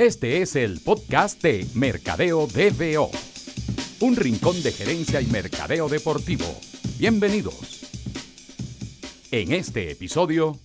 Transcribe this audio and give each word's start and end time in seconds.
Este 0.00 0.40
es 0.40 0.56
el 0.56 0.80
podcast 0.80 1.42
de 1.42 1.66
Mercadeo 1.74 2.46
DBO, 2.46 3.10
un 4.00 4.16
rincón 4.16 4.62
de 4.62 4.72
gerencia 4.72 5.20
y 5.20 5.26
mercadeo 5.26 5.90
deportivo. 5.90 6.46
Bienvenidos. 6.98 7.84
En 9.30 9.52
este 9.52 9.90
episodio... 9.90 10.56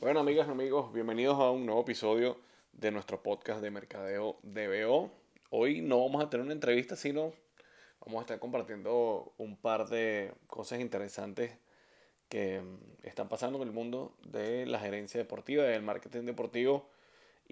Bueno, 0.00 0.18
amigas 0.18 0.48
y 0.48 0.50
amigos, 0.50 0.92
bienvenidos 0.92 1.38
a 1.38 1.52
un 1.52 1.66
nuevo 1.66 1.82
episodio 1.82 2.40
de 2.72 2.90
nuestro 2.90 3.22
podcast 3.22 3.62
de 3.62 3.70
Mercadeo 3.70 4.40
DBO. 4.42 5.12
Hoy 5.50 5.82
no 5.82 6.00
vamos 6.00 6.24
a 6.24 6.28
tener 6.28 6.42
una 6.44 6.54
entrevista, 6.54 6.96
sino 6.96 7.32
vamos 8.04 8.18
a 8.18 8.22
estar 8.22 8.40
compartiendo 8.40 9.34
un 9.38 9.56
par 9.56 9.88
de 9.88 10.32
cosas 10.48 10.80
interesantes 10.80 11.52
que 12.28 12.60
mm, 12.60 13.06
están 13.06 13.28
pasando 13.28 13.62
en 13.62 13.68
el 13.68 13.72
mundo 13.72 14.16
de 14.24 14.66
la 14.66 14.80
gerencia 14.80 15.20
deportiva, 15.20 15.62
del 15.62 15.82
marketing 15.82 16.22
deportivo 16.22 16.90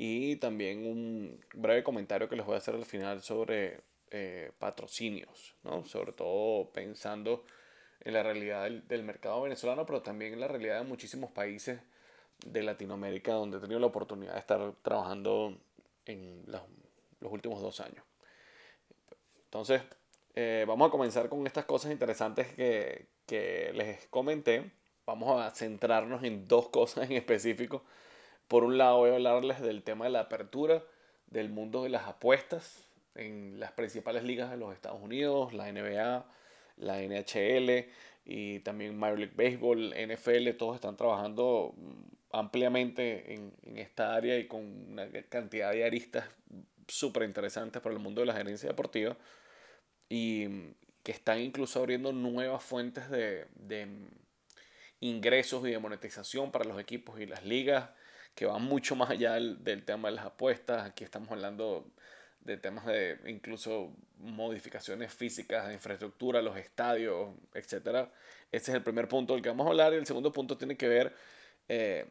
y 0.00 0.36
también 0.36 0.86
un 0.86 1.44
breve 1.54 1.82
comentario 1.82 2.28
que 2.28 2.36
les 2.36 2.46
voy 2.46 2.54
a 2.54 2.58
hacer 2.58 2.76
al 2.76 2.84
final 2.84 3.20
sobre 3.20 3.80
eh, 4.12 4.52
patrocinios, 4.60 5.56
¿no? 5.64 5.84
sobre 5.86 6.12
todo 6.12 6.70
pensando 6.70 7.44
en 8.02 8.12
la 8.14 8.22
realidad 8.22 8.70
del, 8.70 9.02
mercado 9.02 9.42
venezolano, 9.42 9.86
pero 9.86 10.00
también 10.00 10.34
en 10.34 10.38
la 10.38 10.46
realidad 10.46 10.78
de 10.78 10.86
muchísimos 10.86 11.32
países 11.32 11.80
de 12.46 12.62
Latinoamérica 12.62 13.32
donde 13.32 13.56
he 13.56 13.60
tenido 13.60 13.80
la 13.80 13.88
oportunidad 13.88 14.34
de 14.34 14.38
estar 14.38 14.72
trabajando 14.82 15.58
en 16.06 16.44
los, 16.46 16.62
últimos 17.22 17.60
dos 17.60 17.80
años. 17.80 18.04
Entonces, 19.46 19.82
eh, 20.36 20.64
vamos 20.68 20.86
a 20.86 20.90
comenzar 20.92 21.28
con 21.28 21.44
estas 21.44 21.64
cosas 21.64 21.90
interesantes 21.90 22.46
que, 22.54 23.08
que 23.26 23.72
les 23.74 24.06
comenté. 24.06 24.70
Vamos 25.06 25.40
a 25.40 25.50
centrarnos 25.50 26.22
en 26.22 26.46
dos 26.46 26.68
cosas 26.68 27.10
en 27.10 27.16
específico 27.16 27.82
por 28.48 28.64
un 28.64 28.78
lado 28.78 28.98
voy 28.98 29.10
a 29.10 29.14
hablarles 29.14 29.60
del 29.60 29.82
tema 29.82 30.06
de 30.06 30.10
la 30.10 30.20
apertura 30.20 30.82
del 31.30 31.50
mundo 31.50 31.82
de 31.82 31.90
las 31.90 32.06
apuestas 32.06 32.88
en 33.14 33.60
las 33.60 33.72
principales 33.72 34.24
ligas 34.24 34.50
de 34.50 34.56
los 34.56 34.74
Estados 34.74 35.02
Unidos, 35.02 35.52
la 35.52 35.70
NBA, 35.70 36.26
la 36.76 37.02
NHL 37.02 37.86
y 38.24 38.60
también 38.60 38.98
Major 38.98 39.18
League 39.18 39.34
Baseball, 39.36 39.94
NFL, 39.94 40.50
todos 40.56 40.76
están 40.76 40.96
trabajando 40.96 41.74
mm, 41.76 42.36
ampliamente 42.36 43.34
en, 43.34 43.52
esta 43.76 44.14
área 44.14 44.38
y 44.38 44.46
con 44.46 44.60
una 44.92 45.08
cantidad 45.28 45.72
de 45.72 45.84
aristas 45.84 46.24
súper 46.86 47.24
interesantes 47.24 47.82
para 47.82 47.94
el 47.94 48.00
mundo 48.00 48.20
de 48.20 48.26
la 48.26 48.34
gerencia 48.34 48.68
deportiva 48.68 49.16
y 50.08 50.46
mm, 50.48 50.74
que 51.02 51.12
están 51.12 51.40
incluso 51.40 51.80
abriendo 51.80 52.12
nuevas 52.12 52.62
fuentes 52.62 53.10
de, 53.10 53.46
de 53.56 53.86
mm, 53.86 54.08
ingresos 55.00 55.66
y 55.66 55.70
de 55.70 55.78
monetización 55.78 56.50
para 56.50 56.64
los 56.64 56.80
equipos 56.80 57.20
y 57.20 57.26
las 57.26 57.44
ligas 57.44 57.90
que 58.38 58.46
va 58.46 58.60
mucho 58.60 58.94
más 58.94 59.10
allá 59.10 59.34
del, 59.34 59.82
tema 59.84 60.10
de 60.10 60.14
las 60.14 60.26
apuestas. 60.26 60.86
Aquí 60.86 61.02
estamos 61.02 61.28
hablando 61.32 61.90
de 62.38 62.56
temas 62.56 62.86
de 62.86 63.18
incluso 63.26 63.92
modificaciones 64.20 65.12
físicas 65.12 65.66
de 65.66 65.74
infraestructura, 65.74 66.40
los 66.40 66.56
estadios, 66.56 67.34
etc. 67.52 68.08
Ese 68.52 68.70
es 68.70 68.76
el 68.76 68.84
primer 68.84 69.08
punto 69.08 69.34
del 69.34 69.42
que 69.42 69.48
vamos 69.48 69.66
a 69.66 69.70
hablar. 69.70 69.92
Y 69.92 69.96
el 69.96 70.06
segundo 70.06 70.32
punto 70.32 70.56
tiene 70.56 70.76
que 70.76 70.86
ver 70.86 71.12
eh, 71.68 72.06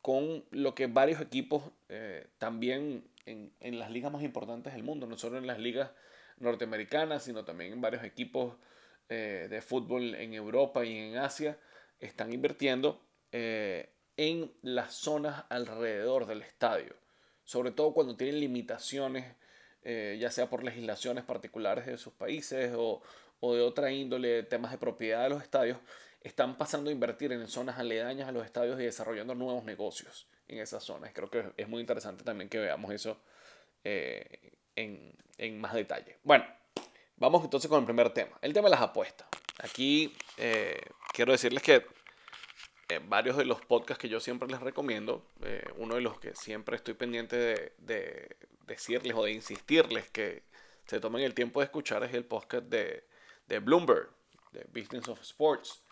con 0.00 0.42
lo 0.52 0.74
que 0.74 0.86
varios 0.86 1.20
equipos 1.20 1.64
eh, 1.90 2.28
también 2.38 3.04
en, 3.26 3.52
en, 3.60 3.78
las 3.78 3.90
ligas 3.90 4.10
más 4.10 4.22
importantes 4.22 4.72
del 4.72 4.84
mundo, 4.84 5.06
no 5.06 5.18
solo 5.18 5.36
en 5.36 5.46
las 5.46 5.58
ligas 5.58 5.90
norteamericanas, 6.38 7.24
sino 7.24 7.44
también 7.44 7.74
en 7.74 7.82
varios 7.82 8.04
equipos 8.04 8.56
eh, 9.10 9.48
de 9.50 9.60
fútbol 9.60 10.14
en 10.14 10.32
Europa 10.32 10.82
y 10.82 10.96
en 10.96 11.18
Asia, 11.18 11.58
están 12.00 12.32
invirtiendo 12.32 13.02
en 14.16 14.52
las 14.62 14.94
zonas 14.94 15.44
alrededor 15.48 16.26
del 16.26 16.42
estadio, 16.42 16.94
sobre 17.44 17.70
todo 17.70 17.92
cuando 17.92 18.16
tienen 18.16 18.40
limitaciones, 18.40 19.34
eh, 19.84 20.16
ya 20.20 20.30
sea 20.30 20.48
por 20.48 20.62
legislaciones 20.62 21.24
particulares 21.24 21.86
de 21.86 21.98
sus 21.98 22.12
países 22.12 22.72
o, 22.76 23.02
de 23.40 23.60
otra 23.60 23.90
índole, 23.90 24.44
temas 24.44 24.70
de 24.70 24.78
propiedad 24.78 25.24
de 25.24 25.30
los 25.30 25.42
estadios, 25.42 25.78
están 26.20 26.56
pasando 26.56 26.90
a 26.90 26.92
invertir 26.92 27.32
en 27.32 27.48
zonas 27.48 27.78
aledañas 27.78 28.28
a 28.28 28.32
los 28.32 28.44
estadios 28.44 28.80
y 28.80 28.84
desarrollando 28.84 29.34
nuevos 29.34 29.64
negocios 29.64 30.28
en 30.46 30.60
esas 30.60 30.84
zonas. 30.84 31.10
Creo 31.12 31.28
que 31.28 31.52
es 31.56 31.68
muy 31.68 31.80
interesante 31.80 32.22
también 32.22 32.48
que 32.48 32.58
veamos 32.58 32.92
eso 32.92 33.20
eh, 33.82 34.52
en, 34.76 35.60
más 35.60 35.74
detalle. 35.74 36.18
Bueno, 36.22 36.44
vamos 37.16 37.42
entonces 37.42 37.68
con 37.68 37.80
el 37.80 37.84
primer 37.84 38.10
tema, 38.10 38.38
el 38.40 38.52
tema 38.52 38.68
de 38.68 38.70
las 38.76 38.82
apuestas. 38.82 39.26
Aquí 39.58 40.14
eh, 40.36 40.80
quiero 41.12 41.32
decirles 41.32 41.64
que 41.64 41.84
eh, 42.88 43.00
varios 43.06 43.36
de 43.36 43.44
los 43.44 43.60
podcasts 43.60 44.00
que 44.00 44.08
yo 44.08 44.20
siempre 44.20 44.48
les 44.48 44.60
recomiendo, 44.60 45.24
eh, 45.42 45.64
uno 45.76 45.94
de 45.94 46.00
los 46.00 46.18
que 46.18 46.34
siempre 46.34 46.76
estoy 46.76 46.94
pendiente 46.94 47.72
de, 47.78 48.36
decirles 48.66 49.14
o 49.14 49.24
de 49.24 49.32
insistirles 49.32 50.08
que 50.10 50.42
se 50.86 51.00
tomen 51.00 51.22
el 51.22 51.34
tiempo 51.34 51.60
de 51.60 51.64
escuchar 51.66 52.02
es 52.04 52.14
el 52.14 52.24
podcast 52.24 52.64
de, 52.66 53.04
Bloomberg, 53.60 54.08
de 54.52 54.64
Business 54.72 55.08
of 55.08 55.20
Sports. 55.20 55.82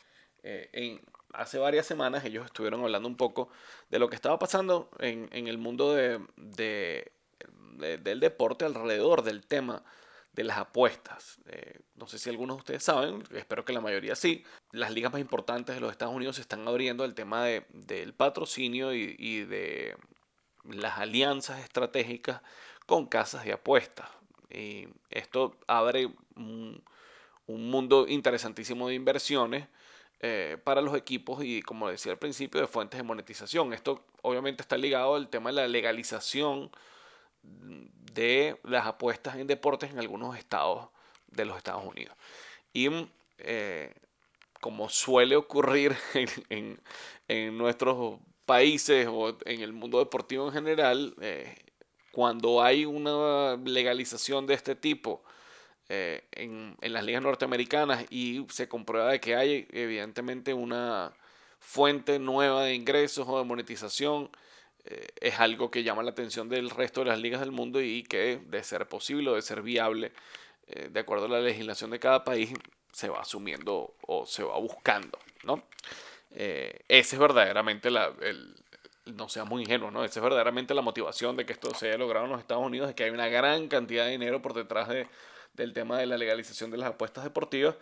Eh, 0.42 0.68
en, 0.72 1.00
hace 1.32 1.58
varias 1.58 1.86
semanas 1.86 2.24
ellos 2.24 2.46
estuvieron 2.46 2.82
hablando 2.82 3.08
un 3.08 3.16
poco 3.16 3.50
de 3.90 3.98
lo 3.98 4.08
que 4.08 4.16
estaba 4.16 4.38
pasando 4.38 4.90
en, 4.98 5.28
el 5.32 5.58
mundo 5.58 5.94
de, 5.94 6.20
del 6.36 8.20
deporte 8.20 8.64
alrededor 8.64 9.22
del 9.22 9.46
tema 9.46 9.84
de 10.32 10.44
las 10.44 10.58
apuestas. 10.58 11.40
Eh, 11.46 11.80
no 11.96 12.06
sé 12.06 12.18
si 12.18 12.30
algunos 12.30 12.56
de 12.56 12.60
ustedes 12.60 12.84
saben, 12.84 13.22
espero 13.34 13.64
que 13.64 13.72
la 13.72 13.80
mayoría 13.80 14.14
sí. 14.14 14.44
Las 14.72 14.92
ligas 14.92 15.12
más 15.12 15.20
importantes 15.20 15.74
de 15.74 15.80
los 15.80 15.90
Estados 15.90 16.14
Unidos 16.14 16.36
se 16.36 16.42
están 16.42 16.66
abriendo 16.66 17.04
el 17.04 17.14
tema 17.14 17.44
de, 17.44 17.66
del 17.70 18.14
patrocinio 18.14 18.94
y, 18.94 19.44
de 19.44 19.96
las 20.64 20.98
alianzas 20.98 21.60
estratégicas 21.60 22.42
con 22.86 23.06
casas 23.06 23.44
de 23.44 23.52
apuestas. 23.52 24.08
Y 24.50 24.88
esto 25.10 25.56
abre 25.66 26.10
un, 26.36 26.82
mundo 27.46 28.06
interesantísimo 28.06 28.86
de 28.86 28.94
inversiones 28.94 29.66
eh, 30.20 30.56
para 30.62 30.80
los 30.80 30.94
equipos 30.94 31.42
y, 31.42 31.62
como 31.62 31.88
decía 31.88 32.12
al 32.12 32.18
principio, 32.18 32.60
de 32.60 32.68
fuentes 32.68 32.98
de 32.98 33.02
monetización. 33.02 33.72
Esto 33.72 34.04
obviamente 34.22 34.62
está 34.62 34.78
ligado 34.78 35.16
al 35.16 35.28
tema 35.28 35.50
de 35.50 35.56
la 35.56 35.66
legalización 35.66 36.70
de 37.42 38.58
las 38.64 38.86
apuestas 38.86 39.36
en 39.36 39.46
deportes 39.46 39.90
en 39.90 39.98
algunos 39.98 40.36
estados 40.36 40.88
de 41.28 41.44
los 41.44 41.56
Estados 41.56 41.84
Unidos. 41.84 42.16
Y 42.72 42.88
eh, 43.38 43.94
como 44.60 44.88
suele 44.88 45.36
ocurrir 45.36 45.96
en, 46.48 47.56
nuestros 47.56 48.18
países 48.44 49.06
o 49.08 49.38
en 49.44 49.60
el 49.60 49.72
mundo 49.72 49.98
deportivo 49.98 50.46
en 50.46 50.52
general, 50.52 51.14
eh, 51.20 51.54
cuando 52.12 52.62
hay 52.62 52.84
una 52.84 53.56
legalización 53.56 54.46
de 54.46 54.54
este 54.54 54.74
tipo 54.74 55.22
eh, 55.88 56.24
en, 56.32 56.76
en, 56.80 56.92
las 56.92 57.04
ligas 57.04 57.22
norteamericanas 57.22 58.04
y 58.10 58.44
se 58.50 58.68
comprueba 58.68 59.12
de 59.12 59.20
que 59.20 59.36
hay 59.36 59.68
evidentemente 59.70 60.52
una 60.52 61.12
fuente 61.60 62.18
nueva 62.18 62.64
de 62.64 62.74
ingresos 62.74 63.26
o 63.28 63.38
de 63.38 63.44
monetización, 63.44 64.30
eh, 64.84 65.08
es 65.20 65.38
algo 65.40 65.70
que 65.70 65.82
llama 65.82 66.02
la 66.02 66.10
atención 66.10 66.48
del 66.48 66.70
resto 66.70 67.00
de 67.00 67.10
las 67.10 67.20
ligas 67.20 67.40
del 67.40 67.52
mundo 67.52 67.80
y 67.80 68.02
que 68.02 68.40
de 68.46 68.62
ser 68.62 68.86
posible 68.88 69.30
o 69.30 69.34
de 69.34 69.42
ser 69.42 69.62
viable, 69.62 70.12
eh, 70.68 70.88
de 70.90 71.00
acuerdo 71.00 71.26
a 71.26 71.28
la 71.28 71.40
legislación 71.40 71.90
de 71.90 71.98
cada 71.98 72.24
país, 72.24 72.52
se 72.92 73.08
va 73.08 73.20
asumiendo 73.20 73.94
o 74.06 74.26
se 74.26 74.42
va 74.42 74.58
buscando, 74.58 75.18
¿no? 75.44 75.62
Eh, 76.32 76.80
ese 76.88 77.16
es 77.16 77.20
verdaderamente 77.20 77.90
la, 77.90 78.12
el, 78.20 78.54
no 79.06 79.28
seamos 79.28 79.60
ingenuos, 79.60 79.92
¿no? 79.92 80.04
Esa 80.04 80.20
es 80.20 80.24
verdaderamente 80.24 80.74
la 80.74 80.82
motivación 80.82 81.36
de 81.36 81.44
que 81.44 81.52
esto 81.52 81.74
se 81.74 81.88
haya 81.88 81.98
logrado 81.98 82.26
en 82.26 82.32
los 82.32 82.40
Estados 82.40 82.64
Unidos, 82.64 82.88
es 82.88 82.94
que 82.94 83.04
hay 83.04 83.10
una 83.10 83.28
gran 83.28 83.68
cantidad 83.68 84.04
de 84.04 84.12
dinero 84.12 84.40
por 84.42 84.54
detrás 84.54 84.88
de, 84.88 85.06
del 85.54 85.72
tema 85.72 85.98
de 85.98 86.06
la 86.06 86.16
legalización 86.16 86.70
de 86.70 86.78
las 86.78 86.90
apuestas 86.90 87.24
deportivas 87.24 87.76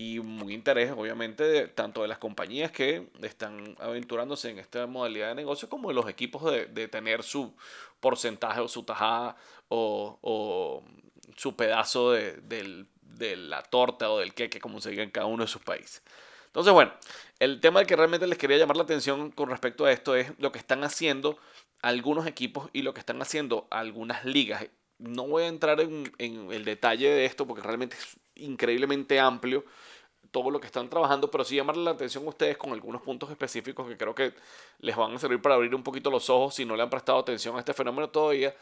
y 0.00 0.18
un 0.18 0.50
interés, 0.50 0.92
obviamente, 0.96 1.68
tanto 1.68 2.00
de 2.00 2.08
las 2.08 2.16
compañías 2.16 2.70
que 2.72 3.10
están 3.20 3.76
aventurándose 3.78 4.48
en 4.48 4.58
esta 4.58 4.86
modalidad 4.86 5.28
de 5.28 5.34
negocio 5.34 5.68
como 5.68 5.88
de 5.88 5.94
los 5.94 6.08
equipos 6.08 6.50
de, 6.50 6.64
de 6.64 6.88
tener 6.88 7.22
su 7.22 7.54
porcentaje 8.00 8.60
o 8.60 8.68
su 8.68 8.82
tajada 8.82 9.36
o, 9.68 10.18
o 10.22 10.82
su 11.36 11.54
pedazo 11.54 12.12
de, 12.12 12.40
de, 12.40 13.36
la 13.36 13.62
torta 13.62 14.10
o 14.10 14.20
del 14.20 14.32
queque, 14.32 14.58
como 14.58 14.80
se 14.80 14.88
diga 14.88 15.02
en 15.02 15.10
cada 15.10 15.26
uno 15.26 15.44
de 15.44 15.48
sus 15.48 15.60
países. 15.60 16.02
Entonces, 16.46 16.72
bueno, 16.72 16.94
el 17.38 17.60
tema 17.60 17.84
que 17.84 17.94
realmente 17.94 18.26
les 18.26 18.38
quería 18.38 18.56
llamar 18.56 18.78
la 18.78 18.84
atención 18.84 19.30
con 19.30 19.50
respecto 19.50 19.84
a 19.84 19.92
esto 19.92 20.16
es 20.16 20.32
lo 20.38 20.50
que 20.50 20.58
están 20.58 20.82
haciendo 20.82 21.38
algunos 21.82 22.26
equipos 22.26 22.70
y 22.72 22.80
lo 22.80 22.94
que 22.94 23.00
están 23.00 23.20
haciendo 23.20 23.68
algunas 23.70 24.24
ligas. 24.24 24.66
No 24.96 25.26
voy 25.26 25.42
a 25.42 25.48
entrar 25.48 25.78
en, 25.82 26.10
en 26.16 26.50
el 26.52 26.64
detalle 26.64 27.10
de 27.10 27.26
esto 27.26 27.46
porque 27.46 27.62
realmente 27.62 27.96
es 27.96 28.16
increíblemente 28.34 29.20
amplio 29.20 29.66
todo 30.30 30.50
lo 30.50 30.60
que 30.60 30.66
están 30.66 30.88
trabajando, 30.88 31.30
pero 31.30 31.44
sí 31.44 31.56
llamarle 31.56 31.84
la 31.84 31.92
atención 31.92 32.24
a 32.26 32.28
ustedes 32.28 32.56
con 32.56 32.72
algunos 32.72 33.02
puntos 33.02 33.30
específicos 33.30 33.88
que 33.88 33.96
creo 33.96 34.14
que 34.14 34.34
les 34.80 34.96
van 34.96 35.14
a 35.14 35.18
servir 35.18 35.40
para 35.40 35.56
abrir 35.56 35.74
un 35.74 35.82
poquito 35.82 36.10
los 36.10 36.30
ojos 36.30 36.54
si 36.54 36.64
no 36.64 36.76
le 36.76 36.82
han 36.82 36.90
prestado 36.90 37.18
atención 37.18 37.56
a 37.56 37.60
este 37.60 37.74
fenómeno 37.74 38.08
todavía. 38.10 38.54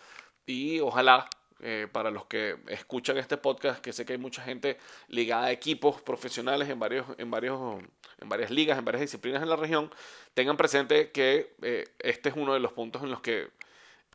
Y 0.47 0.81
ojalá 0.81 1.29
eh, 1.61 1.89
para 1.91 2.11
los 2.11 2.27
que 2.27 2.57
escuchan 2.69 3.19
este 3.19 3.37
podcast, 3.37 3.81
que 3.81 3.93
sé 3.93 4.07
que 4.07 4.15
hay 4.15 4.19
mucha 4.19 4.43
gente 4.43 4.79
ligada 5.09 5.47
a 5.47 5.53
equipos 5.53 6.01
profesionales 6.01 6.69
en, 6.69 6.79
varios, 6.79 7.07
en, 7.19 7.31
varios, 7.31 7.83
en 8.21 8.29
varias 8.29 8.51
ligas, 8.51 8.79
en 8.79 8.85
varias 8.85 9.03
disciplinas 9.03 9.43
en 9.43 9.49
la 9.49 9.57
región, 9.57 9.91
tengan 10.35 10.57
presente 10.57 11.11
que 11.11 11.55
eh, 11.63 11.85
este 11.99 12.29
es 12.31 12.37
uno 12.37 12.55
de 12.55 12.61
los 12.61 12.73
puntos 12.73 13.03
en 13.03 13.11
los 13.11 13.21
que 13.21 13.51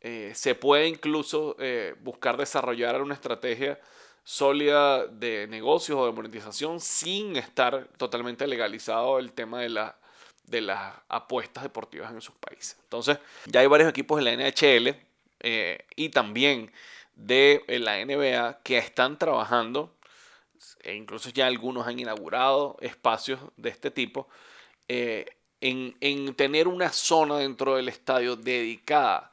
eh, 0.06 0.32
se 0.34 0.54
puede 0.54 0.86
incluso 0.86 1.56
eh, 1.58 1.94
buscar 2.00 2.36
desarrollar 2.36 3.00
una 3.00 3.14
estrategia 3.14 3.80
sólida 4.24 5.06
de 5.06 5.46
negocios 5.46 5.98
o 5.98 6.06
de 6.06 6.12
monetización 6.12 6.80
sin 6.80 7.36
estar 7.36 7.88
totalmente 7.98 8.46
legalizado 8.46 9.18
el 9.18 9.32
tema 9.32 9.60
de, 9.60 9.68
la, 9.68 9.96
de 10.44 10.62
las 10.62 10.94
apuestas 11.08 11.62
deportivas 11.62 12.10
en 12.10 12.22
sus 12.22 12.34
países. 12.36 12.76
Entonces, 12.82 13.18
ya 13.46 13.60
hay 13.60 13.66
varios 13.66 13.88
equipos 13.88 14.18
de 14.18 14.24
la 14.24 14.32
NHL 14.32 14.96
eh, 15.40 15.86
y 15.94 16.08
también 16.08 16.72
de 17.14 17.62
la 17.68 18.04
NBA 18.04 18.62
que 18.62 18.78
están 18.78 19.18
trabajando, 19.18 19.94
e 20.80 20.94
incluso 20.94 21.28
ya 21.28 21.46
algunos 21.46 21.86
han 21.86 21.98
inaugurado 21.98 22.76
espacios 22.80 23.38
de 23.56 23.68
este 23.68 23.90
tipo, 23.90 24.26
en, 24.88 25.96
en 26.00 26.34
tener 26.34 26.66
una 26.66 26.90
zona 26.90 27.38
dentro 27.38 27.76
del 27.76 27.88
estadio 27.88 28.36
dedicada 28.36 29.32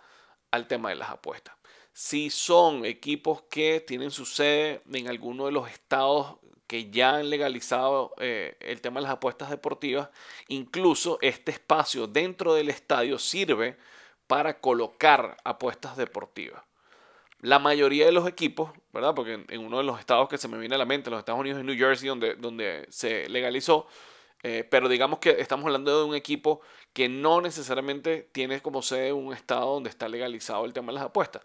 al 0.51 0.67
tema 0.67 0.89
de 0.89 0.95
las 0.95 1.09
apuestas. 1.09 1.55
Si 2.03 2.31
son 2.31 2.83
equipos 2.83 3.43
que 3.43 3.79
tienen 3.79 4.09
su 4.09 4.25
sede 4.25 4.81
en 4.91 5.07
alguno 5.07 5.45
de 5.45 5.51
los 5.51 5.69
estados 5.69 6.37
que 6.65 6.89
ya 6.89 7.17
han 7.17 7.29
legalizado 7.29 8.15
eh, 8.17 8.57
el 8.59 8.81
tema 8.81 8.99
de 8.99 9.03
las 9.03 9.13
apuestas 9.13 9.51
deportivas, 9.51 10.09
incluso 10.47 11.19
este 11.21 11.51
espacio 11.51 12.07
dentro 12.07 12.55
del 12.55 12.69
estadio 12.69 13.19
sirve 13.19 13.77
para 14.25 14.59
colocar 14.59 15.37
apuestas 15.43 15.95
deportivas. 15.95 16.63
La 17.39 17.59
mayoría 17.59 18.07
de 18.07 18.11
los 18.11 18.27
equipos, 18.27 18.71
¿verdad? 18.91 19.13
Porque 19.13 19.45
en, 19.47 19.63
uno 19.63 19.77
de 19.77 19.83
los 19.83 19.99
estados 19.99 20.27
que 20.27 20.39
se 20.39 20.47
me 20.47 20.57
viene 20.57 20.73
a 20.73 20.79
la 20.79 20.85
mente, 20.85 21.11
los 21.11 21.19
Estados 21.19 21.39
Unidos 21.39 21.61
y 21.61 21.63
New 21.63 21.77
Jersey, 21.77 22.09
donde, 22.09 22.33
donde 22.33 22.87
se 22.89 23.29
legalizó, 23.29 23.85
eh, 24.41 24.67
pero 24.67 24.89
digamos 24.89 25.19
que 25.19 25.39
estamos 25.39 25.67
hablando 25.67 25.99
de 25.99 26.05
un 26.05 26.15
equipo 26.15 26.61
que 26.93 27.07
no 27.07 27.41
necesariamente 27.41 28.27
tiene 28.31 28.59
como 28.59 28.81
sede 28.81 29.13
un 29.13 29.33
estado 29.33 29.71
donde 29.75 29.91
está 29.91 30.09
legalizado 30.09 30.65
el 30.65 30.73
tema 30.73 30.87
de 30.87 30.95
las 30.95 31.03
apuestas. 31.03 31.43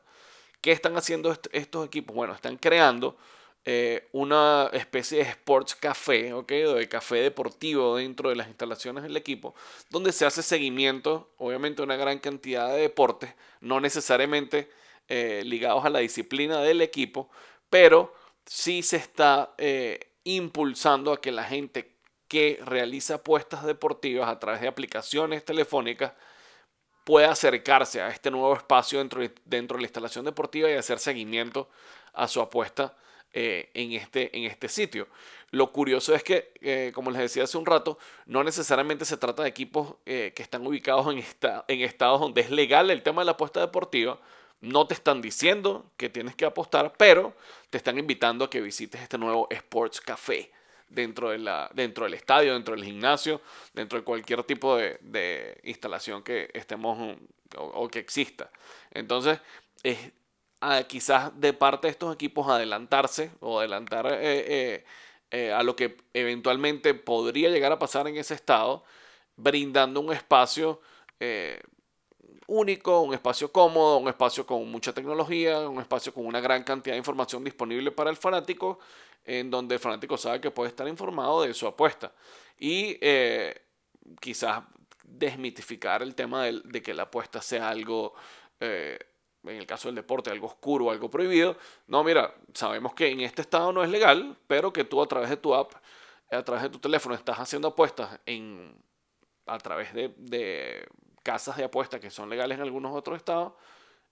¿Qué 0.60 0.72
están 0.72 0.96
haciendo 0.96 1.36
estos 1.52 1.86
equipos? 1.86 2.14
Bueno, 2.14 2.34
están 2.34 2.56
creando 2.56 3.16
eh, 3.64 4.08
una 4.12 4.70
especie 4.72 5.18
de 5.18 5.30
sports 5.30 5.74
café, 5.74 6.32
¿ok? 6.32 6.48
De 6.50 6.88
café 6.88 7.16
deportivo 7.16 7.96
dentro 7.96 8.28
de 8.28 8.36
las 8.36 8.48
instalaciones 8.48 9.02
del 9.02 9.16
equipo, 9.16 9.54
donde 9.90 10.12
se 10.12 10.26
hace 10.26 10.42
seguimiento, 10.42 11.32
obviamente, 11.38 11.82
una 11.82 11.96
gran 11.96 12.18
cantidad 12.18 12.68
de 12.68 12.80
deportes, 12.80 13.34
no 13.60 13.80
necesariamente 13.80 14.70
eh, 15.08 15.42
ligados 15.44 15.84
a 15.84 15.90
la 15.90 16.00
disciplina 16.00 16.60
del 16.60 16.80
equipo, 16.80 17.30
pero 17.70 18.14
sí 18.44 18.82
se 18.82 18.96
está 18.96 19.54
impulsando 20.24 21.12
a 21.12 21.20
que 21.20 21.32
la 21.32 21.44
gente 21.44 21.96
que 22.28 22.60
realiza 22.64 23.16
apuestas 23.16 23.64
deportivas 23.64 24.28
a 24.28 24.38
través 24.38 24.60
de 24.60 24.68
aplicaciones 24.68 25.44
telefónicas 25.44 26.12
pueda 27.06 27.30
acercarse 27.30 28.02
a 28.02 28.08
este 28.08 28.32
nuevo 28.32 28.52
espacio 28.56 28.98
dentro 28.98 29.20
de, 29.20 29.32
dentro 29.44 29.76
de 29.76 29.82
la 29.82 29.86
instalación 29.86 30.24
deportiva 30.24 30.68
y 30.68 30.72
hacer 30.72 30.98
seguimiento 30.98 31.68
a 32.12 32.26
su 32.26 32.40
apuesta 32.40 32.96
eh, 33.32 33.70
en, 33.74 33.92
este, 33.92 34.36
en 34.36 34.42
este 34.42 34.68
sitio. 34.68 35.06
Lo 35.52 35.70
curioso 35.70 36.16
es 36.16 36.24
que, 36.24 36.52
eh, 36.60 36.90
como 36.92 37.12
les 37.12 37.20
decía 37.20 37.44
hace 37.44 37.58
un 37.58 37.64
rato, 37.64 37.96
no 38.26 38.42
necesariamente 38.42 39.04
se 39.04 39.16
trata 39.16 39.44
de 39.44 39.48
equipos 39.48 39.94
eh, 40.04 40.32
que 40.34 40.42
están 40.42 40.66
ubicados 40.66 41.06
en, 41.06 41.24
en 41.68 41.80
estados 41.82 42.20
donde 42.20 42.40
es 42.40 42.50
legal 42.50 42.90
el 42.90 43.04
tema 43.04 43.22
de 43.22 43.26
la 43.26 43.32
apuesta 43.32 43.60
deportiva. 43.60 44.18
No 44.60 44.88
te 44.88 44.94
están 44.94 45.22
diciendo 45.22 45.88
que 45.96 46.08
tienes 46.08 46.34
que 46.34 46.44
apostar, 46.44 46.94
pero 46.96 47.36
te 47.70 47.78
están 47.78 48.00
invitando 48.00 48.44
a 48.44 48.50
que 48.50 48.60
visites 48.60 49.00
este 49.00 49.16
nuevo 49.16 49.46
Sports 49.50 50.00
Café 50.00 50.50
dentro, 50.88 51.30
de 51.30 51.38
la, 51.38 51.70
dentro 51.74 52.04
del 52.04 52.14
estadio, 52.14 52.54
dentro 52.54 52.74
del 52.74 52.84
gimnasio, 52.84 53.40
dentro 53.74 53.98
de 53.98 54.04
cualquier 54.04 54.42
tipo 54.44 54.76
de, 54.76 55.60
instalación 55.64 56.22
que 56.22 56.50
estemos 56.54 57.16
o, 57.56 57.88
que 57.88 57.98
exista. 57.98 58.50
Entonces, 58.92 59.40
es 59.82 59.98
quizás 60.88 61.38
de 61.38 61.52
parte 61.52 61.86
de 61.86 61.92
estos 61.92 62.14
equipos 62.14 62.48
adelantarse 62.48 63.30
o 63.40 63.60
adelantar 63.60 64.06
eh, 64.06 64.18
eh, 64.20 64.84
eh, 65.30 65.52
a 65.52 65.62
lo 65.62 65.76
que 65.76 65.96
eventualmente 66.14 66.94
podría 66.94 67.50
llegar 67.50 67.72
a 67.72 67.78
pasar 67.78 68.08
en 68.08 68.16
ese 68.16 68.34
estado, 68.34 68.84
brindando 69.36 70.00
un 70.00 70.12
espacio 70.12 70.80
único, 72.48 73.00
un 73.00 73.14
espacio 73.14 73.50
cómodo, 73.50 73.98
un 73.98 74.08
espacio 74.08 74.46
con 74.46 74.70
mucha 74.70 74.92
tecnología, 74.92 75.68
un 75.68 75.80
espacio 75.80 76.12
con 76.12 76.26
una 76.26 76.40
gran 76.40 76.62
cantidad 76.64 76.94
de 76.94 76.98
información 76.98 77.42
disponible 77.44 77.90
para 77.90 78.10
el 78.10 78.16
fanático 78.16 78.78
en 79.26 79.50
donde 79.50 79.74
el 79.74 79.80
fanático 79.80 80.16
sabe 80.16 80.40
que 80.40 80.50
puede 80.50 80.70
estar 80.70 80.86
informado 80.86 81.42
de 81.42 81.52
su 81.52 81.66
apuesta. 81.66 82.12
Y 82.58 82.96
eh, 83.00 83.62
quizás 84.20 84.62
desmitificar 85.04 86.02
el 86.02 86.14
tema 86.14 86.44
de, 86.44 86.82
que 86.82 86.94
la 86.94 87.04
apuesta 87.04 87.42
sea 87.42 87.68
algo, 87.68 88.14
eh, 88.60 88.98
en 89.44 89.56
el 89.56 89.66
caso 89.66 89.88
del 89.88 89.96
deporte, 89.96 90.30
algo 90.30 90.46
oscuro, 90.46 90.90
algo 90.90 91.10
prohibido. 91.10 91.56
No, 91.88 92.04
mira, 92.04 92.34
sabemos 92.54 92.94
que 92.94 93.08
en 93.08 93.20
este 93.20 93.42
estado 93.42 93.72
no 93.72 93.82
es 93.82 93.90
legal, 93.90 94.36
pero 94.46 94.72
que 94.72 94.84
tú 94.84 95.02
a 95.02 95.08
través 95.08 95.28
de 95.28 95.36
tu 95.36 95.54
app, 95.54 95.72
a 96.30 96.42
través 96.42 96.62
de 96.62 96.70
tu 96.70 96.78
teléfono, 96.78 97.14
estás 97.14 97.38
haciendo 97.38 97.68
apuestas 97.68 98.20
en, 98.26 98.74
a 99.46 99.58
través 99.58 99.92
de, 99.92 100.14
de 100.18 100.86
casas 101.26 101.56
de 101.56 101.64
apuestas 101.64 101.98
que 101.98 102.08
son 102.08 102.30
legales 102.30 102.56
en 102.56 102.62
algunos 102.62 102.94
otros 102.94 103.16
estados 103.16 103.52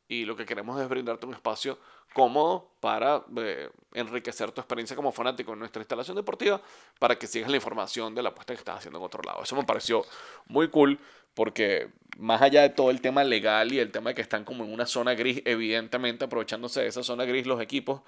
y 0.09 0.25
lo 0.25 0.35
que 0.35 0.45
queremos 0.45 0.81
es 0.81 0.89
brindarte 0.89 1.27
un 1.27 1.33
espacio 1.33 1.79
cómodo 2.13 2.73
para 2.81 3.25
eh, 3.37 3.71
enriquecer 3.93 4.51
tu 4.51 4.61
experiencia 4.61 4.97
como 4.97 5.13
fanático 5.13 5.53
en 5.53 5.61
nuestra 5.61 5.81
instalación 5.81 6.17
deportiva 6.17 6.61
para 6.99 7.17
que 7.17 7.29
sigas 7.29 7.49
la 7.49 7.57
información 7.57 8.17
de 8.17 8.23
la 8.25 8.31
apuesta 8.31 8.53
que 8.53 8.59
estás 8.59 8.79
haciendo 8.79 8.99
en 8.99 9.05
otro 9.05 9.23
lado. 9.23 9.45
Eso 9.45 9.55
me 9.55 9.63
pareció 9.63 10.05
muy 10.47 10.71
cool 10.71 10.99
porque 11.35 11.93
más 12.19 12.43
allá 12.43 12.63
de 12.63 12.71
todo 12.71 12.91
el 12.91 13.01
tema 13.01 13.23
legal 13.23 13.73
y 13.73 13.79
el 13.79 13.93
tema 13.93 14.11
de 14.11 14.17
que 14.17 14.23
están 14.23 14.45
como 14.45 14.65
en 14.65 14.73
una 14.73 14.85
zona 14.85 15.15
gris, 15.15 15.41
evidentemente 15.45 16.25
aprovechándose 16.25 16.81
de 16.81 16.89
esa 16.89 17.05
zona 17.05 17.25
gris 17.27 17.47
los 17.47 17.61
equipos, 17.61 18.03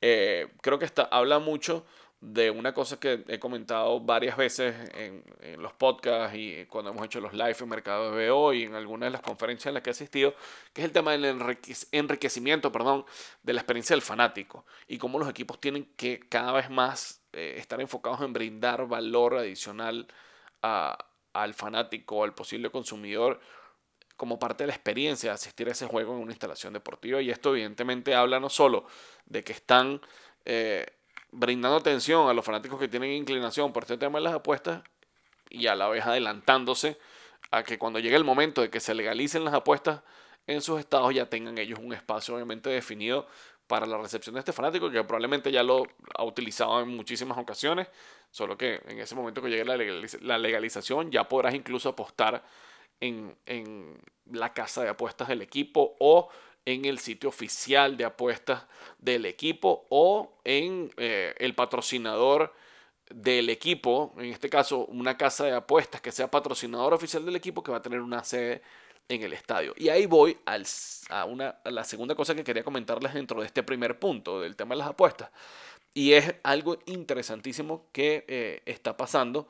eh, 0.00 0.46
creo 0.62 0.78
que 0.78 0.84
está, 0.84 1.02
habla 1.02 1.40
mucho 1.40 1.84
de 2.24 2.50
una 2.50 2.72
cosa 2.72 2.98
que 2.98 3.22
he 3.28 3.38
comentado 3.38 4.00
varias 4.00 4.36
veces 4.38 4.74
en, 4.94 5.22
los 5.60 5.74
podcasts 5.74 6.34
y 6.34 6.64
cuando 6.66 6.90
hemos 6.90 7.04
hecho 7.04 7.20
los 7.20 7.34
live 7.34 7.56
en 7.60 7.68
Mercado 7.68 8.16
de 8.16 8.30
BO 8.30 8.54
y 8.54 8.62
en 8.62 8.74
algunas 8.74 9.08
de 9.08 9.10
las 9.10 9.20
conferencias 9.20 9.66
en 9.66 9.74
las 9.74 9.82
que 9.82 9.90
he 9.90 9.92
asistido, 9.92 10.34
que 10.72 10.80
es 10.80 10.86
el 10.86 10.92
tema 10.92 11.12
del 11.12 11.56
enriquecimiento 11.92 12.72
perdón, 12.72 13.04
de 13.42 13.52
la 13.52 13.60
experiencia 13.60 13.94
del 13.94 14.00
fanático 14.00 14.64
y 14.88 14.96
cómo 14.96 15.18
los 15.18 15.28
equipos 15.28 15.60
tienen 15.60 15.92
que 15.96 16.20
cada 16.20 16.52
vez 16.52 16.70
más 16.70 17.22
eh, 17.34 17.56
estar 17.58 17.78
enfocados 17.82 18.22
en 18.22 18.32
brindar 18.32 18.88
valor 18.88 19.36
adicional 19.36 20.06
al 20.62 21.52
fanático, 21.52 22.24
al 22.24 22.34
posible 22.34 22.70
consumidor, 22.70 23.38
como 24.16 24.38
parte 24.38 24.64
de 24.64 24.68
la 24.68 24.74
experiencia 24.74 25.28
de 25.28 25.34
asistir 25.34 25.68
a 25.68 25.72
ese 25.72 25.86
juego 25.86 26.14
en 26.14 26.22
una 26.22 26.32
instalación 26.32 26.72
deportiva. 26.72 27.20
Y 27.20 27.30
esto 27.30 27.50
evidentemente 27.50 28.14
habla 28.14 28.40
no 28.40 28.48
solo 28.48 28.86
de 29.26 29.44
que 29.44 29.52
están... 29.52 30.00
Eh, 30.46 30.86
brindando 31.34 31.76
atención 31.76 32.28
a 32.28 32.32
los 32.32 32.44
fanáticos 32.44 32.78
que 32.78 32.88
tienen 32.88 33.10
inclinación 33.10 33.72
por 33.72 33.82
este 33.82 33.98
tema 33.98 34.18
de 34.18 34.24
las 34.24 34.34
apuestas 34.34 34.82
y 35.50 35.66
a 35.66 35.74
la 35.74 35.88
vez 35.88 36.06
adelantándose 36.06 36.96
a 37.50 37.62
que 37.62 37.78
cuando 37.78 37.98
llegue 37.98 38.16
el 38.16 38.24
momento 38.24 38.62
de 38.62 38.70
que 38.70 38.80
se 38.80 38.94
legalicen 38.94 39.44
las 39.44 39.54
apuestas 39.54 40.02
en 40.46 40.60
sus 40.60 40.78
estados 40.78 41.12
ya 41.14 41.28
tengan 41.28 41.58
ellos 41.58 41.78
un 41.80 41.92
espacio 41.92 42.34
obviamente 42.34 42.70
definido 42.70 43.26
para 43.66 43.86
la 43.86 43.98
recepción 43.98 44.34
de 44.34 44.40
este 44.40 44.52
fanático 44.52 44.90
que 44.90 45.02
probablemente 45.04 45.50
ya 45.50 45.62
lo 45.62 45.84
ha 46.14 46.24
utilizado 46.24 46.80
en 46.82 46.88
muchísimas 46.88 47.38
ocasiones, 47.38 47.88
solo 48.30 48.56
que 48.56 48.80
en 48.86 48.98
ese 48.98 49.14
momento 49.14 49.40
que 49.42 49.48
llegue 49.48 49.64
la 49.64 50.38
legalización 50.38 51.10
ya 51.10 51.26
podrás 51.26 51.54
incluso 51.54 51.88
apostar 51.88 52.44
en, 53.00 53.36
en 53.46 53.98
la 54.30 54.52
casa 54.52 54.82
de 54.82 54.90
apuestas 54.90 55.28
del 55.28 55.42
equipo 55.42 55.96
o 55.98 56.28
en 56.66 56.84
el 56.84 56.98
sitio 56.98 57.28
oficial 57.28 57.96
de 57.96 58.04
apuestas 58.04 58.64
del 58.98 59.26
equipo 59.26 59.86
o 59.90 60.38
en 60.44 60.90
eh, 60.96 61.34
el 61.38 61.54
patrocinador 61.54 62.54
del 63.10 63.50
equipo, 63.50 64.14
en 64.16 64.26
este 64.26 64.48
caso 64.48 64.86
una 64.86 65.16
casa 65.16 65.44
de 65.44 65.52
apuestas 65.52 66.00
que 66.00 66.10
sea 66.10 66.30
patrocinador 66.30 66.94
oficial 66.94 67.24
del 67.24 67.36
equipo 67.36 67.62
que 67.62 67.70
va 67.70 67.78
a 67.78 67.82
tener 67.82 68.00
una 68.00 68.24
sede 68.24 68.62
en 69.08 69.22
el 69.22 69.32
estadio. 69.32 69.74
Y 69.76 69.88
ahí 69.90 70.06
voy 70.06 70.38
a, 70.46 71.24
una, 71.26 71.58
la 71.64 71.84
segunda 71.84 72.14
cosa 72.14 72.34
que 72.34 72.44
quería 72.44 72.64
comentarles 72.64 73.12
dentro 73.12 73.40
de 73.40 73.46
este 73.46 73.62
primer 73.62 73.98
punto 73.98 74.40
del 74.40 74.56
tema 74.56 74.74
de 74.74 74.78
las 74.78 74.88
apuestas. 74.88 75.30
Y 75.92 76.12
es 76.12 76.34
algo 76.42 76.78
interesantísimo 76.86 77.86
que 77.92 78.24
eh, 78.26 78.62
está 78.64 78.96
pasando 78.96 79.48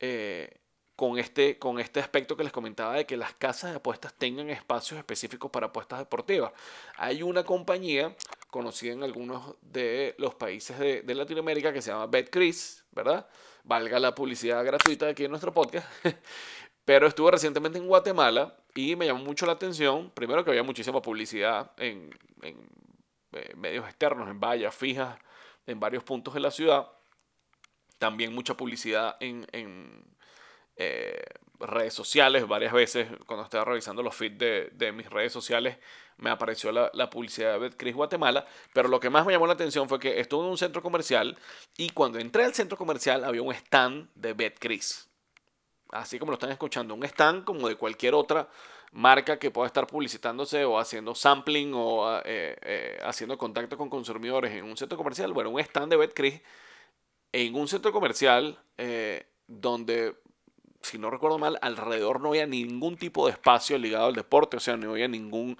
eh, 0.00 0.61
con 0.96 1.18
este, 1.18 1.58
con 1.58 1.78
este 1.80 2.00
aspecto 2.00 2.36
que 2.36 2.44
les 2.44 2.52
comentaba 2.52 2.94
de 2.94 3.06
que 3.06 3.16
las 3.16 3.34
casas 3.34 3.70
de 3.70 3.76
apuestas 3.76 4.14
tengan 4.14 4.50
espacios 4.50 4.98
específicos 4.98 5.50
para 5.50 5.66
apuestas 5.66 5.98
deportivas. 5.98 6.52
Hay 6.96 7.22
una 7.22 7.44
compañía 7.44 8.14
conocida 8.48 8.92
en 8.92 9.02
algunos 9.02 9.56
de 9.62 10.14
los 10.18 10.34
países 10.34 10.78
de, 10.78 11.14
Latinoamérica 11.14 11.72
que 11.72 11.80
se 11.80 11.90
llama 11.90 12.06
BetCris, 12.06 12.84
¿verdad? 12.92 13.26
Valga 13.64 13.98
la 13.98 14.14
publicidad 14.14 14.64
gratuita 14.64 15.08
aquí 15.08 15.24
en 15.24 15.30
nuestro 15.30 15.52
podcast. 15.52 15.88
Pero 16.84 17.06
estuve 17.06 17.30
recientemente 17.30 17.78
en 17.78 17.86
Guatemala 17.86 18.56
y 18.74 18.96
me 18.96 19.06
llamó 19.06 19.24
mucho 19.24 19.46
la 19.46 19.52
atención, 19.52 20.10
primero 20.10 20.44
que 20.44 20.50
había 20.50 20.64
muchísima 20.64 21.00
publicidad 21.00 21.70
en, 21.76 22.10
eh, 22.42 22.56
medios 23.56 23.86
externos, 23.86 24.28
en 24.28 24.40
vallas 24.40 24.74
fijas, 24.74 25.16
en 25.66 25.78
varios 25.78 26.02
puntos 26.02 26.34
de 26.34 26.40
la 26.40 26.50
ciudad. 26.50 26.88
También 27.98 28.34
mucha 28.34 28.56
publicidad 28.56 29.16
en 29.20 29.46
eh, 30.76 31.22
redes 31.60 31.94
sociales. 31.94 32.46
Varias 32.46 32.72
veces 32.72 33.08
cuando 33.26 33.44
estaba 33.44 33.64
revisando 33.64 34.02
los 34.02 34.14
feeds 34.14 34.38
de, 34.38 34.92
mis 34.92 35.08
redes 35.08 35.32
sociales 35.32 35.78
me 36.18 36.30
apareció 36.30 36.70
la, 36.72 37.10
publicidad 37.10 37.52
de 37.54 37.58
Betcris 37.58 37.94
Guatemala, 37.94 38.46
pero 38.72 38.88
lo 38.88 39.00
que 39.00 39.10
más 39.10 39.26
me 39.26 39.32
llamó 39.32 39.46
la 39.46 39.54
atención 39.54 39.88
fue 39.88 39.98
que 39.98 40.20
estuve 40.20 40.44
en 40.44 40.50
un 40.50 40.58
centro 40.58 40.82
comercial 40.82 41.36
y 41.76 41.90
cuando 41.90 42.18
entré 42.18 42.44
al 42.44 42.54
centro 42.54 42.76
comercial 42.76 43.24
había 43.24 43.42
un 43.42 43.52
stand 43.52 44.08
de 44.14 44.32
Betcris. 44.32 45.08
Así 45.90 46.18
como 46.18 46.32
lo 46.32 46.34
están 46.34 46.50
escuchando, 46.50 46.94
un 46.94 47.04
stand 47.04 47.44
como 47.44 47.68
de 47.68 47.76
cualquier 47.76 48.14
otra 48.14 48.48
marca 48.92 49.38
que 49.38 49.50
pueda 49.50 49.66
estar 49.66 49.86
publicitándose 49.86 50.64
o 50.64 50.78
haciendo 50.78 51.14
sampling 51.14 51.72
o 51.74 52.18
eh, 52.24 52.56
eh, 52.62 52.98
haciendo 53.04 53.36
contacto 53.36 53.76
con 53.76 53.90
consumidores 53.90 54.52
en 54.52 54.64
un 54.64 54.76
centro 54.76 54.96
comercial. 54.96 55.32
Bueno, 55.32 55.50
un 55.50 55.60
stand 55.60 55.90
de 55.90 55.96
Betcris 55.96 56.40
en 57.32 57.54
un 57.54 57.66
centro 57.68 57.92
comercial 57.92 58.58
donde, 59.46 60.16
si 60.82 60.98
no 60.98 61.10
recuerdo 61.10 61.38
mal, 61.38 61.58
alrededor 61.62 62.20
no 62.20 62.30
había 62.30 62.46
ningún 62.46 62.96
tipo 62.96 63.26
de 63.26 63.32
espacio 63.32 63.78
ligado 63.78 64.06
al 64.06 64.14
deporte, 64.14 64.56
o 64.56 64.60
sea, 64.60 64.76
no 64.76 64.92
había 64.92 65.08
ningún 65.08 65.56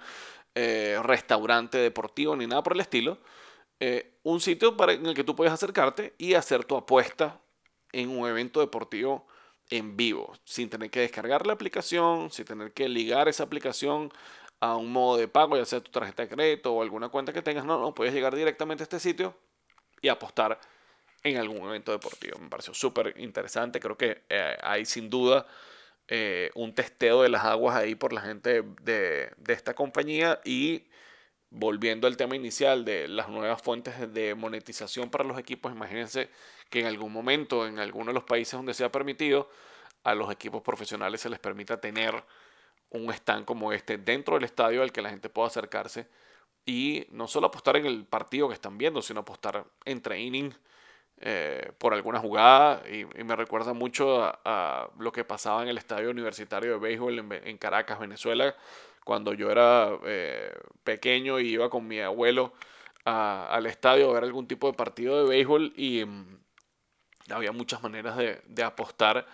restaurante 0.55 1.79
deportivo 1.79 2.35
ni 2.35 2.45
nada 2.45 2.61
por 2.61 2.73
el 2.73 2.81
estilo. 2.81 3.17
un 4.23 4.39
sitio 4.39 4.77
para, 4.77 4.93
en 4.93 5.05
el 5.05 5.15
que 5.15 5.23
tú 5.23 5.35
puedes 5.35 5.53
acercarte 5.53 6.13
y 6.17 6.35
hacer 6.35 6.63
tu 6.65 6.75
apuesta 6.75 7.41
en 7.91 8.09
un 8.09 8.27
evento 8.27 8.59
deportivo 8.59 9.25
en 9.69 9.95
vivo, 9.95 10.33
sin 10.43 10.69
tener 10.69 10.91
que 10.91 10.99
descargar 10.99 11.47
la 11.47 11.53
aplicación, 11.53 12.29
sin 12.31 12.45
tener 12.45 12.73
que 12.73 12.89
ligar 12.89 13.27
esa 13.27 13.43
aplicación 13.43 14.11
a 14.59 14.75
un 14.75 14.91
modo 14.91 15.17
de 15.17 15.27
pago, 15.27 15.57
ya 15.57 15.65
sea 15.65 15.81
tu 15.81 15.91
tarjeta 15.91 16.23
de 16.23 16.29
crédito 16.29 16.73
o 16.73 16.81
alguna 16.81 17.09
cuenta 17.09 17.33
que 17.33 17.41
tengas. 17.41 17.65
No, 17.65 17.79
no, 17.79 17.93
puedes 17.93 18.13
llegar 18.13 18.35
directamente 18.35 18.83
a 18.83 18.85
este 18.85 18.99
sitio 18.99 19.35
y 20.01 20.09
apostar 20.09 20.59
en 21.23 21.37
algún 21.37 21.67
evento 21.67 21.91
deportivo. 21.91 22.37
Me 22.39 22.49
pareció 22.49 22.73
súper 22.73 23.13
interesante. 23.17 23.79
Creo 23.79 23.97
que 23.97 24.23
eh, 24.29 24.57
hay 24.61 24.85
sin 24.85 25.09
duda 25.09 25.47
eh, 26.07 26.51
un 26.55 26.75
testeo 26.75 27.23
de 27.23 27.29
las 27.29 27.45
aguas 27.45 27.75
ahí 27.75 27.95
por 27.95 28.13
la 28.13 28.21
gente 28.21 28.63
de, 28.81 29.31
de 29.37 29.53
esta 29.53 29.73
compañía 29.73 30.41
y 30.43 30.83
volviendo 31.49 32.07
al 32.07 32.17
tema 32.17 32.35
inicial 32.35 32.83
de 32.83 33.07
las 33.07 33.29
nuevas 33.29 33.61
fuentes 33.61 34.11
de 34.13 34.35
monetización 34.35 35.09
para 35.09 35.23
los 35.23 35.37
equipos, 35.37 35.71
imagínense 35.71 36.29
que 36.69 36.79
en 36.79 36.87
algún 36.87 37.13
momento, 37.13 37.67
en 37.67 37.77
alguno 37.79 38.07
de 38.07 38.13
los 38.15 38.23
países 38.23 38.53
donde 38.53 38.73
sea 38.73 38.91
permitido, 38.91 39.49
a 40.03 40.15
los 40.15 40.31
equipos 40.31 40.61
profesionales 40.61 41.21
se 41.21 41.29
les 41.29 41.39
permita 41.39 41.79
tener 41.79 42.23
un 42.89 43.11
stand 43.11 43.45
como 43.45 43.71
este 43.71 43.97
dentro 43.97 44.35
del 44.35 44.43
estadio 44.43 44.81
al 44.81 44.91
que 44.91 45.01
la 45.01 45.09
gente 45.09 45.29
pueda 45.29 45.47
acercarse 45.47 46.07
y 46.65 47.05
no 47.11 47.27
solo 47.27 47.47
apostar 47.47 47.77
en 47.77 47.85
el 47.85 48.05
partido 48.05 48.47
que 48.47 48.55
están 48.55 48.77
viendo, 48.77 49.01
sino 49.01 49.21
apostar 49.21 49.65
en 49.85 50.01
training 50.01 50.51
eh, 51.21 51.71
por 51.77 51.93
alguna 51.93 52.19
jugada. 52.19 52.83
Y, 52.89 53.05
me 53.23 53.35
recuerda 53.35 53.73
mucho 53.73 54.23
a, 54.23 54.89
lo 54.99 55.11
que 55.11 55.23
pasaba 55.23 55.63
en 55.63 55.69
el 55.69 55.77
estadio 55.77 56.09
universitario 56.09 56.73
de 56.73 56.79
béisbol 56.79 57.19
en 57.19 57.57
Caracas, 57.57 57.99
Venezuela, 57.99 58.55
cuando 59.03 59.33
yo 59.33 59.51
era 59.51 59.91
eh, 60.05 60.53
pequeño 60.83 61.39
y 61.39 61.49
iba 61.49 61.69
con 61.69 61.87
mi 61.87 61.99
abuelo 61.99 62.53
al 63.05 63.65
estadio 63.65 64.09
a 64.09 64.13
ver 64.13 64.23
algún 64.23 64.47
tipo 64.47 64.67
de 64.67 64.77
partido 64.77 65.21
de 65.21 65.29
béisbol 65.29 65.73
y 65.75 66.05
mm, 66.05 66.39
había 67.31 67.51
muchas 67.51 67.83
maneras 67.83 68.17
de, 68.17 68.63
apostar. 68.63 69.25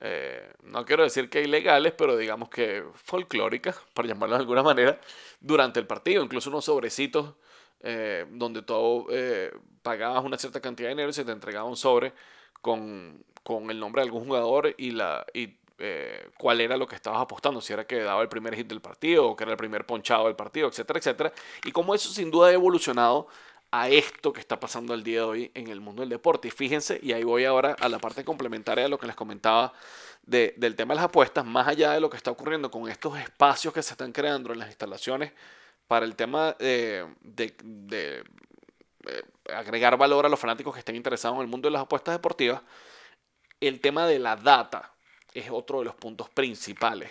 Eh, 0.00 0.52
no 0.64 0.84
quiero 0.84 1.02
decir 1.02 1.30
que 1.30 1.42
ilegales, 1.42 1.94
pero 1.96 2.16
digamos 2.16 2.50
que 2.50 2.84
folclóricas, 2.94 3.78
para 3.94 4.08
llamarlo 4.08 4.36
de 4.36 4.42
alguna 4.42 4.62
manera, 4.62 5.00
durante 5.40 5.80
el 5.80 5.86
partido. 5.86 6.22
Incluso 6.22 6.50
unos 6.50 6.66
sobrecitos 6.66 7.34
eh, 7.80 8.26
donde 8.30 8.62
todo 8.62 9.06
pagabas 9.82 10.24
una 10.24 10.38
cierta 10.38 10.60
cantidad 10.60 10.88
de 10.88 10.94
dinero 10.94 11.10
y 11.10 11.12
se 11.12 11.24
te 11.24 11.32
entregaba 11.32 11.68
un 11.68 11.76
sobre 11.76 12.12
con, 12.60 13.24
con 13.42 13.70
el 13.70 13.78
nombre 13.78 14.02
de 14.02 14.06
algún 14.06 14.24
jugador 14.24 14.74
y, 14.76 14.90
la, 14.90 15.24
y 15.32 15.56
eh, 15.78 16.30
cuál 16.38 16.62
era 16.62 16.76
lo 16.78 16.88
que 16.88 16.96
estabas 16.96 17.20
apostando, 17.20 17.60
si 17.60 17.72
era 17.72 17.86
que 17.86 18.00
daba 18.02 18.22
el 18.22 18.28
primer 18.28 18.56
hit 18.56 18.66
del 18.66 18.80
partido 18.80 19.28
o 19.28 19.36
que 19.36 19.44
era 19.44 19.52
el 19.52 19.58
primer 19.58 19.84
ponchado 19.84 20.24
del 20.24 20.34
partido, 20.34 20.68
etcétera, 20.68 20.98
etcétera. 20.98 21.32
Y 21.64 21.72
cómo 21.72 21.94
eso 21.94 22.08
sin 22.08 22.30
duda 22.30 22.48
ha 22.48 22.52
evolucionado 22.52 23.28
a 23.70 23.90
esto 23.90 24.32
que 24.32 24.40
está 24.40 24.58
pasando 24.58 24.94
el 24.94 25.02
día 25.02 25.18
de 25.18 25.24
hoy 25.24 25.50
en 25.54 25.68
el 25.68 25.80
mundo 25.80 26.00
del 26.00 26.08
deporte. 26.08 26.48
Y 26.48 26.50
fíjense, 26.50 26.98
y 27.02 27.12
ahí 27.12 27.24
voy 27.24 27.44
ahora 27.44 27.76
a 27.78 27.88
la 27.90 27.98
parte 27.98 28.24
complementaria 28.24 28.84
de 28.84 28.88
lo 28.88 28.98
que 28.98 29.06
les 29.06 29.16
comentaba 29.16 29.74
del 30.22 30.74
tema 30.74 30.94
de 30.94 30.96
las 30.96 31.04
apuestas, 31.04 31.44
más 31.44 31.68
allá 31.68 31.92
de 31.92 32.00
lo 32.00 32.08
que 32.08 32.16
está 32.16 32.30
ocurriendo 32.30 32.70
con 32.70 32.88
estos 32.88 33.18
espacios 33.18 33.72
que 33.74 33.82
se 33.82 33.92
están 33.92 34.12
creando 34.12 34.52
en 34.52 34.58
las 34.58 34.68
instalaciones 34.68 35.32
para 35.86 36.06
el 36.06 36.16
tema 36.16 36.56
de, 36.58 37.06
de 37.20 38.24
eh, 39.06 39.22
agregar 39.54 39.96
valor 39.96 40.26
a 40.26 40.28
los 40.28 40.40
fanáticos 40.40 40.74
que 40.74 40.80
estén 40.80 40.96
interesados 40.96 41.36
en 41.36 41.42
el 41.42 41.48
mundo 41.48 41.68
de 41.68 41.72
las 41.72 41.82
apuestas 41.82 42.14
deportivas, 42.14 42.62
el 43.60 43.80
tema 43.80 44.06
de 44.06 44.18
la 44.18 44.36
data 44.36 44.92
es 45.32 45.50
otro 45.50 45.78
de 45.78 45.84
los 45.84 45.94
puntos 45.94 46.28
principales 46.30 47.10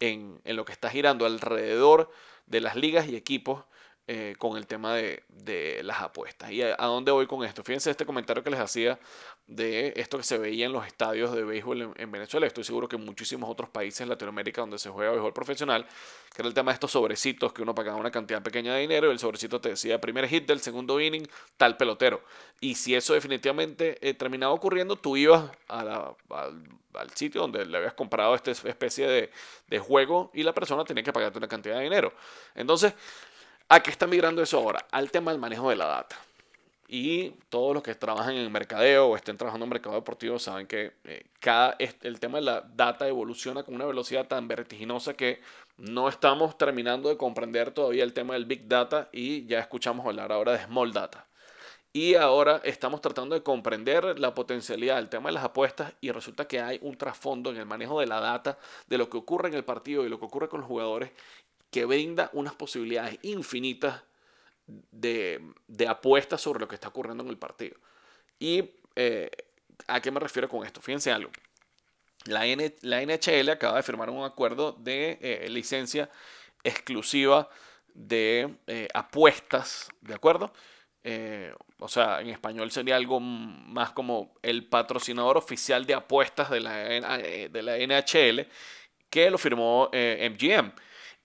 en, 0.00 0.40
en 0.44 0.56
lo 0.56 0.64
que 0.64 0.72
está 0.72 0.90
girando 0.90 1.26
alrededor 1.26 2.10
de 2.46 2.60
las 2.60 2.76
ligas 2.76 3.08
y 3.08 3.16
equipos 3.16 3.64
eh, 4.06 4.34
con 4.36 4.58
el 4.58 4.66
tema 4.66 4.94
de, 4.94 5.22
de, 5.28 5.82
las 5.82 6.02
apuestas. 6.02 6.50
¿Y 6.50 6.60
a, 6.60 6.76
dónde 6.76 7.10
voy 7.10 7.26
con 7.26 7.42
esto? 7.42 7.64
Fíjense 7.64 7.90
este 7.90 8.04
comentario 8.04 8.44
que 8.44 8.50
les 8.50 8.60
hacía 8.60 8.98
de 9.46 9.94
esto 9.96 10.18
que 10.18 10.24
se 10.24 10.36
veía 10.36 10.66
en 10.66 10.72
los 10.72 10.86
estadios 10.86 11.32
de 11.32 11.42
béisbol 11.42 11.94
en, 11.96 12.12
Venezuela. 12.12 12.46
Estoy 12.46 12.64
seguro 12.64 12.86
que 12.86 12.96
en 12.96 13.04
muchísimos 13.06 13.48
otros 13.48 13.70
países 13.70 14.02
en 14.02 14.10
Latinoamérica 14.10 14.60
donde 14.60 14.78
se 14.78 14.90
juega 14.90 15.12
béisbol 15.12 15.32
profesional, 15.32 15.86
que 16.34 16.42
era 16.42 16.48
el 16.48 16.52
tema 16.52 16.70
de 16.70 16.74
estos 16.74 16.90
sobrecitos 16.90 17.54
que 17.54 17.62
uno 17.62 17.74
pagaba 17.74 17.96
una 17.96 18.10
cantidad 18.10 18.42
pequeña 18.42 18.74
de 18.74 18.82
dinero 18.82 19.08
y 19.08 19.12
el 19.12 19.18
sobrecito 19.18 19.58
te 19.58 19.70
decía 19.70 19.98
primer 19.98 20.28
hit 20.28 20.46
del 20.46 20.60
segundo 20.60 21.00
inning, 21.00 21.26
tal 21.56 21.78
pelotero. 21.78 22.22
Y 22.60 22.74
si 22.74 22.94
eso 22.94 23.14
definitivamente 23.14 23.96
eh, 24.06 24.12
terminaba 24.12 24.52
ocurriendo, 24.52 24.96
tú 24.96 25.16
ibas 25.16 25.50
al, 25.68 26.14
al, 26.28 27.10
sitio 27.14 27.40
donde 27.40 27.64
le 27.64 27.78
habías 27.78 27.94
comprado 27.94 28.34
esta 28.34 28.50
especie 28.50 29.08
de, 29.08 29.30
de 29.68 29.78
juego 29.78 30.30
y 30.34 30.42
la 30.42 30.52
persona 30.52 30.84
tenía 30.84 31.02
que 31.02 31.12
pagarte 31.12 31.38
una 31.38 31.48
cantidad 31.48 31.76
de 31.76 31.84
dinero. 31.84 32.12
Entonces, 32.54 32.92
¿A 33.68 33.82
qué 33.82 33.90
está 33.90 34.06
migrando 34.06 34.42
eso 34.42 34.58
ahora? 34.58 34.86
Al 34.90 35.10
tema 35.10 35.30
del 35.30 35.40
manejo 35.40 35.70
de 35.70 35.76
la 35.76 35.86
data. 35.86 36.16
Y 36.86 37.30
todos 37.48 37.72
los 37.72 37.82
que 37.82 37.94
trabajan 37.94 38.34
en 38.34 38.52
mercadeo 38.52 39.06
o 39.06 39.16
estén 39.16 39.38
trabajando 39.38 39.64
en 39.64 39.70
mercado 39.70 39.94
deportivo 39.94 40.38
saben 40.38 40.66
que 40.66 40.92
eh, 41.04 41.24
cada, 41.40 41.76
el 41.78 42.20
tema 42.20 42.38
de 42.38 42.44
la 42.44 42.60
data 42.60 43.08
evoluciona 43.08 43.62
con 43.62 43.74
una 43.74 43.86
velocidad 43.86 44.26
tan 44.26 44.48
vertiginosa 44.48 45.14
que 45.14 45.40
no 45.78 46.08
estamos 46.10 46.58
terminando 46.58 47.08
de 47.08 47.16
comprender 47.16 47.70
todavía 47.70 48.04
el 48.04 48.12
tema 48.12 48.34
del 48.34 48.44
big 48.44 48.68
data 48.68 49.08
y 49.12 49.46
ya 49.46 49.60
escuchamos 49.60 50.04
hablar 50.04 50.30
ahora 50.30 50.52
de 50.52 50.64
small 50.64 50.92
data. 50.92 51.26
Y 51.90 52.16
ahora 52.16 52.60
estamos 52.64 53.00
tratando 53.00 53.34
de 53.34 53.42
comprender 53.42 54.18
la 54.18 54.34
potencialidad 54.34 54.96
del 54.96 55.08
tema 55.08 55.30
de 55.30 55.34
las 55.34 55.44
apuestas 55.44 55.94
y 56.00 56.10
resulta 56.10 56.46
que 56.46 56.60
hay 56.60 56.78
un 56.82 56.98
trasfondo 56.98 57.50
en 57.50 57.56
el 57.56 57.66
manejo 57.66 58.00
de 58.00 58.06
la 58.06 58.20
data, 58.20 58.58
de 58.88 58.98
lo 58.98 59.08
que 59.08 59.16
ocurre 59.16 59.48
en 59.48 59.54
el 59.54 59.64
partido 59.64 60.04
y 60.04 60.08
lo 60.08 60.18
que 60.18 60.26
ocurre 60.26 60.48
con 60.48 60.60
los 60.60 60.68
jugadores 60.68 61.12
que 61.74 61.84
brinda 61.86 62.30
unas 62.34 62.54
posibilidades 62.54 63.18
infinitas 63.22 64.04
de, 64.92 65.40
apuestas 65.88 66.40
sobre 66.40 66.60
lo 66.60 66.68
que 66.68 66.76
está 66.76 66.86
ocurriendo 66.86 67.24
en 67.24 67.30
el 67.30 67.36
partido. 67.36 67.76
¿Y 68.38 68.70
eh, 68.94 69.28
a 69.88 70.00
qué 70.00 70.12
me 70.12 70.20
refiero 70.20 70.48
con 70.48 70.64
esto? 70.64 70.80
Fíjense 70.80 71.10
algo. 71.10 71.32
La, 72.26 72.44
la 72.82 73.02
NHL 73.02 73.50
acaba 73.50 73.78
de 73.78 73.82
firmar 73.82 74.08
un 74.08 74.22
acuerdo 74.22 74.70
de 74.70 75.18
eh, 75.20 75.48
licencia 75.50 76.08
exclusiva 76.62 77.48
de 77.92 78.54
eh, 78.68 78.86
apuestas, 78.94 79.88
¿de 80.00 80.14
acuerdo? 80.14 80.52
o 81.80 81.88
sea, 81.88 82.20
en 82.20 82.28
español 82.28 82.70
sería 82.70 82.96
algo 82.96 83.18
más 83.18 83.90
como 83.90 84.32
el 84.42 84.64
patrocinador 84.68 85.36
oficial 85.36 85.84
de 85.84 85.94
apuestas 85.94 86.50
de 86.50 86.60
la, 86.60 86.76
de 86.78 87.62
la 87.62 87.76
NHL, 87.76 88.48
que 89.10 89.28
lo 89.28 89.36
firmó 89.36 89.90
MGM. 89.92 90.72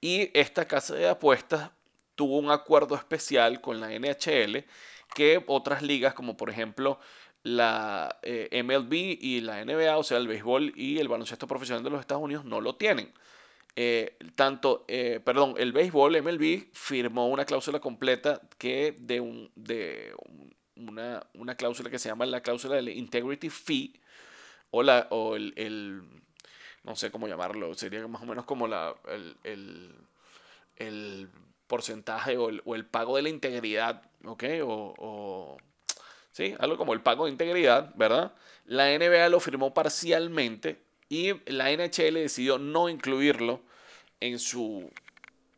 Y 0.01 0.31
esta 0.37 0.65
casa 0.65 0.95
de 0.95 1.07
apuestas 1.07 1.71
tuvo 2.15 2.37
un 2.37 2.51
acuerdo 2.51 2.95
especial 2.95 3.61
con 3.61 3.79
la 3.79 3.89
NHL 3.97 4.65
que 5.13 5.43
otras 5.47 5.81
ligas 5.81 6.13
como 6.13 6.37
por 6.37 6.49
ejemplo 6.49 6.99
la 7.43 8.19
eh, 8.21 8.61
MLB 8.63 8.93
y 8.93 9.41
la 9.41 9.63
NBA, 9.63 9.97
o 9.97 10.03
sea, 10.03 10.17
el 10.17 10.27
béisbol 10.27 10.73
y 10.75 10.99
el 10.99 11.07
baloncesto 11.07 11.47
profesional 11.47 11.83
de 11.83 11.89
los 11.89 12.01
Estados 12.01 12.23
Unidos 12.23 12.45
no 12.45 12.59
lo 12.61 12.75
tienen. 12.75 13.13
Eh, 13.75 14.17
tanto, 14.35 14.83
eh, 14.87 15.21
perdón, 15.23 15.55
el 15.57 15.71
béisbol 15.71 16.21
MLB 16.21 16.67
firmó 16.73 17.29
una 17.29 17.45
cláusula 17.45 17.79
completa 17.79 18.41
que 18.57 18.95
de, 18.99 19.21
un, 19.21 19.51
de 19.55 20.13
una, 20.75 21.25
una, 21.33 21.55
cláusula 21.55 21.89
que 21.89 21.99
se 21.99 22.09
llama 22.09 22.25
la 22.25 22.41
cláusula 22.41 22.75
del 22.75 22.89
integrity 22.89 23.49
fee 23.49 24.01
o, 24.71 24.83
la, 24.83 25.07
o 25.11 25.37
el 25.37 26.03
no 26.89 26.95
sé 26.95 27.11
cómo 27.11 27.27
llamarlo, 27.27 27.71
sería 27.75 28.05
más 28.07 28.23
o 28.23 28.25
menos 28.25 28.45
como 28.45 28.67
la, 28.67 28.95
el, 29.43 29.95
el, 30.75 31.29
porcentaje 31.67 32.35
o 32.35 32.49
el, 32.49 32.63
o 32.65 32.73
el, 32.73 32.83
pago 32.83 33.15
de 33.15 33.21
la 33.21 33.29
integridad, 33.29 34.01
¿ok? 34.25 34.43
O, 34.63 34.95
o, 34.97 35.57
sí, 36.31 36.55
algo 36.57 36.77
como 36.77 36.93
el 36.93 37.01
pago 37.01 37.25
de 37.25 37.31
integridad, 37.31 37.93
¿verdad? 37.95 38.33
La 38.65 38.87
NBA 38.97 39.29
lo 39.29 39.39
firmó 39.39 39.71
parcialmente 39.71 40.81
y 41.09 41.33
la 41.51 41.71
NHL 41.71 42.15
decidió 42.15 42.57
no 42.57 42.89
incluirlo 42.89 43.61
en 44.19 44.39
su 44.39 44.91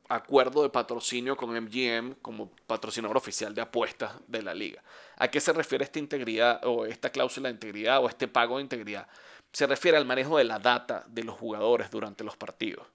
acuerdo 0.10 0.64
de 0.64 0.70
patrocinio 0.70 1.38
con 1.38 1.56
MGM 1.56 2.16
como 2.22 2.52
patrocinador 2.68 3.16
oficial 3.16 3.56
de 3.56 3.62
apuestas 3.62 4.16
de 4.28 4.42
la 4.42 4.54
liga. 4.54 4.84
¿A 5.16 5.30
qué 5.30 5.40
se 5.40 5.54
refiere 5.54 5.86
esta 5.86 6.00
integridad 6.00 6.60
o 6.66 6.86
esta 6.86 7.10
cláusula 7.10 7.48
de 7.48 7.54
integridad 7.54 8.04
o 8.04 8.10
este 8.10 8.28
pago 8.28 8.58
de 8.58 8.64
integridad? 8.64 9.08
Se 9.52 9.68
refiere 9.68 9.98
al 9.98 10.06
manejo 10.06 10.38
de 10.38 10.44
la 10.44 10.60
data 10.60 11.06
de 11.08 11.24
los 11.24 11.38
jugadores 11.38 11.92
durante 11.92 12.24
los 12.24 12.38
partidos. 12.38 12.88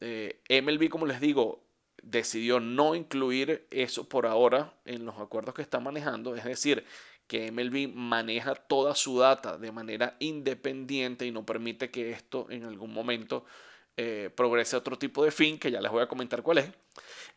Eh, 0.00 0.40
MLB, 0.48 0.88
como 0.88 1.06
les 1.06 1.20
digo, 1.20 1.64
decidió 2.02 2.60
no 2.60 2.94
incluir 2.94 3.66
eso 3.70 4.08
por 4.08 4.26
ahora 4.26 4.74
en 4.84 5.04
los 5.04 5.18
acuerdos 5.18 5.54
que 5.54 5.62
está 5.62 5.80
manejando, 5.80 6.36
es 6.36 6.44
decir, 6.44 6.84
que 7.26 7.50
MLB 7.50 7.88
maneja 7.92 8.54
toda 8.54 8.94
su 8.94 9.18
data 9.18 9.58
de 9.58 9.72
manera 9.72 10.16
independiente 10.20 11.26
y 11.26 11.32
no 11.32 11.44
permite 11.44 11.90
que 11.90 12.12
esto 12.12 12.46
en 12.50 12.64
algún 12.64 12.92
momento 12.92 13.44
eh, 13.96 14.30
progrese 14.34 14.76
a 14.76 14.80
otro 14.80 14.98
tipo 14.98 15.24
de 15.24 15.30
fin, 15.30 15.58
que 15.58 15.70
ya 15.70 15.80
les 15.80 15.90
voy 15.90 16.02
a 16.02 16.08
comentar 16.08 16.42
cuál 16.42 16.58
es. 16.58 16.70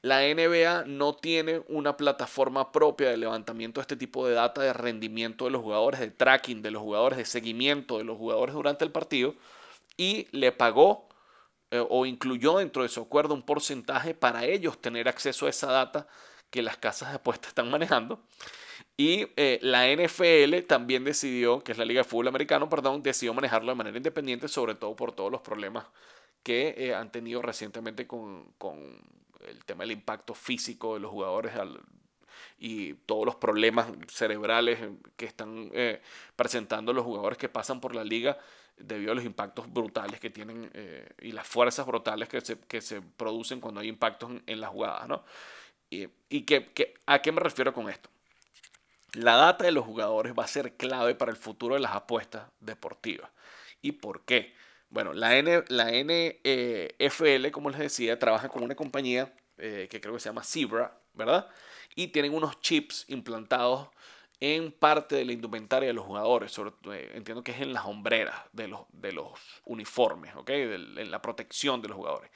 La 0.01 0.21
NBA 0.21 0.85
no 0.85 1.15
tiene 1.15 1.61
una 1.67 1.97
plataforma 1.97 2.71
propia 2.71 3.09
de 3.09 3.17
levantamiento 3.17 3.79
de 3.79 3.83
este 3.83 3.97
tipo 3.97 4.27
de 4.27 4.33
data 4.33 4.61
de 4.61 4.73
rendimiento 4.73 5.45
de 5.45 5.51
los 5.51 5.61
jugadores, 5.61 5.99
de 5.99 6.09
tracking 6.11 6.61
de 6.61 6.71
los 6.71 6.81
jugadores, 6.81 7.17
de 7.17 7.25
seguimiento 7.25 7.97
de 7.97 8.05
los 8.05 8.17
jugadores 8.17 8.55
durante 8.55 8.85
el 8.85 8.91
partido 8.91 9.35
y 9.97 10.27
le 10.31 10.53
pagó 10.53 11.09
eh, 11.71 11.85
o 11.89 12.05
incluyó 12.05 12.57
dentro 12.57 12.83
de 12.83 12.89
su 12.89 13.01
acuerdo 13.01 13.33
un 13.33 13.43
porcentaje 13.43 14.13
para 14.13 14.45
ellos 14.45 14.79
tener 14.79 15.09
acceso 15.09 15.45
a 15.45 15.49
esa 15.49 15.67
data 15.67 16.07
que 16.49 16.61
las 16.61 16.77
casas 16.77 17.09
de 17.09 17.15
apuestas 17.15 17.49
están 17.49 17.69
manejando. 17.69 18.21
Y 18.97 19.27
eh, 19.37 19.59
la 19.61 19.87
NFL 19.87 20.65
también 20.67 21.03
decidió, 21.03 21.61
que 21.63 21.73
es 21.73 21.77
la 21.77 21.85
Liga 21.85 22.01
de 22.01 22.05
Fútbol 22.05 22.29
Americano, 22.29 22.69
perdón, 22.69 23.03
decidió 23.03 23.33
manejarlo 23.33 23.71
de 23.71 23.75
manera 23.75 23.97
independiente, 23.97 24.47
sobre 24.47 24.75
todo 24.75 24.95
por 24.95 25.11
todos 25.11 25.31
los 25.31 25.41
problemas 25.41 25.85
que 26.43 26.75
eh, 26.77 26.95
han 26.95 27.11
tenido 27.11 27.41
recientemente 27.41 28.07
con, 28.07 28.53
el 29.47 29.65
tema 29.65 29.83
del 29.83 29.91
impacto 29.91 30.33
físico 30.33 30.95
de 30.95 30.99
los 30.99 31.11
jugadores 31.11 31.53
y 32.57 32.93
todos 32.93 33.25
los 33.25 33.35
problemas 33.35 33.87
cerebrales 34.07 34.79
que 35.15 35.25
están 35.25 35.71
presentando 36.35 36.93
los 36.93 37.05
jugadores 37.05 37.37
que 37.37 37.47
pasan 37.47 37.79
por 37.79 37.95
la 37.95 38.03
liga 38.03 38.37
debido 38.79 39.11
a 39.11 39.15
los 39.15 39.25
impactos 39.25 39.71
brutales 39.71 40.19
que 40.19 40.29
tienen 40.29 40.69
eh, 40.73 41.07
y 41.21 41.31
las 41.31 41.47
fuerzas 41.47 41.85
brutales 41.85 42.29
que 42.29 42.41
se, 42.41 42.57
que 42.59 42.81
se, 42.81 43.01
producen 43.01 43.59
cuando 43.59 43.81
hay 43.81 43.87
impactos 43.87 44.31
en, 44.45 44.61
las 44.61 44.69
jugadas. 44.69 45.07
¿no? 45.07 45.23
Y, 45.89 46.07
y 46.29 46.45
a 47.05 47.21
qué 47.21 47.31
me 47.31 47.41
refiero 47.41 47.73
con 47.73 47.89
esto? 47.89 48.09
La 49.13 49.35
data 49.35 49.65
de 49.65 49.71
los 49.71 49.85
jugadores 49.85 50.33
va 50.37 50.43
a 50.43 50.47
ser 50.47 50.75
clave 50.75 51.15
para 51.15 51.31
el 51.31 51.37
futuro 51.37 51.75
de 51.75 51.81
las 51.81 51.93
apuestas 51.93 52.49
deportivas. 52.59 53.29
¿Y 53.81 53.93
por 53.93 54.21
qué? 54.21 54.53
Bueno, 54.89 55.13
la, 55.13 55.37
N, 55.37 55.63
la 55.67 55.91
NFL, 55.91 57.51
como 57.51 57.69
les 57.69 57.79
decía, 57.79 58.17
trabaja 58.17 58.49
con 58.49 58.63
una 58.63 58.75
compañía 58.75 59.33
eh, 59.57 59.87
que 59.89 60.01
creo 60.01 60.13
que 60.15 60.19
se 60.19 60.29
llama 60.29 60.43
Zebra, 60.43 60.99
¿verdad? 61.13 61.47
Y 61.95 62.07
tienen 62.07 62.33
unos 62.33 62.59
chips 62.61 63.05
implantados 63.07 63.89
en 64.39 64.71
parte 64.71 65.15
de 65.15 65.25
la 65.25 65.33
indumentaria 65.33 65.87
de 65.87 65.93
los 65.93 66.05
jugadores, 66.05 66.57
eh, 66.91 67.11
entiendo 67.13 67.43
que 67.43 67.51
es 67.51 67.61
en 67.61 67.73
las 67.73 67.85
hombreras 67.85 68.35
de 68.53 68.67
los, 68.69 68.81
de 68.93 69.11
los 69.11 69.31
uniformes, 69.65 70.33
¿ok? 70.35 70.49
en 70.49 71.11
la 71.11 71.21
protección 71.21 71.81
de 71.81 71.89
los 71.89 71.97
jugadores. 71.97 72.31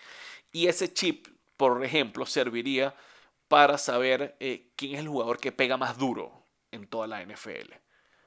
Y 0.52 0.68
ese 0.68 0.94
chip, 0.94 1.28
por 1.56 1.84
ejemplo, 1.84 2.26
serviría 2.26 2.94
para 3.48 3.78
saber 3.78 4.36
eh, 4.40 4.72
quién 4.76 4.96
es 4.96 5.00
el 5.00 5.08
jugador 5.08 5.40
que 5.40 5.52
pega 5.52 5.78
más 5.78 5.98
duro 5.98 6.46
en 6.72 6.88
toda 6.88 7.08
la 7.08 7.24
NFL. 7.24 7.74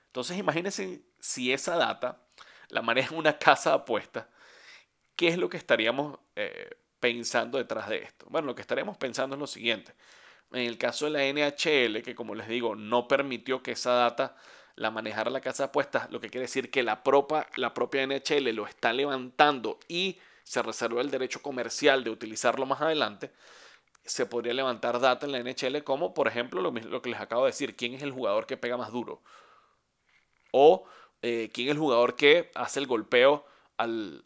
Entonces 0.07 0.39
imagínense 0.39 1.03
si 1.21 1.53
esa 1.53 1.77
data 1.77 2.26
la 2.69 2.83
maneja 2.83 3.15
una 3.15 3.39
casa 3.39 3.71
de 3.71 3.77
apuestas, 3.77 4.27
¿qué 5.17 5.29
es 5.29 5.39
lo 5.39 5.49
que 5.49 5.57
estaríamos 5.57 6.19
eh, 6.37 6.71
pensando 7.01 7.59
detrás 7.59 7.89
de 7.89 7.99
esto? 7.99 8.27
Bueno, 8.29 8.47
lo 8.47 8.55
que 8.55 8.63
estaríamos 8.63 8.97
pensando 8.97 9.37
es 9.37 9.41
lo 9.41 9.47
siguiente. 9.47 9.95
En 10.53 10.63
el 10.63 10.79
caso 10.79 11.07
de 11.07 11.11
la 11.13 11.25
NHL, 11.25 12.03
que 12.03 12.15
como 12.15 12.35
les 12.35 12.49
digo, 12.49 12.77
no 12.77 13.09
permitió 13.09 13.63
que 13.63 13.73
esa 13.73 13.93
data 13.93 14.37
la 14.77 14.91
manejara 14.91 15.31
la 15.31 15.41
casa 15.41 15.65
de 15.65 15.69
apuestas, 15.69 16.11
lo 16.11 16.21
que 16.21 16.29
quiere 16.29 16.43
decir 16.43 16.71
que 16.71 16.83
la, 16.83 17.03
propia, 17.03 17.49
la 17.57 17.73
propia 17.73 18.07
NHL 18.07 18.55
lo 18.55 18.67
está 18.67 18.93
levantando 18.93 19.79
y 19.89 20.19
se 20.45 20.63
reservó 20.63 21.01
el 21.01 21.11
derecho 21.11 21.41
comercial 21.43 22.05
de 22.05 22.11
utilizarlo 22.11 22.67
más 22.67 22.81
adelante, 22.83 23.33
se 24.05 24.27
podría 24.27 24.55
levantar 24.55 25.01
data 25.01 25.27
en 25.27 25.33
la 25.33 25.41
NHL 25.41 25.83
como, 25.83 26.15
por 26.15 26.29
ejemplo, 26.29 26.61
lo, 26.61 26.71
lo 26.71 27.03
que 27.03 27.11
les 27.11 27.21
acabo 27.21 27.45
de 27.45 27.51
decir, 27.51 27.75
quién 27.75 27.95
es 27.95 28.03
el 28.03 28.13
jugador 28.13 28.47
que 28.47 28.57
pega 28.57 28.77
más 28.77 28.93
duro. 28.93 29.21
O 30.53 30.87
eh, 31.29 31.51
quién 31.53 31.67
es 31.67 31.73
el 31.73 31.81
jugador 31.81 32.15
que 32.15 32.53
hace 32.55 32.79
el 32.79 32.87
golpeo 32.87 33.45
al, 33.79 34.23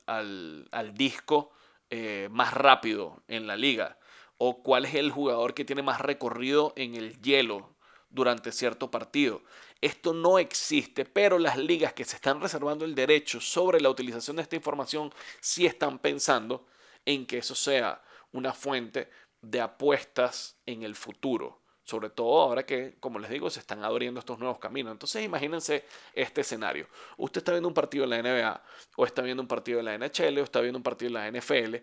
disco 0.93 1.51
eh, 1.89 2.29
más 2.31 2.53
rápido 2.53 3.23
en 3.27 3.47
la 3.47 3.57
liga 3.57 3.97
o 4.37 4.63
cuál 4.63 4.85
es 4.85 4.95
el 4.95 5.11
jugador 5.11 5.55
que 5.55 5.65
tiene 5.65 5.81
más 5.81 6.03
recorrido 6.03 6.75
en 6.77 6.95
el 6.97 7.19
hielo 7.23 7.75
durante 8.11 8.53
cierto 8.53 8.91
partido. 8.91 9.41
Esto 9.81 10.13
no 10.13 10.39
existe, 10.39 11.07
pero 11.07 11.39
las 11.39 11.57
ligas 11.57 11.95
que 11.95 12.05
se 12.05 12.17
están 12.17 12.39
reservando 12.39 12.85
el 12.85 12.95
derecho 12.95 13.41
sobre 13.41 13.81
la 13.81 13.89
utilización 13.89 14.37
de 14.37 14.43
esta 14.43 14.57
información 14.57 15.11
sí 15.41 15.65
están 15.65 16.01
pensando 16.01 16.67
en 17.07 17.25
que 17.25 17.39
eso 17.39 17.55
sea 17.55 18.03
una 18.33 18.53
fuente 18.53 19.09
de 19.41 19.63
apuestas 19.63 20.59
en 20.67 20.83
el 20.83 20.95
futuro. 20.95 21.63
Sobre 21.91 22.09
todo 22.09 22.41
ahora 22.41 22.65
que, 22.65 22.95
como 23.01 23.19
les 23.19 23.29
digo, 23.29 23.51
se 23.51 23.59
están 23.59 23.83
abriendo 23.83 24.21
estos 24.21 24.39
nuevos 24.39 24.61
caminos. 24.61 24.93
Entonces 24.93 25.25
imagínense 25.25 25.85
este 26.15 26.43
escenario. 26.43 26.87
Usted 27.17 27.41
está 27.41 27.51
viendo 27.51 27.67
un 27.67 27.75
partido 27.75 28.07
de 28.07 28.17
la 28.17 28.23
NBA, 28.23 28.63
o 28.97 29.05
está 29.05 29.23
viendo 29.23 29.43
un 29.43 29.49
partido 29.49 29.79
de 29.79 29.83
la 29.83 29.99
NHL, 29.99 30.39
o 30.39 30.45
está 30.45 30.61
viendo 30.61 30.79
un 30.79 30.85
partido 30.85 31.13
de 31.13 31.15
la 31.15 31.41
NFL, 31.41 31.79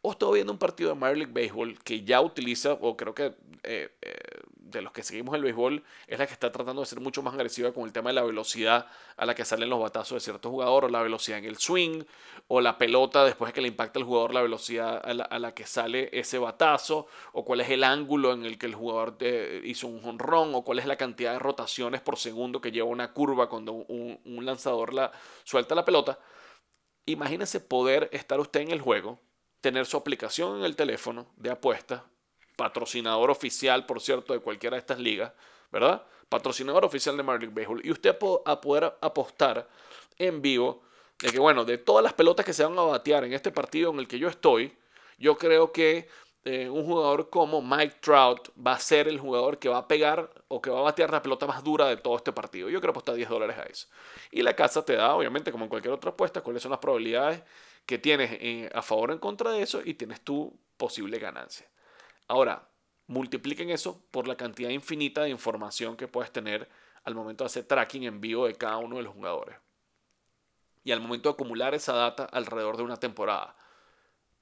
o 0.00 0.12
estoy 0.12 0.36
viendo 0.36 0.52
un 0.52 0.58
partido 0.58 0.88
de 0.88 0.96
Major 0.96 1.18
League 1.18 1.32
Baseball 1.32 1.78
que 1.84 2.02
ya 2.02 2.22
utiliza, 2.22 2.72
o 2.72 2.96
creo 2.96 3.14
que 3.14 3.34
eh, 3.62 3.90
eh, 4.00 4.16
de 4.70 4.82
los 4.82 4.92
que 4.92 5.02
seguimos 5.02 5.34
el 5.34 5.42
béisbol, 5.42 5.82
es 6.06 6.18
la 6.18 6.26
que 6.26 6.32
está 6.32 6.50
tratando 6.52 6.82
de 6.82 6.86
ser 6.86 7.00
mucho 7.00 7.22
más 7.22 7.34
agresiva 7.34 7.72
con 7.72 7.84
el 7.84 7.92
tema 7.92 8.10
de 8.10 8.14
la 8.14 8.22
velocidad 8.22 8.86
a 9.16 9.26
la 9.26 9.34
que 9.34 9.44
salen 9.44 9.68
los 9.68 9.80
batazos 9.80 10.16
de 10.16 10.20
ciertos 10.20 10.50
jugadores, 10.50 10.88
o 10.88 10.92
la 10.92 11.02
velocidad 11.02 11.38
en 11.38 11.44
el 11.44 11.58
swing, 11.58 12.04
o 12.48 12.60
la 12.60 12.78
pelota 12.78 13.24
después 13.24 13.50
de 13.50 13.54
que 13.54 13.60
le 13.60 13.68
impacta 13.68 13.98
al 13.98 14.04
jugador, 14.04 14.34
la 14.34 14.42
velocidad 14.42 15.00
a 15.04 15.38
la, 15.38 15.54
que 15.54 15.66
sale 15.66 16.08
ese 16.12 16.38
batazo, 16.38 17.06
o 17.32 17.44
cuál 17.44 17.60
es 17.60 17.70
el 17.70 17.84
ángulo 17.84 18.32
en 18.32 18.44
el 18.44 18.58
que 18.58 18.66
el 18.66 18.74
jugador 18.74 19.16
eh, 19.20 19.60
hizo 19.64 19.86
un 19.86 20.02
jonrón, 20.02 20.54
o 20.54 20.62
cuál 20.62 20.78
es 20.78 20.86
la 20.86 20.96
cantidad 20.96 21.32
de 21.32 21.38
rotaciones 21.38 22.00
por 22.00 22.18
segundo 22.18 22.60
que 22.60 22.72
lleva 22.72 22.88
una 22.88 23.12
curva 23.12 23.48
cuando 23.48 23.72
un, 23.72 24.20
un 24.24 24.44
lanzador 24.44 24.94
la, 24.94 25.12
suelta 25.44 25.74
la 25.74 25.84
pelota. 25.84 26.18
Imagínese 27.06 27.60
poder 27.60 28.08
estar 28.12 28.38
usted 28.40 28.60
en 28.60 28.70
el 28.70 28.80
juego 28.80 29.18
tener 29.60 29.86
su 29.86 29.96
aplicación 29.96 30.58
en 30.58 30.64
el 30.64 30.76
teléfono 30.76 31.26
de 31.36 31.50
apuestas, 31.50 32.02
patrocinador 32.60 33.30
oficial, 33.30 33.86
por 33.86 34.02
cierto, 34.02 34.34
de 34.34 34.40
cualquiera 34.40 34.74
de 34.76 34.80
estas 34.80 34.98
ligas, 34.98 35.32
¿verdad? 35.72 36.04
Patrocinador 36.28 36.84
oficial 36.84 37.16
de 37.16 37.22
Major 37.22 37.40
League 37.40 37.54
Baseball. 37.54 37.80
Y 37.82 37.90
usted 37.90 38.14
a 38.44 38.60
poder 38.60 38.98
apostar 39.00 39.66
en 40.18 40.42
vivo 40.42 40.82
de 41.18 41.30
que, 41.30 41.38
bueno, 41.38 41.64
de 41.64 41.78
todas 41.78 42.04
las 42.04 42.12
pelotas 42.12 42.44
que 42.44 42.52
se 42.52 42.62
van 42.62 42.78
a 42.78 42.82
batear 42.82 43.24
en 43.24 43.32
este 43.32 43.50
partido 43.50 43.90
en 43.90 43.98
el 43.98 44.06
que 44.06 44.18
yo 44.18 44.28
estoy, 44.28 44.76
yo 45.16 45.38
creo 45.38 45.72
que 45.72 46.06
eh, 46.44 46.68
un 46.68 46.84
jugador 46.84 47.30
como 47.30 47.62
Mike 47.62 47.96
Trout 48.02 48.50
va 48.54 48.74
a 48.74 48.78
ser 48.78 49.08
el 49.08 49.18
jugador 49.18 49.58
que 49.58 49.70
va 49.70 49.78
a 49.78 49.88
pegar 49.88 50.30
o 50.48 50.60
que 50.60 50.68
va 50.68 50.80
a 50.80 50.82
batear 50.82 51.10
la 51.10 51.22
pelota 51.22 51.46
más 51.46 51.64
dura 51.64 51.86
de 51.86 51.96
todo 51.96 52.16
este 52.16 52.30
partido. 52.30 52.68
Yo 52.68 52.78
quiero 52.80 52.90
apostar 52.90 53.14
10 53.14 53.26
dólares 53.26 53.56
a 53.56 53.62
eso. 53.62 53.88
Y 54.30 54.42
la 54.42 54.54
casa 54.54 54.84
te 54.84 54.96
da, 54.96 55.14
obviamente, 55.14 55.50
como 55.50 55.64
en 55.64 55.70
cualquier 55.70 55.94
otra 55.94 56.10
apuesta, 56.10 56.42
cuáles 56.42 56.62
son 56.62 56.72
las 56.72 56.80
probabilidades 56.80 57.42
que 57.86 57.96
tienes 57.96 58.32
eh, 58.32 58.68
a 58.74 58.82
favor 58.82 59.08
o 59.08 59.12
en 59.14 59.18
contra 59.18 59.50
de 59.50 59.62
eso 59.62 59.80
y 59.82 59.94
tienes 59.94 60.20
tu 60.20 60.54
posible 60.76 61.18
ganancia. 61.18 61.66
Ahora, 62.30 62.70
multipliquen 63.08 63.70
eso 63.70 64.04
por 64.12 64.28
la 64.28 64.36
cantidad 64.36 64.70
infinita 64.70 65.22
de 65.22 65.30
información 65.30 65.96
que 65.96 66.06
puedes 66.06 66.30
tener 66.30 66.68
al 67.02 67.16
momento 67.16 67.42
de 67.42 67.46
hacer 67.46 67.64
tracking 67.64 68.04
en 68.04 68.20
vivo 68.20 68.46
de 68.46 68.54
cada 68.54 68.76
uno 68.76 68.98
de 68.98 69.02
los 69.02 69.14
jugadores. 69.14 69.56
Y 70.84 70.92
al 70.92 71.00
momento 71.00 71.28
de 71.28 71.32
acumular 71.32 71.74
esa 71.74 71.92
data 71.92 72.26
alrededor 72.26 72.76
de 72.76 72.84
una 72.84 72.98
temporada. 72.98 73.56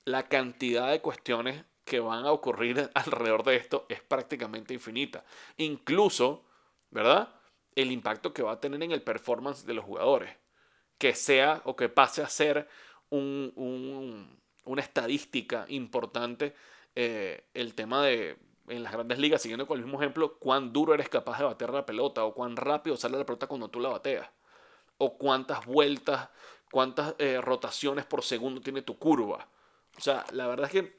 La 0.04 0.28
cantidad 0.28 0.90
de 0.90 1.00
cuestiones 1.00 1.64
que 1.86 1.98
van 1.98 2.26
a 2.26 2.32
ocurrir 2.32 2.90
alrededor 2.94 3.42
de 3.42 3.56
esto 3.56 3.86
es 3.88 4.02
prácticamente 4.02 4.74
infinita. 4.74 5.24
Incluso, 5.56 6.44
¿verdad? 6.90 7.40
El 7.74 7.90
impacto 7.90 8.34
que 8.34 8.42
va 8.42 8.52
a 8.52 8.60
tener 8.60 8.82
en 8.82 8.92
el 8.92 9.00
performance 9.00 9.64
de 9.64 9.72
los 9.72 9.86
jugadores. 9.86 10.36
Que 10.98 11.14
sea 11.14 11.62
o 11.64 11.74
que 11.74 11.88
pase 11.88 12.20
a 12.20 12.28
ser 12.28 12.68
una 13.08 14.82
estadística 14.82 15.64
importante 15.68 16.54
eh, 17.00 17.44
el 17.54 17.74
tema 17.74 18.04
de, 18.04 18.36
en 18.66 18.82
las 18.82 18.92
grandes 18.92 19.20
ligas, 19.20 19.40
siguiendo 19.40 19.68
con 19.68 19.78
el 19.78 19.84
mismo 19.84 20.00
ejemplo, 20.00 20.36
cuán 20.40 20.72
duro 20.72 20.94
eres 20.94 21.08
capaz 21.08 21.38
de 21.38 21.44
bater 21.44 21.70
la 21.70 21.86
pelota 21.86 22.24
o 22.24 22.34
cuán 22.34 22.56
rápido 22.56 22.96
sale 22.96 23.16
la 23.16 23.24
pelota 23.24 23.46
cuando 23.46 23.68
tú 23.68 23.78
la 23.78 23.90
bateas. 23.90 24.28
O 24.96 25.16
cuántas 25.16 25.64
vueltas, 25.64 26.28
cuántas 26.72 27.14
eh, 27.18 27.40
rotaciones 27.40 28.04
por 28.04 28.24
segundo 28.24 28.60
tiene 28.60 28.82
tu 28.82 28.98
curva. 28.98 29.46
O 29.96 30.00
sea, 30.00 30.24
la 30.32 30.48
verdad 30.48 30.66
es 30.66 30.72
que 30.72 30.98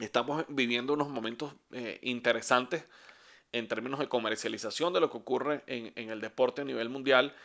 estamos 0.00 0.44
viviendo 0.48 0.94
unos 0.94 1.08
momentos 1.08 1.54
eh, 1.70 2.00
interesantes 2.02 2.84
en 3.52 3.68
términos 3.68 4.00
de 4.00 4.08
comercialización 4.08 4.92
de 4.92 4.98
lo 4.98 5.12
que 5.12 5.18
ocurre 5.18 5.62
en, 5.68 5.92
en 5.94 6.10
el 6.10 6.20
deporte 6.20 6.62
a 6.62 6.64
nivel 6.64 6.88
mundial 6.88 7.36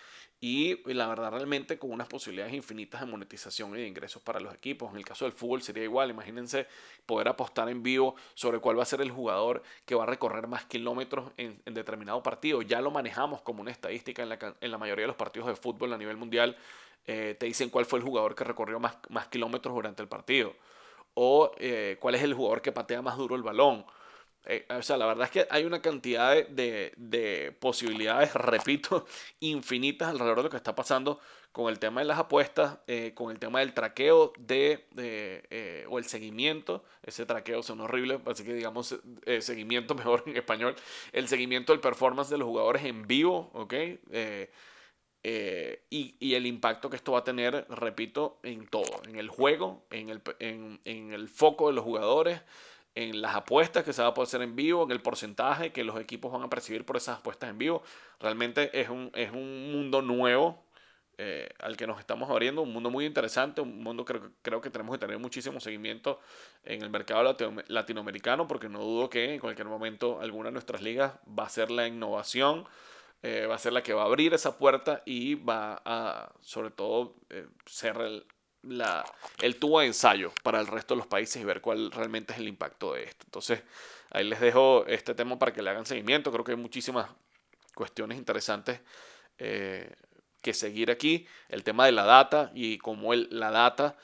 y 0.41 0.77
la 0.93 1.07
verdad 1.07 1.31
realmente 1.31 1.77
con 1.77 1.91
unas 1.91 2.07
posibilidades 2.07 2.53
infinitas 2.53 3.01
de 3.01 3.07
monetización 3.07 3.71
y 3.75 3.81
de 3.81 3.87
ingresos 3.87 4.21
para 4.21 4.39
los 4.39 4.53
equipos. 4.53 4.89
En 4.91 4.97
el 4.97 5.05
caso 5.05 5.25
del 5.25 5.33
fútbol 5.33 5.61
sería 5.61 5.83
igual, 5.83 6.09
imagínense 6.09 6.67
poder 7.05 7.27
apostar 7.27 7.67
en 7.69 7.83
vivo 7.83 8.15
sobre 8.35 8.59
cuál 8.59 8.79
va 8.79 8.83
a 8.83 8.85
ser 8.85 9.01
el 9.01 9.11
jugador 9.11 9.61
que 9.85 9.95
va 9.95 10.03
a 10.03 10.05
recorrer 10.05 10.47
más 10.47 10.65
kilómetros 10.65 11.31
en, 11.35 11.61
determinado 11.65 12.23
partido. 12.23 12.61
Ya 12.61 12.79
lo 12.79 12.89
manejamos 12.89 13.41
como 13.41 13.61
una 13.61 13.71
estadística 13.71 14.23
en 14.23 14.29
la, 14.29 14.55
en 14.61 14.71
la 14.71 14.77
mayoría 14.77 15.03
de 15.03 15.07
los 15.07 15.17
partidos 15.17 15.49
de 15.49 15.55
fútbol 15.55 15.91
a 15.91 15.97
nivel 15.97 16.15
mundial. 16.15 16.55
Eh, 17.05 17.35
te 17.37 17.45
dicen 17.45 17.69
cuál 17.69 17.85
fue 17.85 17.99
el 17.99 18.05
jugador 18.05 18.33
que 18.33 18.43
recorrió 18.45 18.79
más, 18.79 18.97
más 19.09 19.27
kilómetros 19.27 19.73
durante 19.73 20.01
el 20.01 20.07
partido 20.07 20.53
o 21.15 21.51
eh, 21.57 21.97
cuál 21.99 22.15
es 22.15 22.23
el 22.23 22.33
jugador 22.33 22.61
que 22.61 22.71
patea 22.71 23.01
más 23.01 23.17
duro 23.17 23.35
el 23.35 23.43
balón. 23.43 23.85
Eh, 24.49 24.65
o 24.69 24.81
sea, 24.81 24.97
la 24.97 25.05
verdad 25.05 25.25
es 25.25 25.31
que 25.31 25.47
hay 25.49 25.63
una 25.63 25.81
cantidad 25.81 26.33
de, 26.33 26.91
de, 26.97 27.55
posibilidades, 27.59 28.33
repito, 28.35 29.05
infinitas 29.39 30.09
alrededor 30.09 30.37
de 30.37 30.43
lo 30.43 30.49
que 30.49 30.57
está 30.57 30.75
pasando 30.75 31.19
con 31.51 31.69
el 31.69 31.79
tema 31.79 32.01
de 32.01 32.07
las 32.07 32.19
apuestas, 32.19 32.79
eh, 32.87 33.13
con 33.15 33.31
el 33.31 33.39
tema 33.39 33.59
del 33.59 33.73
traqueo 33.73 34.33
de, 34.37 34.87
de 34.91 35.85
o 35.89 35.97
el 35.97 36.05
seguimiento. 36.05 36.83
Ese 37.03 37.25
traqueo 37.25 37.63
son 37.63 37.81
horrible, 37.81 38.19
así 38.25 38.43
que 38.43 38.53
digamos 38.53 38.95
seguimiento 39.39 39.95
mejor 39.95 40.23
en 40.25 40.35
español. 40.35 40.75
El 41.11 41.27
seguimiento 41.27 41.71
del 41.73 41.79
performance 41.79 42.29
de 42.29 42.37
los 42.37 42.47
jugadores 42.47 42.83
en 42.85 43.07
vivo, 43.07 43.49
¿ok? 43.53 43.73
Eh, 45.23 45.83
y, 45.89 46.33
el 46.33 46.45
impacto 46.45 46.89
que 46.89 46.95
esto 46.95 47.11
va 47.11 47.19
a 47.19 47.23
tener, 47.23 47.65
repito, 47.69 48.39
en 48.43 48.67
todo, 48.67 49.01
en 49.05 49.17
el 49.17 49.27
juego, 49.27 49.83
en 49.89 50.09
el, 50.09 50.21
en, 50.39 50.79
el 51.13 51.27
foco 51.27 51.67
de 51.67 51.73
los 51.73 51.83
jugadores, 51.83 52.41
en 52.95 53.21
las 53.21 53.35
apuestas 53.35 53.83
que 53.83 53.93
se 53.93 54.01
va 54.01 54.09
a 54.09 54.13
poder 54.13 54.27
hacer 54.27 54.41
en 54.41 54.55
vivo, 54.55 54.83
en 54.83 54.91
el 54.91 55.01
porcentaje 55.01 55.71
que 55.71 55.83
los 55.83 55.99
equipos 55.99 56.31
van 56.31 56.43
a 56.43 56.49
percibir 56.49 56.85
por 56.85 56.97
esas 56.97 57.19
apuestas 57.19 57.49
en 57.49 57.57
vivo. 57.57 57.83
Realmente 58.19 58.79
es 58.79 58.89
un, 58.89 59.11
es 59.13 59.31
un 59.31 59.71
mundo 59.71 60.01
nuevo 60.01 60.63
eh, 61.17 61.49
al 61.59 61.75
que 61.75 61.85
nos 61.85 61.99
estamos 61.99 62.29
abriendo, 62.29 62.61
un 62.61 62.71
mundo 62.71 62.89
muy 62.89 63.05
interesante, 63.05 63.61
un 63.61 63.83
mundo 63.83 64.05
que 64.05 64.13
creo, 64.13 64.31
creo 64.41 64.61
que 64.61 64.69
tenemos 64.69 64.95
que 64.95 64.99
tener 64.99 65.19
muchísimo 65.19 65.59
seguimiento 65.59 66.19
en 66.63 66.81
el 66.81 66.89
mercado 66.89 67.35
latinoamericano, 67.67 68.47
porque 68.47 68.69
no 68.69 68.79
dudo 68.79 69.09
que 69.09 69.33
en 69.33 69.39
cualquier 69.39 69.67
momento 69.67 70.19
alguna 70.21 70.47
de 70.47 70.53
nuestras 70.53 70.81
ligas 70.81 71.13
va 71.27 71.43
a 71.43 71.49
ser 71.49 71.71
la 71.71 71.87
innovación 71.87 72.65
eh, 73.21 73.45
va 73.47 73.55
a 73.55 73.59
ser 73.59 73.73
la 73.73 73.83
que 73.83 73.93
va 73.93 74.03
a 74.03 74.05
abrir 74.05 74.33
esa 74.33 74.57
puerta 74.57 75.03
y 75.05 75.35
va 75.35 75.81
a, 75.83 76.31
sobre 76.39 76.71
todo, 76.71 77.15
eh, 77.29 77.47
ser 77.65 77.97
el, 77.97 78.25
la, 78.63 79.05
el 79.41 79.57
tubo 79.57 79.79
de 79.79 79.87
ensayo 79.87 80.31
para 80.43 80.59
el 80.59 80.67
resto 80.67 80.93
de 80.93 80.99
los 80.99 81.07
países 81.07 81.41
y 81.41 81.45
ver 81.45 81.61
cuál 81.61 81.91
realmente 81.91 82.33
es 82.33 82.39
el 82.39 82.47
impacto 82.47 82.93
de 82.93 83.03
esto. 83.03 83.25
Entonces, 83.25 83.63
ahí 84.09 84.23
les 84.23 84.39
dejo 84.39 84.85
este 84.87 85.15
tema 85.15 85.39
para 85.39 85.53
que 85.53 85.61
le 85.61 85.69
hagan 85.69 85.85
seguimiento. 85.85 86.31
Creo 86.31 86.43
que 86.43 86.51
hay 86.51 86.57
muchísimas 86.57 87.09
cuestiones 87.73 88.17
interesantes 88.17 88.81
eh, 89.37 89.93
que 90.41 90.53
seguir 90.53 90.91
aquí. 90.91 91.27
El 91.47 91.63
tema 91.63 91.85
de 91.85 91.91
la 91.91 92.03
data 92.03 92.51
y 92.53 92.77
cómo 92.77 93.13
el, 93.13 93.27
la 93.31 93.51
data 93.51 93.97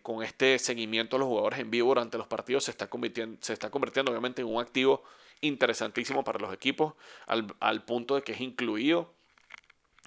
con 0.00 0.22
este 0.22 0.58
seguimiento 0.58 1.16
de 1.16 1.20
los 1.20 1.28
jugadores 1.28 1.58
en 1.58 1.70
vivo 1.70 1.88
durante 1.88 2.16
los 2.16 2.26
partidos 2.26 2.64
se 2.64 2.70
está 2.70 2.88
convirtiendo, 2.88 3.36
se 3.42 3.52
está 3.52 3.68
convirtiendo 3.68 4.10
obviamente 4.10 4.40
en 4.40 4.48
un 4.48 4.58
activo 4.58 5.04
interesantísimo 5.40 6.24
para 6.24 6.38
los 6.38 6.52
equipos, 6.52 6.94
al, 7.26 7.84
punto 7.84 8.14
de 8.14 8.22
que 8.22 8.32
es 8.32 8.40
incluido 8.40 9.12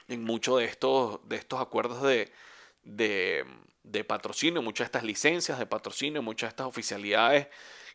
en 0.08 0.24
muchos 0.24 0.60
de 0.60 0.66
estos, 0.66 1.28
de 1.28 1.38
estos 1.38 1.60
acuerdos 1.60 2.02
de, 2.04 2.32
de, 2.84 3.46
patrocinio, 4.08 4.62
muchas 4.62 4.86
de 4.86 4.90
estas 4.90 5.04
licencias 5.04 5.60
de 5.60 5.66
patrocinio, 5.66 6.22
muchas 6.22 6.50
de 6.50 6.52
estas 6.52 6.68
oficialidades 6.68 7.48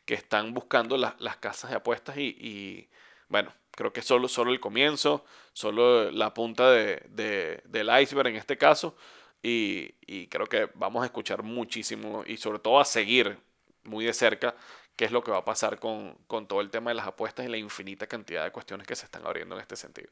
que 0.05 0.15
están 0.15 0.55
buscando 0.55 0.97
las 0.97 1.37
casas 1.39 1.71
de 1.71 1.77
apuestas 1.77 2.17
y, 2.17 2.89
bueno, 3.29 3.53
creo 3.73 3.93
que 3.93 4.03
solo, 4.03 4.29
solo 4.29 4.53
el 4.53 4.61
comienzo, 4.61 5.25
solo 5.53 6.11
la 6.11 6.33
punta 6.33 6.71
de, 6.71 7.63
del 7.65 8.01
iceberg 8.01 8.29
en 8.29 8.37
este 8.37 8.57
caso 8.57 8.97
y, 9.43 9.95
y 10.07 10.27
creo 10.29 10.47
que 10.47 10.71
vamos 10.75 11.03
a 11.03 11.07
escuchar 11.07 11.43
muchísimo 11.43 12.25
y 12.27 12.39
sobre 12.39 12.59
todo 12.59 12.81
a 12.81 12.85
seguir 12.85 13.39
muy 13.85 14.05
de 14.05 14.13
cerca 14.13 14.55
qué 14.99 15.05
es 15.05 15.13
lo 15.13 15.23
que 15.23 15.31
va 15.31 15.39
a 15.39 15.45
pasar 15.45 15.79
con, 15.79 16.19
todo 16.49 16.61
el 16.61 16.71
tema 16.71 16.91
de 16.91 16.97
las 16.97 17.07
apuestas 17.07 17.47
y 17.47 17.49
la 17.49 17.57
infinita 17.57 18.09
cantidad 18.09 18.43
de 18.43 18.51
cuestiones 18.51 18.85
que 18.85 18.97
se 18.97 19.05
están 19.05 19.25
abriendo 19.25 19.55
en 19.55 19.61
este 19.61 19.77
sentido. 19.77 20.11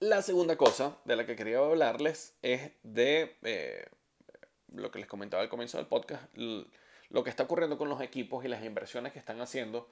La 0.00 0.22
segunda 0.22 0.56
cosa 0.56 0.96
de 1.04 1.16
la 1.16 1.26
que 1.26 1.34
quería 1.34 1.58
hablarles 1.58 2.36
es 2.42 2.70
de 2.84 3.36
eh, 3.42 3.84
lo 4.72 4.92
que 4.92 5.00
les 5.00 5.08
comentaba 5.08 5.42
al 5.42 5.48
comienzo 5.48 5.76
del 5.76 5.86
podcast, 5.86 6.22
lo 6.34 7.24
que 7.24 7.30
está 7.30 7.42
ocurriendo 7.42 7.76
con 7.76 7.88
los 7.88 8.00
equipos 8.00 8.44
y 8.44 8.48
las 8.48 8.62
inversiones 8.64 9.12
que 9.12 9.18
están 9.18 9.40
haciendo 9.40 9.90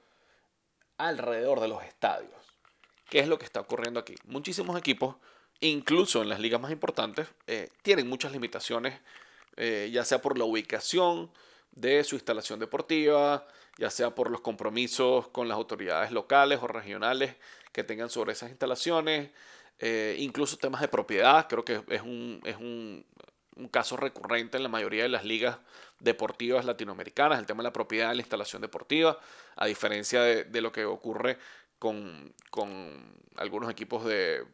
alrededor 0.97 1.59
de 1.59 1.67
los 1.67 1.83
estadios. 1.83 2.31
¿Qué 3.09 3.19
es 3.19 3.27
lo 3.27 3.37
que 3.37 3.43
está 3.43 3.59
ocurriendo 3.59 3.99
aquí? 3.99 4.15
Muchísimos 4.23 4.77
equipos, 4.77 5.17
incluso 5.59 6.21
en 6.21 6.29
las 6.29 6.39
ligas 6.39 6.61
más 6.61 6.71
importantes, 6.71 7.27
eh, 7.45 7.69
tienen 7.81 8.07
muchas 8.07 8.31
limitaciones, 8.31 8.97
eh, 9.57 9.89
ya 9.91 10.05
sea 10.05 10.21
por 10.21 10.37
la 10.37 10.45
ubicación, 10.45 11.31
de 11.77 12.03
su 12.03 12.15
instalación 12.15 12.59
deportiva, 12.59 13.45
ya 13.77 13.89
sea 13.91 14.15
por 14.15 14.31
los 14.31 14.41
compromisos 14.41 15.27
con 15.27 15.47
las 15.47 15.57
autoridades 15.57 16.11
locales 16.11 16.59
o 16.61 16.67
regionales 16.67 17.35
que 17.71 17.83
tengan 17.83 18.09
sobre 18.09 18.33
esas 18.33 18.49
instalaciones, 18.49 19.29
eh, 19.79 20.15
incluso 20.19 20.57
temas 20.57 20.81
de 20.81 20.87
propiedad, 20.87 21.47
creo 21.47 21.63
que 21.63 21.83
es, 21.89 22.01
un, 22.01 22.41
es 22.43 22.55
un, 22.57 23.05
un, 23.55 23.67
caso 23.69 23.97
recurrente 23.97 24.57
en 24.57 24.63
la 24.63 24.69
mayoría 24.69 25.03
de 25.03 25.09
las 25.09 25.23
ligas 25.23 25.57
deportivas 25.99 26.65
latinoamericanas, 26.65 27.39
el 27.39 27.45
tema 27.45 27.61
de 27.61 27.69
la 27.69 27.73
propiedad 27.73 28.09
de 28.09 28.15
la 28.15 28.21
instalación 28.21 28.61
deportiva, 28.61 29.19
a 29.55 29.65
diferencia 29.65 30.21
de, 30.21 30.45
de 30.45 30.61
lo 30.61 30.71
que 30.71 30.85
ocurre 30.85 31.37
con, 31.79 32.33
con 32.49 33.13
algunos 33.35 33.69
equipos 33.69 34.05
de 34.05 34.45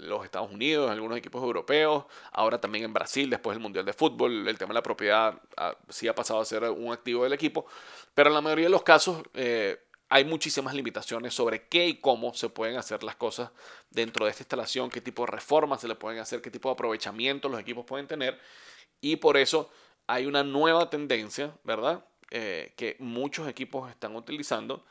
los 0.00 0.24
Estados 0.24 0.50
Unidos, 0.50 0.90
algunos 0.90 1.18
equipos 1.18 1.42
europeos, 1.42 2.04
ahora 2.32 2.60
también 2.60 2.84
en 2.84 2.92
Brasil, 2.92 3.30
después 3.30 3.54
del 3.54 3.62
Mundial 3.62 3.84
de 3.84 3.92
Fútbol, 3.92 4.46
el 4.46 4.58
tema 4.58 4.68
de 4.68 4.74
la 4.74 4.82
propiedad 4.82 5.40
ah, 5.56 5.76
sí 5.88 6.08
ha 6.08 6.14
pasado 6.14 6.40
a 6.40 6.44
ser 6.44 6.64
un 6.64 6.92
activo 6.92 7.24
del 7.24 7.32
equipo, 7.32 7.66
pero 8.14 8.28
en 8.28 8.34
la 8.34 8.40
mayoría 8.40 8.66
de 8.66 8.70
los 8.70 8.82
casos 8.82 9.22
eh, 9.34 9.85
hay 10.08 10.24
muchísimas 10.24 10.74
limitaciones 10.74 11.34
sobre 11.34 11.66
qué 11.68 11.86
y 11.88 12.00
cómo 12.00 12.32
se 12.34 12.48
pueden 12.48 12.76
hacer 12.76 13.02
las 13.02 13.16
cosas 13.16 13.50
dentro 13.90 14.24
de 14.24 14.30
esta 14.30 14.42
instalación, 14.42 14.90
qué 14.90 15.00
tipo 15.00 15.24
de 15.24 15.32
reformas 15.32 15.80
se 15.80 15.88
le 15.88 15.96
pueden 15.96 16.20
hacer, 16.20 16.40
qué 16.40 16.50
tipo 16.50 16.68
de 16.68 16.74
aprovechamiento 16.74 17.48
los 17.48 17.60
equipos 17.60 17.84
pueden 17.84 18.06
tener, 18.06 18.38
y 19.00 19.16
por 19.16 19.36
eso 19.36 19.70
hay 20.06 20.26
una 20.26 20.44
nueva 20.44 20.88
tendencia, 20.90 21.56
¿verdad? 21.64 22.04
Eh, 22.30 22.74
que 22.76 22.96
muchos 22.98 23.48
equipos 23.48 23.90
están 23.90 24.14
utilizando 24.16 24.84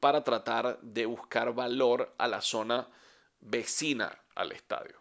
para 0.00 0.24
tratar 0.24 0.78
de 0.82 1.06
buscar 1.06 1.54
valor 1.54 2.14
a 2.18 2.28
la 2.28 2.40
zona 2.40 2.88
vecina 3.40 4.18
al 4.34 4.52
estadio. 4.52 4.96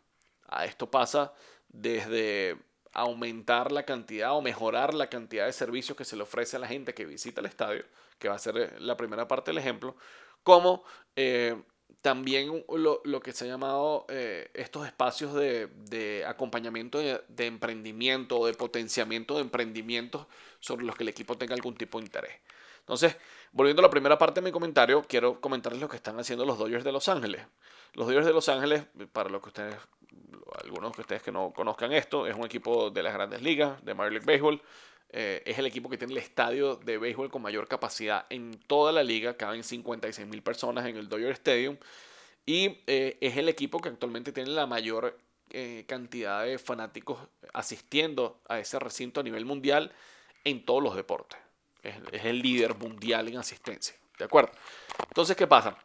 A 0.47 0.65
esto 0.65 0.89
pasa 0.89 1.33
desde 1.67 2.57
aumentar 2.91 3.71
la 3.71 3.83
cantidad 3.83 4.33
o 4.33 4.41
mejorar 4.41 4.93
la 4.93 5.09
cantidad 5.09 5.45
de 5.45 5.53
servicios 5.53 5.97
que 5.97 6.05
se 6.05 6.15
le 6.15 6.23
ofrece 6.23 6.55
a 6.55 6.59
la 6.59 6.67
gente 6.67 6.93
que 6.93 7.05
visita 7.05 7.41
el 7.41 7.47
estadio, 7.47 7.83
que 8.19 8.29
va 8.29 8.35
a 8.35 8.39
ser 8.39 8.57
eh, 8.57 8.73
la 8.79 8.97
primera 8.97 9.27
parte 9.27 9.51
del 9.51 9.57
ejemplo, 9.57 9.95
como 10.43 10.83
eh, 11.15 11.55
también 12.01 12.63
lo, 12.69 13.19
que 13.19 13.31
se 13.31 13.45
ha 13.45 13.47
llamado 13.47 14.05
eh, 14.09 14.51
estos 14.53 14.85
espacios 14.85 15.33
de, 15.33 16.23
acompañamiento 16.27 16.99
de, 16.99 17.23
de, 17.27 17.47
emprendimiento 17.47 18.39
o 18.39 18.45
de 18.45 18.53
potenciamiento 18.53 19.35
de 19.35 19.41
emprendimientos 19.41 20.27
sobre 20.59 20.85
los 20.85 20.95
que 20.95 21.03
el 21.03 21.09
equipo 21.09 21.37
tenga 21.37 21.55
algún 21.55 21.75
tipo 21.75 21.97
de 21.97 22.05
interés. 22.05 22.33
Entonces, 22.85 23.17
volviendo 23.51 23.81
a 23.81 23.83
la 23.83 23.89
primera 23.89 24.15
parte 24.19 24.41
de 24.41 24.45
mi 24.45 24.51
comentario, 24.51 25.03
quiero 25.07 25.41
comentarles 25.41 25.81
lo 25.81 25.89
que 25.89 25.95
están 25.95 26.19
haciendo 26.19 26.45
los 26.45 26.59
Dodgers 26.59 26.83
de 26.83 26.91
Los 26.91 27.09
Ángeles. 27.09 27.41
Los 27.95 28.05
Dodgers 28.05 28.27
de 28.27 28.33
Los 28.33 28.47
Ángeles, 28.47 28.85
para 29.11 29.29
los 29.29 29.41
que 29.41 29.49
ustedes, 29.49 29.75
algunos 30.63 30.95
de 30.95 31.01
ustedes 31.01 31.23
que 31.23 31.31
no 31.31 31.51
conozcan 31.51 31.91
esto, 31.93 32.27
es 32.27 32.35
un 32.35 32.45
equipo 32.45 32.91
de 32.91 33.01
las 33.01 33.15
grandes 33.15 33.41
ligas, 33.41 33.83
de 33.83 33.95
Major 33.95 34.11
League 34.11 34.27
Baseball. 34.27 34.61
Eh, 35.09 35.43
es 35.45 35.57
el 35.57 35.65
equipo 35.65 35.89
que 35.89 35.97
tiene 35.97 36.13
el 36.13 36.19
estadio 36.19 36.75
de 36.75 36.97
béisbol 36.97 37.29
con 37.29 37.41
mayor 37.41 37.67
capacidad 37.67 38.25
en 38.29 38.59
toda 38.67 38.91
la 38.91 39.03
liga. 39.03 39.37
Caben 39.37 39.63
56 39.63 40.27
mil 40.27 40.41
personas 40.41 40.85
en 40.85 40.97
el 40.97 41.07
Dodger 41.07 41.31
Stadium. 41.31 41.77
Y 42.45 42.79
eh, 42.87 43.17
es 43.21 43.37
el 43.37 43.49
equipo 43.49 43.79
que 43.79 43.89
actualmente 43.89 44.31
tiene 44.31 44.51
la 44.51 44.67
mayor 44.67 45.17
eh, 45.51 45.85
cantidad 45.87 46.43
de 46.43 46.57
fanáticos 46.57 47.19
asistiendo 47.53 48.41
a 48.47 48.59
ese 48.59 48.77
recinto 48.79 49.21
a 49.21 49.23
nivel 49.23 49.45
mundial 49.45 49.91
en 50.43 50.65
todos 50.65 50.83
los 50.83 50.95
deportes. 50.95 51.39
Es, 51.81 51.95
es 52.11 52.25
el 52.25 52.41
líder 52.41 52.75
mundial 52.75 53.27
en 53.27 53.37
asistencia. 53.37 53.95
¿De 54.17 54.25
acuerdo? 54.25 54.51
Entonces, 55.07 55.35
¿qué 55.35 55.47
pasa? 55.47 55.77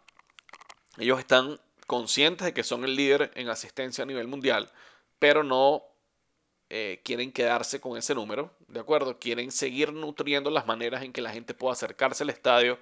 Ellos 0.98 1.18
están 1.18 1.60
conscientes 1.86 2.44
de 2.44 2.54
que 2.54 2.62
son 2.62 2.84
el 2.84 2.94
líder 2.94 3.30
en 3.34 3.48
asistencia 3.48 4.02
a 4.02 4.06
nivel 4.06 4.28
mundial, 4.28 4.70
pero 5.18 5.42
no 5.42 5.89
eh, 6.72 7.00
quieren 7.04 7.32
quedarse 7.32 7.80
con 7.80 7.98
ese 7.98 8.14
número, 8.14 8.52
¿de 8.68 8.78
acuerdo? 8.78 9.18
Quieren 9.18 9.50
seguir 9.50 9.92
nutriendo 9.92 10.50
las 10.50 10.66
maneras 10.66 11.02
en 11.02 11.12
que 11.12 11.20
la 11.20 11.32
gente 11.32 11.52
pueda 11.52 11.72
acercarse 11.72 12.22
al 12.22 12.30
estadio, 12.30 12.78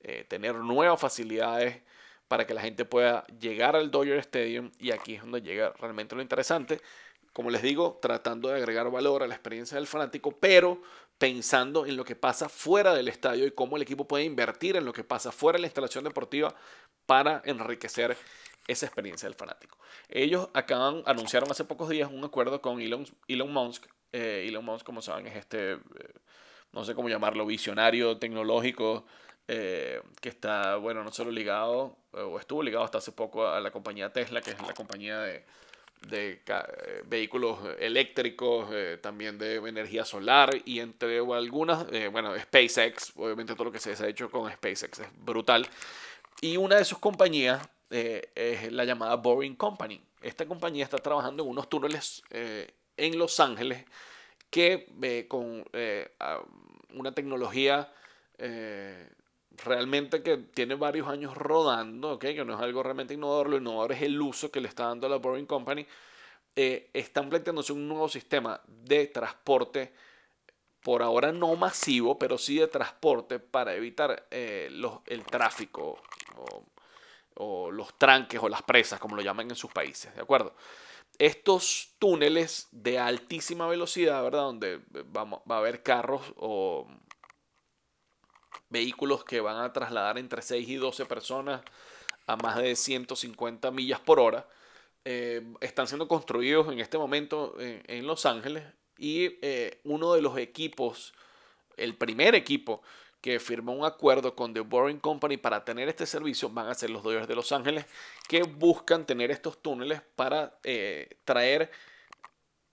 eh, 0.00 0.24
tener 0.28 0.54
nuevas 0.54 1.00
facilidades 1.00 1.82
para 2.28 2.46
que 2.46 2.54
la 2.54 2.60
gente 2.60 2.84
pueda 2.84 3.26
llegar 3.40 3.74
al 3.74 3.90
Dodger 3.90 4.18
Stadium 4.18 4.70
y 4.78 4.92
aquí 4.92 5.16
es 5.16 5.22
donde 5.22 5.42
llega 5.42 5.72
realmente 5.80 6.14
lo 6.14 6.22
interesante. 6.22 6.80
Como 7.32 7.50
les 7.50 7.62
digo, 7.62 7.98
tratando 8.00 8.48
de 8.48 8.56
agregar 8.56 8.88
valor 8.92 9.24
a 9.24 9.26
la 9.26 9.34
experiencia 9.34 9.76
del 9.76 9.88
fanático, 9.88 10.30
pero 10.30 10.80
pensando 11.18 11.84
en 11.84 11.96
lo 11.96 12.04
que 12.04 12.14
pasa 12.14 12.48
fuera 12.48 12.94
del 12.94 13.08
estadio 13.08 13.44
y 13.44 13.50
cómo 13.50 13.76
el 13.76 13.82
equipo 13.82 14.06
puede 14.06 14.22
invertir 14.22 14.76
en 14.76 14.84
lo 14.84 14.92
que 14.92 15.02
pasa 15.02 15.32
fuera 15.32 15.56
de 15.56 15.62
la 15.62 15.66
instalación 15.66 16.04
deportiva 16.04 16.54
para 17.06 17.42
enriquecer 17.44 18.16
esa 18.66 18.86
experiencia 18.86 19.28
del 19.28 19.36
fanático. 19.36 19.78
Ellos 20.08 20.48
acaban, 20.54 21.02
anunciaron 21.06 21.50
hace 21.50 21.64
pocos 21.64 21.88
días 21.88 22.10
un 22.12 22.24
acuerdo 22.24 22.60
con 22.60 22.80
Elon, 22.80 23.06
Elon 23.28 23.52
Musk. 23.52 23.86
Eh, 24.12 24.46
Elon 24.48 24.64
Musk, 24.64 24.84
como 24.84 25.02
saben, 25.02 25.26
es 25.26 25.36
este, 25.36 25.72
eh, 25.72 25.78
no 26.72 26.84
sé 26.84 26.94
cómo 26.94 27.08
llamarlo, 27.08 27.46
visionario 27.46 28.18
tecnológico 28.18 29.04
eh, 29.48 30.02
que 30.20 30.28
está, 30.28 30.76
bueno, 30.76 31.04
no 31.04 31.12
solo 31.12 31.30
ligado, 31.30 31.96
o 32.12 32.38
estuvo 32.40 32.62
ligado 32.62 32.84
hasta 32.84 32.98
hace 32.98 33.12
poco 33.12 33.46
a 33.46 33.60
la 33.60 33.70
compañía 33.70 34.12
Tesla, 34.12 34.40
que 34.40 34.50
es 34.50 34.60
la 34.60 34.74
compañía 34.74 35.20
de, 35.20 35.44
de 36.08 36.42
eh, 36.44 37.02
vehículos 37.06 37.58
eléctricos, 37.78 38.68
también 39.02 39.38
de 39.38 39.56
energía 39.56 40.04
solar 40.04 40.50
y 40.64 40.80
entre 40.80 41.18
algunas, 41.18 41.86
eh, 41.92 42.08
bueno, 42.08 42.36
SpaceX, 42.36 43.12
obviamente 43.16 43.54
todo 43.54 43.66
lo 43.66 43.72
que 43.72 43.78
se 43.78 43.92
ha 43.92 44.08
hecho 44.08 44.30
con 44.30 44.50
SpaceX 44.50 45.00
es 45.00 45.08
brutal. 45.16 45.68
Y 46.40 46.56
una 46.56 46.76
de 46.76 46.84
sus 46.84 46.98
compañías 46.98 47.68
es 47.90 48.72
la 48.72 48.84
llamada 48.84 49.16
Boring 49.16 49.56
Company. 49.56 50.00
Esta 50.20 50.46
compañía 50.46 50.84
está 50.84 50.98
trabajando 50.98 51.44
en 51.44 51.50
unos 51.50 51.68
túneles 51.68 52.22
en 52.30 53.18
Los 53.18 53.38
Ángeles 53.40 53.84
que 54.50 55.26
con 55.28 55.64
una 56.94 57.12
tecnología 57.12 57.92
realmente 59.64 60.22
que 60.22 60.36
tiene 60.36 60.74
varios 60.74 61.08
años 61.08 61.36
rodando, 61.36 62.12
¿okay? 62.12 62.34
que 62.34 62.44
no 62.44 62.54
es 62.54 62.60
algo 62.60 62.82
realmente 62.82 63.14
innovador, 63.14 63.48
lo 63.48 63.56
innovador 63.56 63.92
es 63.92 64.02
el 64.02 64.20
uso 64.20 64.50
que 64.50 64.60
le 64.60 64.68
está 64.68 64.86
dando 64.86 65.08
la 65.08 65.16
Boring 65.16 65.46
Company, 65.46 65.86
eh, 66.54 66.90
están 66.92 67.28
planteándose 67.28 67.72
un 67.72 67.88
nuevo 67.88 68.08
sistema 68.08 68.60
de 68.66 69.06
transporte, 69.06 69.92
por 70.82 71.02
ahora 71.02 71.32
no 71.32 71.56
masivo, 71.56 72.16
pero 72.16 72.38
sí 72.38 72.58
de 72.58 72.68
transporte 72.68 73.40
para 73.40 73.74
evitar 73.74 74.28
eh, 74.30 74.68
los, 74.70 75.00
el 75.06 75.24
tráfico 75.24 76.00
o, 77.36 77.70
los 77.70 77.96
tranques 77.98 78.40
o 78.42 78.48
las 78.48 78.62
presas, 78.62 79.00
como 79.00 79.16
lo 79.16 79.22
llaman 79.22 79.50
en 79.50 79.56
sus 79.56 79.72
países, 79.72 80.14
¿de 80.14 80.20
acuerdo? 80.20 80.54
Estos 81.18 81.94
túneles 81.98 82.68
de 82.72 82.98
altísima 82.98 83.66
velocidad, 83.66 84.22
¿verdad? 84.22 84.42
Donde 84.42 84.80
vamos, 85.06 85.40
va 85.50 85.56
a 85.56 85.58
haber 85.58 85.82
carros 85.82 86.22
o 86.36 86.86
vehículos 88.68 89.24
que 89.24 89.40
van 89.40 89.62
a 89.62 89.72
trasladar 89.72 90.18
entre 90.18 90.42
6 90.42 90.68
y 90.68 90.74
12 90.76 91.06
personas 91.06 91.62
a 92.26 92.36
más 92.36 92.56
de 92.56 92.76
150 92.76 93.70
millas 93.70 94.00
por 94.00 94.20
hora. 94.20 94.46
Eh, 95.04 95.42
están 95.60 95.86
siendo 95.86 96.08
construidos 96.08 96.70
en 96.72 96.80
este 96.80 96.98
momento 96.98 97.54
en, 97.58 98.06
Los 98.06 98.26
Ángeles 98.26 98.64
y 98.98 99.38
eh, 99.40 99.80
uno 99.84 100.12
de 100.14 100.20
los 100.20 100.36
equipos, 100.36 101.14
el 101.76 101.96
primer 101.96 102.34
equipo 102.34 102.82
que 103.20 103.40
firmó 103.40 103.72
un 103.72 103.84
acuerdo 103.84 104.34
con 104.34 104.54
The 104.54 104.60
Boring 104.60 105.00
Company 105.00 105.36
para 105.36 105.64
tener 105.64 105.88
este 105.88 106.06
servicio 106.06 106.48
van 106.48 106.68
a 106.68 106.74
ser 106.74 106.90
los 106.90 107.02
Dodgers 107.02 107.28
de 107.28 107.34
Los 107.34 107.52
Ángeles 107.52 107.86
que 108.28 108.42
buscan 108.42 109.06
tener 109.06 109.30
estos 109.30 109.60
túneles 109.60 110.02
para 110.14 110.58
eh, 110.62 111.18
traer 111.24 111.70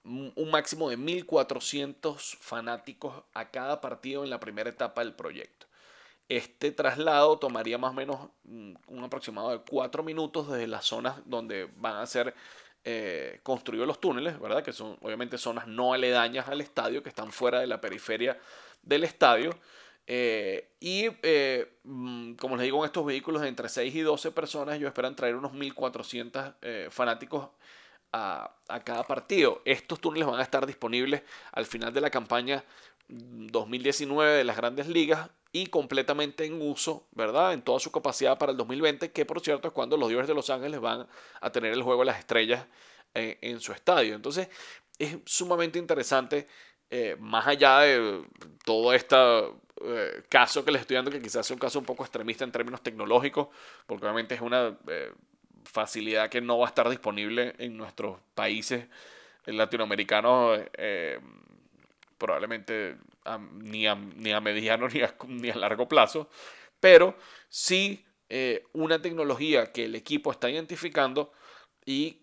un 0.05 0.51
máximo 0.51 0.89
de 0.89 0.97
1.400 0.97 2.17
fanáticos 2.37 3.23
a 3.33 3.51
cada 3.51 3.79
partido 3.79 4.23
en 4.23 4.29
la 4.29 4.39
primera 4.39 4.69
etapa 4.69 5.01
del 5.01 5.13
proyecto. 5.13 5.67
Este 6.29 6.71
traslado 6.71 7.37
tomaría 7.37 7.77
más 7.77 7.91
o 7.91 7.93
menos 7.93 8.29
mm, 8.43 8.73
un 8.87 9.03
aproximado 9.03 9.51
de 9.51 9.59
cuatro 9.59 10.03
minutos 10.03 10.49
desde 10.49 10.67
las 10.67 10.85
zonas 10.85 11.21
donde 11.25 11.69
van 11.75 11.97
a 11.97 12.05
ser 12.05 12.33
eh, 12.85 13.39
construidos 13.43 13.87
los 13.87 14.01
túneles, 14.01 14.39
¿verdad? 14.39 14.63
Que 14.63 14.73
son 14.73 14.97
obviamente 15.01 15.37
zonas 15.37 15.67
no 15.67 15.93
aledañas 15.93 16.49
al 16.49 16.59
estadio, 16.59 17.01
que 17.01 17.09
están 17.09 17.31
fuera 17.31 17.59
de 17.59 17.67
la 17.67 17.79
periferia 17.79 18.37
del 18.81 19.03
estadio. 19.03 19.57
Eh, 20.05 20.69
y 20.79 21.05
eh, 21.23 21.77
mm, 21.83 22.33
como 22.33 22.57
les 22.57 22.65
digo, 22.65 22.79
en 22.79 22.85
estos 22.85 23.05
vehículos 23.05 23.41
de 23.41 23.47
entre 23.47 23.69
6 23.69 23.95
y 23.95 24.01
12 24.01 24.31
personas, 24.31 24.75
ellos 24.75 24.87
esperan 24.87 25.15
traer 25.15 25.35
unos 25.35 25.53
1.400 25.53 26.89
fanáticos 26.89 27.49
a, 28.11 28.51
a, 28.67 28.79
cada 28.83 29.03
partido. 29.03 29.61
Estos 29.65 29.99
túneles 29.99 30.27
van 30.27 30.39
a 30.39 30.43
estar 30.43 30.65
disponibles 30.65 31.23
al 31.51 31.65
final 31.65 31.93
de 31.93 32.01
la 32.01 32.09
campaña 32.09 32.63
2019 33.07 34.37
de 34.37 34.43
las 34.43 34.57
grandes 34.57 34.87
ligas 34.87 35.29
y 35.55 35.67
completamente 35.67 36.45
en 36.45 36.61
uso, 36.61 37.07
¿verdad? 37.11 37.53
En 37.53 37.61
toda 37.61 37.79
su 37.79 37.91
capacidad 37.91 38.37
para 38.37 38.51
el 38.51 38.57
2020, 38.57 39.11
que 39.11 39.23
por 39.23 39.39
cierto 39.39 39.67
es 39.67 39.73
cuando 39.73 39.95
los 39.95 40.09
Dodgers 40.09 40.27
de 40.27 40.33
Los 40.33 40.49
Ángeles 40.49 40.79
van 40.79 41.07
a 41.39 41.51
tener 41.51 41.71
el 41.73 41.83
juego 41.83 42.01
de 42.01 42.07
las 42.07 42.19
estrellas 42.19 42.65
eh, 43.13 43.37
en 43.41 43.59
su 43.59 43.71
estadio. 43.71 44.15
Entonces, 44.15 44.49
es 44.97 45.17
sumamente 45.25 45.77
interesante, 45.77 46.47
eh, 46.89 47.15
más 47.19 47.45
allá 47.45 47.81
de 47.81 48.23
todo 48.65 48.93
este 48.93 49.15
eh, 49.81 50.23
caso 50.29 50.63
que 50.63 50.71
les 50.71 50.81
estoy 50.81 50.95
dando, 50.95 51.11
que 51.11 51.21
quizás 51.21 51.45
sea 51.45 51.55
un 51.55 51.59
caso 51.59 51.79
un 51.79 51.85
poco 51.85 52.03
extremista 52.03 52.43
en 52.43 52.51
términos 52.51 52.81
tecnológicos, 52.81 53.47
porque 53.85 54.05
obviamente 54.05 54.35
es 54.35 54.41
una 54.41 54.77
facilidad 55.63 56.29
que 56.29 56.41
no 56.41 56.57
va 56.57 56.65
a 56.65 56.69
estar 56.69 56.89
disponible 56.89 57.55
en 57.57 57.77
nuestros 57.77 58.19
países 58.35 58.85
latinoamericanos 59.45 60.59
probablemente 62.17 62.97
ni, 63.55 63.85
a, 63.87 63.95
ni, 63.95 64.31
a, 64.31 64.39
mediano 64.39 64.87
ni 64.93 65.01
a, 65.01 65.15
ni 65.27 65.49
a 65.49 65.55
largo 65.55 65.87
plazo, 65.87 66.29
pero 66.79 67.15
sí 67.49 68.05
eh, 68.29 68.65
una 68.73 69.01
tecnología 69.01 69.71
que 69.71 69.85
el 69.85 69.95
equipo 69.95 70.31
está 70.31 70.49
identificando 70.49 71.31
y 71.85 72.22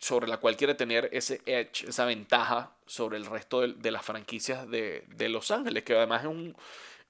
sobre 0.00 0.26
la 0.26 0.38
cual 0.38 0.56
quiere 0.56 0.74
tener 0.74 1.10
ese 1.12 1.42
edge, 1.44 1.84
esa 1.88 2.06
ventaja 2.06 2.72
sobre 2.86 3.18
el 3.18 3.26
resto 3.26 3.60
de, 3.60 3.74
de 3.74 3.90
las 3.90 4.04
franquicias 4.04 4.68
de, 4.68 5.04
de, 5.14 5.28
Los 5.28 5.50
Ángeles, 5.50 5.84
que 5.84 5.94
además 5.94 6.22
es 6.22 6.28
un, 6.28 6.56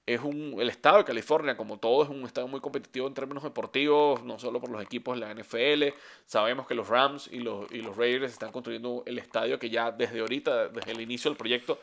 es 0.05 0.19
un, 0.19 0.57
el 0.59 0.69
estado 0.69 0.97
de 0.97 1.05
California, 1.05 1.55
como 1.55 1.77
todo, 1.77 2.03
es 2.03 2.09
un 2.09 2.23
estado 2.25 2.49
muy 2.49 2.59
competitivo 2.59 3.07
en 3.07 3.13
términos 3.13 3.43
deportivos, 3.43 4.23
no 4.23 4.37
solo 4.39 4.59
por 4.59 4.69
los 4.69 4.83
equipos 4.83 5.17
de 5.17 5.25
la 5.25 5.33
NFL. 5.33 5.97
Sabemos 6.25 6.67
que 6.67 6.75
los 6.75 6.89
Rams 6.89 7.29
y 7.31 7.39
los, 7.39 7.71
y 7.71 7.81
los 7.81 7.95
Raiders 7.95 8.33
están 8.33 8.51
construyendo 8.51 9.03
el 9.05 9.17
estadio 9.19 9.57
que 9.57 9.69
ya 9.69 9.91
desde 9.91 10.19
ahorita, 10.19 10.67
desde 10.67 10.91
el 10.91 10.99
inicio 10.99 11.31
del 11.31 11.37
proyecto, 11.37 11.79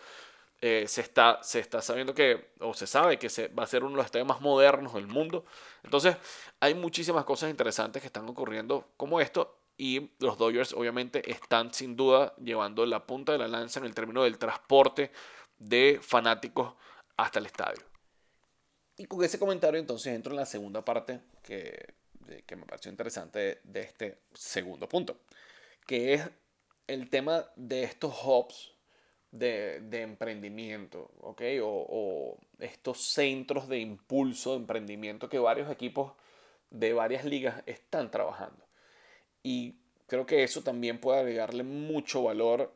eh, 0.60 0.84
se, 0.88 1.00
está, 1.00 1.38
se 1.42 1.60
está 1.60 1.80
sabiendo 1.80 2.14
que, 2.14 2.50
o 2.60 2.74
se 2.74 2.86
sabe 2.86 3.18
que 3.18 3.30
se, 3.30 3.48
va 3.48 3.62
a 3.62 3.66
ser 3.66 3.82
uno 3.82 3.92
de 3.92 3.96
los 3.98 4.06
estadios 4.06 4.28
más 4.28 4.42
modernos 4.42 4.92
del 4.92 5.06
mundo. 5.06 5.46
Entonces, 5.84 6.16
hay 6.60 6.74
muchísimas 6.74 7.24
cosas 7.24 7.48
interesantes 7.48 8.02
que 8.02 8.08
están 8.08 8.28
ocurriendo 8.28 8.84
como 8.98 9.20
esto. 9.20 9.56
Y 9.78 10.10
los 10.18 10.36
Dodgers 10.36 10.74
obviamente 10.74 11.30
están 11.30 11.72
sin 11.72 11.96
duda 11.96 12.34
llevando 12.36 12.84
la 12.84 13.06
punta 13.06 13.32
de 13.32 13.38
la 13.38 13.48
lanza 13.48 13.80
en 13.80 13.86
el 13.86 13.94
término 13.94 14.24
del 14.24 14.36
transporte 14.36 15.10
de 15.58 15.98
fanáticos 16.02 16.74
hasta 17.16 17.38
el 17.38 17.46
estadio. 17.46 17.82
Y 18.96 19.06
con 19.06 19.24
ese 19.24 19.38
comentario 19.38 19.80
entonces 19.80 20.12
entro 20.12 20.32
en 20.32 20.38
la 20.40 20.46
segunda 20.46 20.84
parte 20.84 21.20
que, 21.42 21.94
que 22.44 22.56
me 22.56 22.66
pareció 22.66 22.90
interesante 22.90 23.60
de 23.62 23.80
este 23.80 24.18
segundo 24.34 24.88
punto, 24.88 25.20
que 25.86 26.14
es 26.14 26.28
el 26.88 27.08
tema 27.08 27.46
de 27.54 27.84
estos 27.84 28.12
hubs 28.24 28.74
de, 29.30 29.80
de 29.80 30.02
emprendimiento, 30.02 31.10
¿ok? 31.20 31.42
O, 31.62 32.38
estos 32.58 33.02
centros 33.02 33.68
de 33.68 33.78
impulso 33.78 34.50
de 34.50 34.56
emprendimiento 34.56 35.28
que 35.28 35.38
varios 35.38 35.70
equipos 35.70 36.12
de 36.70 36.92
varias 36.92 37.24
ligas 37.24 37.62
están 37.66 38.10
trabajando. 38.10 38.67
Y 39.48 39.76
creo 40.06 40.26
que 40.26 40.42
eso 40.42 40.60
también 40.62 41.00
puede 41.00 41.20
agregarle 41.20 41.62
mucho 41.62 42.24
valor 42.24 42.70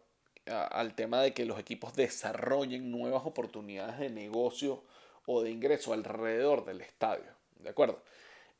al 0.46 0.94
tema 0.94 1.20
de 1.20 1.34
que 1.34 1.44
los 1.44 1.58
equipos 1.58 1.92
desarrollen 1.92 2.90
nuevas 2.90 3.26
oportunidades 3.26 3.98
de 3.98 4.08
negocio 4.08 4.82
o 5.26 5.42
de 5.42 5.50
ingreso 5.50 5.92
alrededor 5.92 6.64
del 6.64 6.80
estadio. 6.80 7.30
¿De 7.56 7.68
acuerdo? 7.68 8.02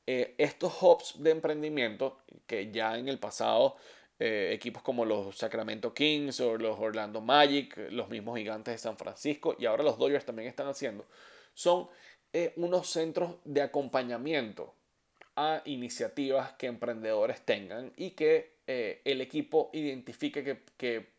Eh, 0.07 0.35
estos 0.37 0.75
hubs 0.83 1.23
de 1.23 1.31
emprendimiento 1.31 2.19
que 2.47 2.71
ya 2.71 2.99
en 2.99 3.09
el 3.09 3.19
pasado 3.19 3.77
eh, 4.19 4.51
equipos 4.53 4.83
como 4.83 5.07
los 5.07 5.35
Sacramento 5.39 5.95
Kings 5.95 6.39
o 6.41 6.59
los 6.59 6.79
Orlando 6.79 7.23
Magic, 7.23 7.79
los 7.93 8.11
mismos 8.11 8.37
gigantes 8.37 8.75
de 8.75 8.79
San 8.79 8.99
Francisco 8.99 9.57
y 9.59 9.65
ahora 9.65 9.85
los 9.85 9.97
Dodgers 9.97 10.27
también 10.27 10.49
están 10.49 10.67
haciendo, 10.67 11.07
son 11.55 11.89
eh, 12.35 12.53
unos 12.57 12.91
centros 12.91 13.37
de 13.47 13.63
acompañamiento 13.63 14.75
a 15.37 15.63
iniciativas 15.65 16.53
que 16.53 16.67
emprendedores 16.67 17.41
tengan 17.43 17.93
y 17.97 18.11
que 18.11 18.57
eh, 18.67 19.01
el 19.05 19.21
equipo 19.21 19.71
identifique 19.73 20.45
que, 20.45 20.63
que 20.77 21.13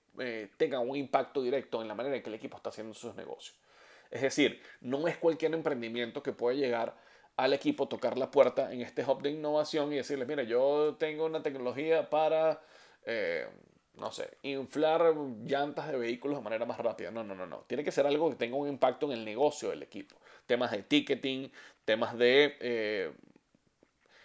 tengan 0.57 0.87
un 0.87 0.95
impacto 0.95 1.41
directo 1.41 1.81
en 1.81 1.87
la 1.87 1.95
manera 1.95 2.15
en 2.15 2.21
que 2.21 2.29
el 2.29 2.35
equipo 2.35 2.57
está 2.57 2.69
haciendo 2.69 2.93
sus 2.93 3.15
negocios. 3.15 3.57
Es 4.11 4.21
decir, 4.21 4.61
no 4.81 5.07
es 5.07 5.17
cualquier 5.17 5.55
emprendimiento 5.55 6.21
que 6.21 6.33
puede 6.33 6.57
llegar 6.57 6.95
al 7.35 7.51
equipo, 7.51 7.87
tocar 7.87 8.15
la 8.19 8.29
puerta 8.29 8.71
en 8.71 8.81
este 8.81 9.03
hub 9.03 9.23
de 9.23 9.31
innovación 9.31 9.91
y 9.91 9.95
decirles, 9.95 10.27
mira, 10.27 10.43
yo 10.43 10.97
tengo 10.99 11.25
una 11.25 11.41
tecnología 11.41 12.11
para 12.11 12.61
eh, 13.05 13.47
no 13.95 14.11
sé, 14.11 14.37
inflar 14.41 15.13
llantas 15.45 15.87
de 15.87 15.97
vehículos 15.97 16.37
de 16.37 16.43
manera 16.43 16.65
más 16.65 16.77
rápida. 16.79 17.11
No, 17.11 17.23
no, 17.23 17.35
no, 17.35 17.45
no. 17.45 17.59
Tiene 17.67 17.83
que 17.83 17.91
ser 17.91 18.07
algo 18.07 18.29
que 18.29 18.35
tenga 18.35 18.55
un 18.55 18.67
impacto 18.67 19.05
en 19.05 19.19
el 19.19 19.25
negocio 19.25 19.69
del 19.69 19.83
equipo. 19.83 20.15
Temas 20.47 20.71
de 20.71 20.83
ticketing, 20.83 21.51
temas 21.85 22.17
de 22.17 22.57
eh, 22.59 23.11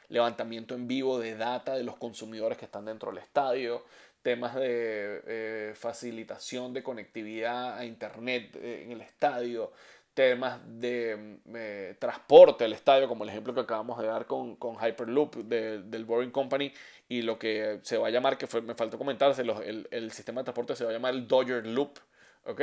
levantamiento 0.09 0.75
en 0.75 0.89
vivo 0.89 1.19
de 1.19 1.37
data 1.37 1.75
de 1.75 1.85
los 1.85 1.97
consumidores 1.97 2.59
que 2.59 2.65
están 2.65 2.85
dentro 2.85 3.11
del 3.11 3.19
estadio, 3.19 3.85
temas 4.23 4.55
de 4.55 5.23
eh, 5.27 5.73
facilitación 5.75 6.73
de 6.73 6.83
conectividad 6.83 7.79
a 7.79 7.85
internet 7.85 8.57
en 8.63 8.93
el 8.93 9.01
estadio, 9.01 9.73
temas 10.19 10.59
de 10.67 11.39
eh, 11.55 11.97
transporte 12.01 12.65
al 12.65 12.73
estadio, 12.73 13.07
como 13.07 13.23
el 13.23 13.31
ejemplo 13.31 13.55
que 13.55 13.61
acabamos 13.61 14.01
de 14.01 14.09
dar 14.09 14.27
con, 14.27 14.57
con 14.57 14.75
Hyperloop 14.75 15.37
del 15.37 16.05
Boring 16.05 16.33
Company 16.33 16.73
y 17.09 17.23
lo 17.23 17.39
que 17.39 17.79
se 17.83 17.97
va 17.99 18.09
a 18.09 18.11
llamar, 18.11 18.37
que 18.37 18.49
me 18.63 18.75
faltó 18.75 18.99
comentarse, 18.99 19.43
el, 19.43 19.87
el, 19.91 20.11
sistema 20.11 20.41
de 20.41 20.47
transporte 20.47 20.75
se 20.75 20.83
va 20.83 20.91
a 20.91 20.93
llamar 20.93 21.15
el 21.15 21.29
Dodger 21.29 21.65
Loop, 21.65 22.01
¿ok? 22.47 22.63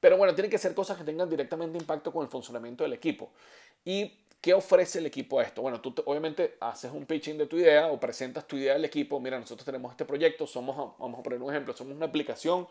Pero 0.00 0.16
bueno, 0.16 0.34
tienen 0.34 0.50
que 0.50 0.58
ser 0.58 0.74
cosas 0.74 0.98
que 0.98 1.04
tengan 1.04 1.30
directamente 1.30 1.78
impacto 1.78 2.10
con 2.10 2.24
el 2.24 2.28
funcionamiento 2.28 2.82
del 2.82 2.94
equipo. 2.94 3.30
Y 3.84 4.12
¿Qué 4.40 4.54
ofrece 4.54 5.00
el 5.00 5.06
equipo 5.06 5.38
a 5.38 5.42
esto? 5.42 5.60
Bueno, 5.60 5.80
tú 5.80 5.94
obviamente 6.06 6.56
haces 6.60 6.90
un 6.92 7.04
pitching 7.04 7.36
de 7.36 7.46
tu 7.46 7.56
idea 7.56 7.88
o 7.88 8.00
presentas 8.00 8.46
tu 8.46 8.56
idea 8.56 8.74
al 8.74 8.84
equipo. 8.84 9.20
Mira, 9.20 9.38
nosotros 9.38 9.66
tenemos 9.66 9.90
este 9.90 10.06
proyecto, 10.06 10.46
somos, 10.46 10.98
vamos 10.98 11.20
a 11.20 11.22
poner 11.22 11.42
un 11.42 11.50
ejemplo, 11.50 11.74
somos 11.74 11.94
una 11.94 12.06
aplicación 12.06 12.66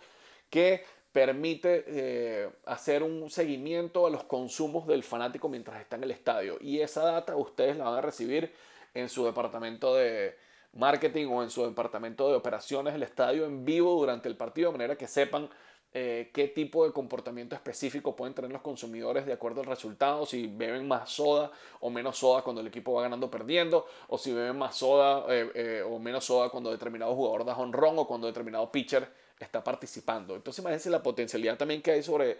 que 0.50 0.84
permite 1.12 1.84
eh, 1.88 2.50
hacer 2.66 3.04
un 3.04 3.30
seguimiento 3.30 4.08
a 4.08 4.10
los 4.10 4.24
consumos 4.24 4.88
del 4.88 5.04
fanático 5.04 5.48
mientras 5.48 5.80
está 5.80 5.96
en 5.96 6.04
el 6.04 6.12
estadio. 6.12 6.58
Y 6.60 6.80
esa 6.80 7.04
data 7.04 7.36
ustedes 7.36 7.78
la 7.78 7.86
van 7.86 7.96
a 7.96 8.02
recibir 8.02 8.52
en 8.96 9.08
su 9.08 9.26
departamento 9.26 9.96
de 9.96 10.36
marketing 10.74 11.28
o 11.28 11.44
en 11.44 11.52
su 11.52 11.64
departamento 11.66 12.30
de 12.30 12.36
operaciones 12.36 12.94
del 12.94 13.04
estadio 13.04 13.46
en 13.46 13.66
vivo 13.66 13.94
durante 13.96 14.28
el 14.28 14.36
partido, 14.36 14.72
de 14.72 14.78
manera 14.78 14.98
que 14.98 15.08
sepan 15.08 15.50
eh, 15.92 16.30
qué 16.32 16.48
tipo 16.48 16.86
de 16.86 16.94
comportamiento 16.94 17.56
específico 17.56 18.16
pueden 18.16 18.36
tener 18.36 18.52
los 18.52 18.62
consumidores 18.62 19.26
de 19.26 19.34
acuerdo 19.34 19.62
al 19.62 19.66
resultado, 19.66 20.24
si 20.28 20.46
beben 20.46 20.88
más 20.88 21.10
soda 21.10 21.52
o 21.80 21.90
menos 21.90 22.16
soda 22.16 22.44
cuando 22.44 22.62
el 22.62 22.68
equipo 22.68 22.94
va 22.94 23.02
ganando 23.02 23.26
o 23.26 23.32
perdiendo, 23.32 23.88
o 24.08 24.20
si 24.20 24.32
beben 24.32 24.56
más 24.56 24.76
soda 24.76 25.26
eh, 25.30 25.50
eh, 25.56 25.82
o 25.82 25.98
menos 25.98 26.26
soda 26.26 26.50
cuando 26.50 26.70
determinado 26.70 27.16
jugador 27.16 27.44
da 27.44 27.58
honrón 27.58 27.98
o 27.98 28.06
cuando 28.06 28.28
determinado 28.28 28.72
pitcher 28.72 29.12
está 29.40 29.64
participando. 29.64 30.36
Entonces 30.36 30.60
imagínense 30.60 30.92
la 30.92 31.02
potencialidad 31.02 31.58
también 31.58 31.82
que 31.82 31.92
hay 31.92 32.04
sobre 32.04 32.38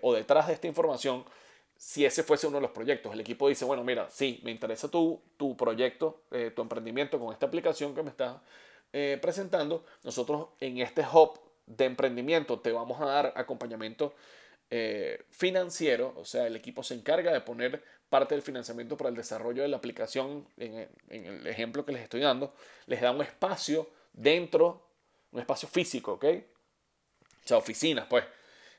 o 0.00 0.14
detrás 0.14 0.46
de 0.46 0.54
esta 0.54 0.66
información 0.66 1.24
si 1.76 2.04
ese 2.04 2.22
fuese 2.22 2.46
uno 2.46 2.56
de 2.58 2.62
los 2.62 2.70
proyectos. 2.70 3.12
El 3.12 3.20
equipo 3.20 3.48
dice, 3.48 3.64
bueno, 3.64 3.84
mira, 3.84 4.08
sí, 4.08 4.40
me 4.44 4.50
interesa 4.50 4.88
tu, 4.88 5.20
tu 5.36 5.56
proyecto, 5.56 6.22
tu 6.54 6.62
emprendimiento 6.62 7.18
con 7.18 7.32
esta 7.32 7.46
aplicación 7.46 7.94
que 7.94 8.02
me 8.02 8.10
estás 8.10 8.36
presentando. 9.20 9.84
Nosotros 10.04 10.48
en 10.60 10.78
este 10.78 11.02
hub 11.02 11.47
de 11.68 11.84
emprendimiento 11.84 12.60
te 12.60 12.72
vamos 12.72 13.00
a 13.00 13.06
dar 13.06 13.32
acompañamiento 13.36 14.14
eh, 14.70 15.24
financiero, 15.30 16.14
o 16.16 16.24
sea, 16.24 16.46
el 16.46 16.56
equipo 16.56 16.82
se 16.82 16.94
encarga 16.94 17.32
de 17.32 17.40
poner 17.40 17.82
parte 18.08 18.34
del 18.34 18.42
financiamiento 18.42 18.96
para 18.96 19.10
el 19.10 19.16
desarrollo 19.16 19.62
de 19.62 19.68
la 19.68 19.76
aplicación, 19.76 20.46
en, 20.56 20.88
el 21.08 21.46
ejemplo 21.46 21.84
que 21.84 21.92
les 21.92 22.02
estoy 22.02 22.20
dando, 22.20 22.54
les 22.86 23.00
da 23.00 23.10
un 23.10 23.22
espacio 23.22 23.88
dentro, 24.12 24.90
un 25.32 25.40
espacio 25.40 25.68
físico, 25.68 26.12
¿ok? 26.14 26.24
O 27.44 27.48
sea, 27.48 27.56
oficinas, 27.56 28.06
pues, 28.08 28.24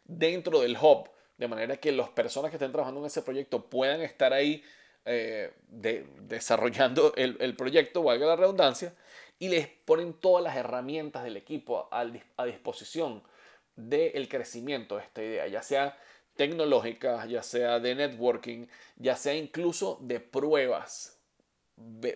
dentro 0.03 0.61
del 0.61 0.77
hub, 0.79 1.09
de 1.37 1.47
manera 1.47 1.77
que 1.77 1.91
las 1.91 2.09
personas 2.09 2.51
que 2.51 2.57
estén 2.57 2.71
trabajando 2.71 2.99
en 3.01 3.07
ese 3.07 3.21
proyecto 3.21 3.65
puedan 3.65 4.01
estar 4.01 4.33
ahí 4.33 4.63
eh, 5.05 5.53
desarrollando 5.69 7.13
el, 7.15 7.37
el 7.39 7.55
proyecto, 7.55 8.03
valga 8.03 8.27
la 8.27 8.35
redundancia, 8.35 8.93
y 9.39 9.47
les 9.47 9.67
ponen 9.67 10.13
todas 10.13 10.43
las 10.43 10.55
herramientas 10.57 11.23
del 11.23 11.37
equipo 11.37 11.87
a, 11.91 12.05
disposición 12.45 13.23
del 13.75 14.27
crecimiento 14.27 14.97
de 14.97 15.03
esta 15.03 15.23
idea, 15.23 15.47
ya 15.47 15.63
sea 15.63 15.97
tecnológica, 16.35 17.25
ya 17.25 17.41
sea 17.41 17.79
de 17.79 17.95
networking, 17.95 18.67
ya 18.97 19.15
sea 19.15 19.33
incluso 19.33 19.97
de 20.01 20.19
pruebas 20.19 21.17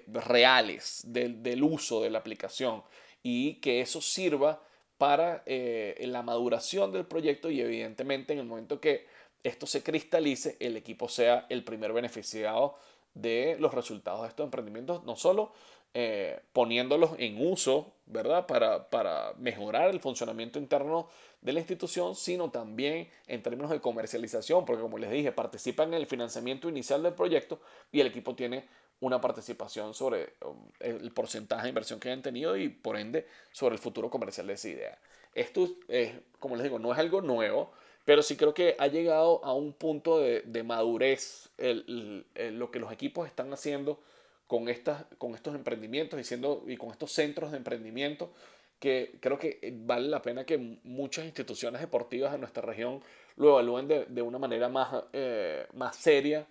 reales 0.08 1.02
del, 1.06 1.64
uso 1.64 2.02
de 2.02 2.10
la 2.10 2.20
aplicación 2.20 2.84
y 3.22 3.56
que 3.56 3.80
eso 3.80 4.02
sirva 4.02 4.62
para 4.98 5.44
eh, 5.46 6.04
la 6.08 6.22
maduración 6.22 6.92
del 6.92 7.06
proyecto 7.06 7.50
y 7.50 7.62
evidentemente 7.62 8.34
en 8.34 8.40
el 8.40 8.46
momento 8.46 8.82
que 8.82 9.08
esto 9.44 9.66
se 9.68 9.84
cristalice, 9.84 10.58
el 10.60 10.78
equipo 10.78 11.10
sea 11.10 11.46
el 11.50 11.64
primer 11.64 11.92
beneficiado 11.94 12.78
de 13.14 13.58
los 13.60 13.74
resultados 13.74 14.22
de 14.22 14.30
estos 14.30 14.44
emprendimientos, 14.44 15.04
no 15.04 15.16
solo 15.16 15.52
eh, 15.94 16.40
poniéndolos 16.54 17.12
en 17.20 17.46
uso, 17.46 17.94
¿verdad? 18.08 18.48
Para, 18.48 18.90
para 18.90 19.34
mejorar 19.38 19.90
el 19.92 20.00
funcionamiento 20.00 20.58
interno 20.58 21.08
de 21.42 21.54
la 21.54 21.60
institución, 21.60 22.16
sino 22.16 22.50
también 22.50 23.10
en 23.28 23.44
términos 23.44 23.70
de 23.70 23.80
comercialización, 23.80 24.66
porque 24.66 24.82
como 24.82 24.98
les 24.98 25.12
dije, 25.12 25.32
participan 25.32 25.90
en 25.90 25.96
el 25.96 26.08
financiamiento 26.08 26.68
inicial 26.68 27.04
del 27.04 27.14
proyecto 27.14 27.60
y 27.92 28.00
el 28.00 28.08
equipo 28.08 28.34
tiene 28.34 28.66
una 29.02 29.20
participación 29.20 29.94
sobre 29.94 30.34
um, 30.46 30.58
el 30.80 31.12
porcentaje 31.12 31.64
de 31.64 31.70
inversión 31.70 32.00
que 32.00 32.10
hayan 32.10 32.22
tenido 32.22 32.56
y 32.56 32.70
por 32.70 32.98
ende 32.98 33.28
sobre 33.52 33.76
el 33.76 33.80
futuro 33.80 34.10
comercial 34.10 34.48
de 34.48 34.54
esa 34.54 34.70
idea. 34.70 34.98
Esto, 35.36 35.68
es, 35.88 36.14
como 36.40 36.56
les 36.56 36.64
digo, 36.64 36.80
no 36.80 36.94
es 36.94 37.00
algo 37.00 37.22
nuevo, 37.22 37.72
pero 38.06 38.22
sí 38.22 38.36
creo 38.36 38.54
que 38.54 38.76
ha 38.80 38.88
llegado 38.88 39.44
a 39.44 39.54
un 39.54 39.74
punto 39.74 40.20
de, 40.20 40.42
de 40.42 40.64
madurez 40.64 41.50
lo 41.58 42.72
que 42.72 42.80
los 42.80 42.92
equipos 42.92 43.28
están 43.28 43.52
haciendo 43.54 44.00
con, 44.48 44.70
estas, 44.70 45.06
con 45.18 45.36
estos 45.36 45.56
emprendimientos 45.56 46.20
y 46.68 46.78
con 46.78 46.92
estos 46.92 47.12
centros 47.12 47.52
de 47.52 47.58
emprendimiento 47.58 48.32
que 48.80 49.18
creo 49.22 49.40
que 49.40 49.74
vale 49.86 50.10
la 50.10 50.22
pena 50.22 50.46
que 50.46 50.58
muchas 50.84 51.24
instituciones 51.24 51.80
deportivas 51.80 52.34
de 52.34 52.38
nuestra 52.38 52.62
región 52.62 53.02
lo 53.38 53.52
evalúen 53.52 53.88
de, 53.88 54.06
de 54.06 54.22
una 54.22 54.38
manera 54.38 54.68
más, 54.68 55.06
eh, 55.14 55.66
más 55.74 55.96
seria 55.96 56.46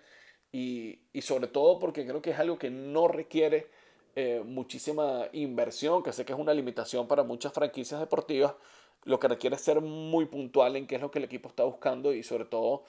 y, 0.50 0.98
y, 1.12 1.20
sobre 1.20 1.46
todo 1.48 1.78
porque 1.78 2.06
creo 2.06 2.22
que 2.22 2.30
es 2.30 2.38
algo 2.38 2.58
que 2.58 2.70
no 2.70 3.06
requiere 3.06 3.66
eh, 4.16 4.42
muchísima 4.44 5.28
inversión, 5.32 6.02
que 6.02 6.12
sé 6.12 6.24
que 6.24 6.32
es 6.32 6.38
una 6.38 6.54
limitación 6.54 7.06
para 7.06 7.22
muchas 7.22 7.52
franquicias 7.52 8.00
deportivas, 8.00 8.54
lo 9.04 9.18
que 9.18 9.28
requiere 9.28 9.56
es 9.56 9.62
ser 9.62 9.80
muy 9.80 10.26
puntual 10.26 10.76
en 10.76 10.86
qué 10.86 10.96
es 10.96 11.00
lo 11.00 11.10
que 11.10 11.18
el 11.18 11.24
equipo 11.24 11.48
está 11.48 11.64
buscando 11.64 12.12
y 12.12 12.22
sobre 12.22 12.44
todo 12.44 12.84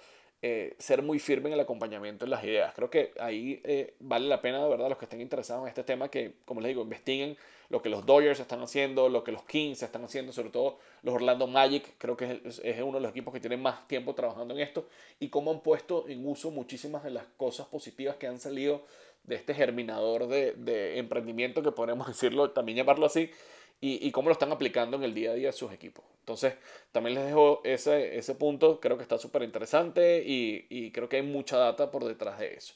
eh, 0.45 0.75
ser 0.77 1.01
muy 1.01 1.19
firme 1.19 1.47
en 1.47 1.53
el 1.53 1.61
acompañamiento 1.61 2.25
en 2.25 2.31
las 2.31 2.43
ideas. 2.43 2.73
Creo 2.75 2.89
que 2.89 3.13
ahí 3.17 3.61
eh, 3.63 3.93
vale 3.99 4.27
la 4.27 4.41
pena, 4.41 4.61
de 4.61 4.69
verdad, 4.69 4.89
los 4.89 4.97
que 4.97 5.05
estén 5.05 5.21
interesados 5.21 5.63
en 5.63 5.69
este 5.69 5.85
tema, 5.85 6.09
que, 6.09 6.33
como 6.43 6.59
les 6.59 6.67
digo, 6.67 6.81
investiguen 6.81 7.37
lo 7.69 7.81
que 7.81 7.87
los 7.87 8.05
Dodgers 8.05 8.41
están 8.41 8.61
haciendo, 8.61 9.07
lo 9.07 9.23
que 9.23 9.31
los 9.31 9.43
Kings 9.45 9.81
están 9.83 10.03
haciendo, 10.03 10.33
sobre 10.33 10.49
todo 10.49 10.79
los 11.01 11.15
Orlando 11.15 11.47
Magic, 11.47 11.95
creo 11.97 12.17
que 12.17 12.41
es, 12.43 12.59
es 12.59 12.81
uno 12.81 12.97
de 12.97 12.99
los 12.99 13.11
equipos 13.11 13.33
que 13.33 13.39
tienen 13.39 13.61
más 13.61 13.87
tiempo 13.87 14.13
trabajando 14.15 14.53
en 14.53 14.59
esto, 14.59 14.85
y 15.17 15.29
cómo 15.29 15.49
han 15.49 15.61
puesto 15.61 16.09
en 16.09 16.27
uso 16.27 16.51
muchísimas 16.51 17.05
de 17.05 17.11
las 17.11 17.23
cosas 17.37 17.67
positivas 17.67 18.17
que 18.17 18.27
han 18.27 18.41
salido 18.41 18.83
de 19.23 19.35
este 19.35 19.53
germinador 19.53 20.27
de, 20.27 20.51
de 20.57 20.97
emprendimiento, 20.97 21.63
que 21.63 21.71
podemos 21.71 22.05
decirlo, 22.09 22.51
también 22.51 22.79
llamarlo 22.79 23.05
así, 23.05 23.31
y, 23.81 24.11
cómo 24.11 24.29
lo 24.29 24.33
están 24.33 24.51
aplicando 24.51 24.95
en 24.95 25.03
el 25.03 25.13
día 25.13 25.31
a 25.31 25.33
día 25.33 25.47
de 25.47 25.53
sus 25.53 25.71
equipos. 25.73 26.05
Entonces, 26.19 26.55
también 26.93 27.15
les 27.15 27.25
dejo 27.25 27.59
ese, 27.65 28.17
ese 28.17 28.35
punto, 28.35 28.79
creo 28.79 28.95
que 28.95 29.03
está 29.03 29.17
súper 29.17 29.43
interesante 29.43 30.23
y, 30.25 30.67
y, 30.69 30.91
creo 30.91 31.09
que 31.09 31.17
hay 31.17 31.21
mucha 31.21 31.57
data 31.57 31.91
por 31.91 32.05
detrás 32.05 32.39
de 32.39 32.53
eso. 32.53 32.75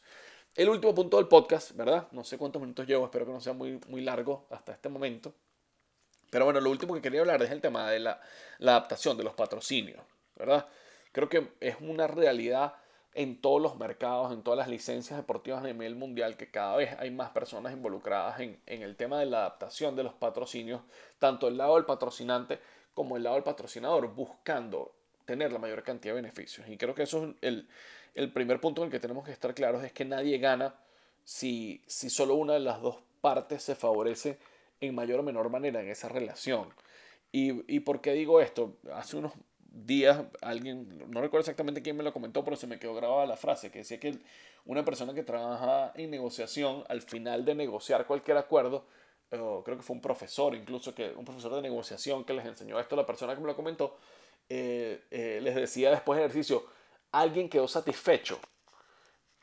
El 0.53 0.67
último 0.69 0.93
punto 0.93 1.17
del 1.17 1.27
podcast, 1.27 1.71
¿verdad? 1.73 2.07
No 2.11 2.25
sé 2.25 2.37
cuántos 2.37 2.61
minutos 2.61 2.85
llevo, 2.85 3.05
espero 3.05 3.25
que 3.25 3.31
no 3.31 3.39
sea 3.39 3.53
muy, 3.53 3.79
muy 3.87 4.01
largo 4.01 4.47
hasta 4.49 4.73
este 4.73 4.89
momento. 4.89 5.33
Pero 6.29 6.45
bueno, 6.45 6.59
lo 6.59 6.69
último 6.69 6.93
que 6.93 7.01
quería 7.01 7.21
hablar 7.21 7.41
es 7.41 7.51
el 7.51 7.61
tema 7.61 7.89
de 7.89 7.99
la, 7.99 8.19
la 8.59 8.71
adaptación 8.71 9.15
de 9.17 9.23
los 9.23 9.33
patrocinios, 9.33 10.01
¿verdad? 10.35 10.67
Creo 11.13 11.29
que 11.29 11.51
es 11.61 11.77
una 11.79 12.07
realidad 12.07 12.73
en 13.17 13.41
todos 13.41 13.59
los 13.59 13.77
mercados, 13.77 14.31
en 14.31 14.43
todas 14.43 14.59
las 14.59 14.67
licencias 14.67 15.17
deportivas 15.17 15.63
a 15.63 15.65
nivel 15.65 15.95
mundial, 15.95 16.37
que 16.37 16.51
cada 16.51 16.75
vez 16.75 16.95
hay 16.99 17.09
más 17.09 17.31
personas 17.31 17.73
involucradas 17.73 18.39
en, 18.39 18.61
el 18.67 18.95
tema 18.95 19.19
de 19.19 19.25
la 19.25 19.39
adaptación 19.39 19.95
de 19.95 20.03
los 20.03 20.13
patrocinios, 20.13 20.83
tanto 21.17 21.47
el 21.47 21.57
lado 21.57 21.77
del 21.77 21.85
patrocinante 21.85 22.59
como 22.93 23.17
el 23.17 23.23
lado 23.23 23.35
del 23.35 23.43
patrocinador, 23.43 24.13
buscando 24.13 24.93
tener 25.25 25.51
la 25.51 25.57
mayor 25.57 25.81
cantidad 25.81 26.13
de 26.13 26.21
beneficios. 26.21 26.69
Y 26.69 26.77
creo 26.77 26.93
que 26.93 27.03
eso 27.03 27.33
es 27.41 27.65
el, 28.13 28.31
primer 28.33 28.61
punto 28.61 28.83
en 28.83 28.85
el 28.85 28.91
que 28.91 28.99
tenemos 28.99 29.25
que 29.25 29.31
estar 29.31 29.55
claros, 29.55 29.83
es 29.83 29.91
que 29.93 30.05
nadie 30.05 30.37
gana 30.37 30.75
si, 31.23 31.81
si 31.87 32.11
solo 32.11 32.35
una 32.35 32.53
de 32.53 32.59
las 32.59 32.83
dos 32.83 32.99
partes 33.19 33.63
se 33.63 33.73
favorece 33.73 34.37
en 34.79 34.93
mayor 34.93 35.21
o 35.21 35.23
menor 35.23 35.49
manera 35.49 35.81
en 35.81 35.89
esa 35.89 36.07
relación. 36.07 36.71
¿Y, 37.31 37.75
y 37.75 37.79
por 37.79 37.99
qué 37.99 38.13
digo 38.13 38.41
esto? 38.41 38.77
Hace 38.93 39.17
unos 39.17 39.33
días 39.71 40.25
alguien, 40.41 40.87
no 41.09 41.21
recuerdo 41.21 41.41
exactamente 41.41 41.81
quién 41.81 41.97
me 41.97 42.03
lo 42.03 42.13
comentó, 42.13 42.43
pero 42.43 42.55
se 42.55 42.67
me 42.67 42.79
quedó 42.79 42.95
grabada 42.95 43.25
la 43.25 43.37
frase 43.37 43.71
que 43.71 43.79
decía 43.79 43.99
que 43.99 44.19
una 44.65 44.83
persona 44.83 45.13
que 45.13 45.23
trabaja 45.23 45.91
en 45.95 46.09
negociación, 46.09 46.83
al 46.89 47.01
final 47.01 47.45
de 47.45 47.55
negociar 47.55 48.05
cualquier 48.05 48.37
acuerdo, 48.37 48.85
creo 49.29 49.63
que 49.63 49.81
fue 49.81 49.95
un 49.95 50.01
profesor, 50.01 50.55
incluso 50.55 50.93
que 50.93 51.11
un 51.15 51.25
profesor 51.25 51.53
de 51.55 51.61
negociación 51.61 52.23
que 52.23 52.33
les 52.33 52.45
enseñó 52.45 52.79
esto, 52.79 52.95
la 52.95 53.05
persona 53.05 53.33
que 53.33 53.41
me 53.41 53.47
lo 53.47 53.55
comentó, 53.55 53.97
eh, 54.49 55.03
eh, 55.11 55.39
les 55.41 55.55
decía 55.55 55.91
después 55.91 56.17
del 56.17 56.25
ejercicio, 56.25 56.65
alguien 57.11 57.49
quedó 57.49 57.67
satisfecho. 57.67 58.39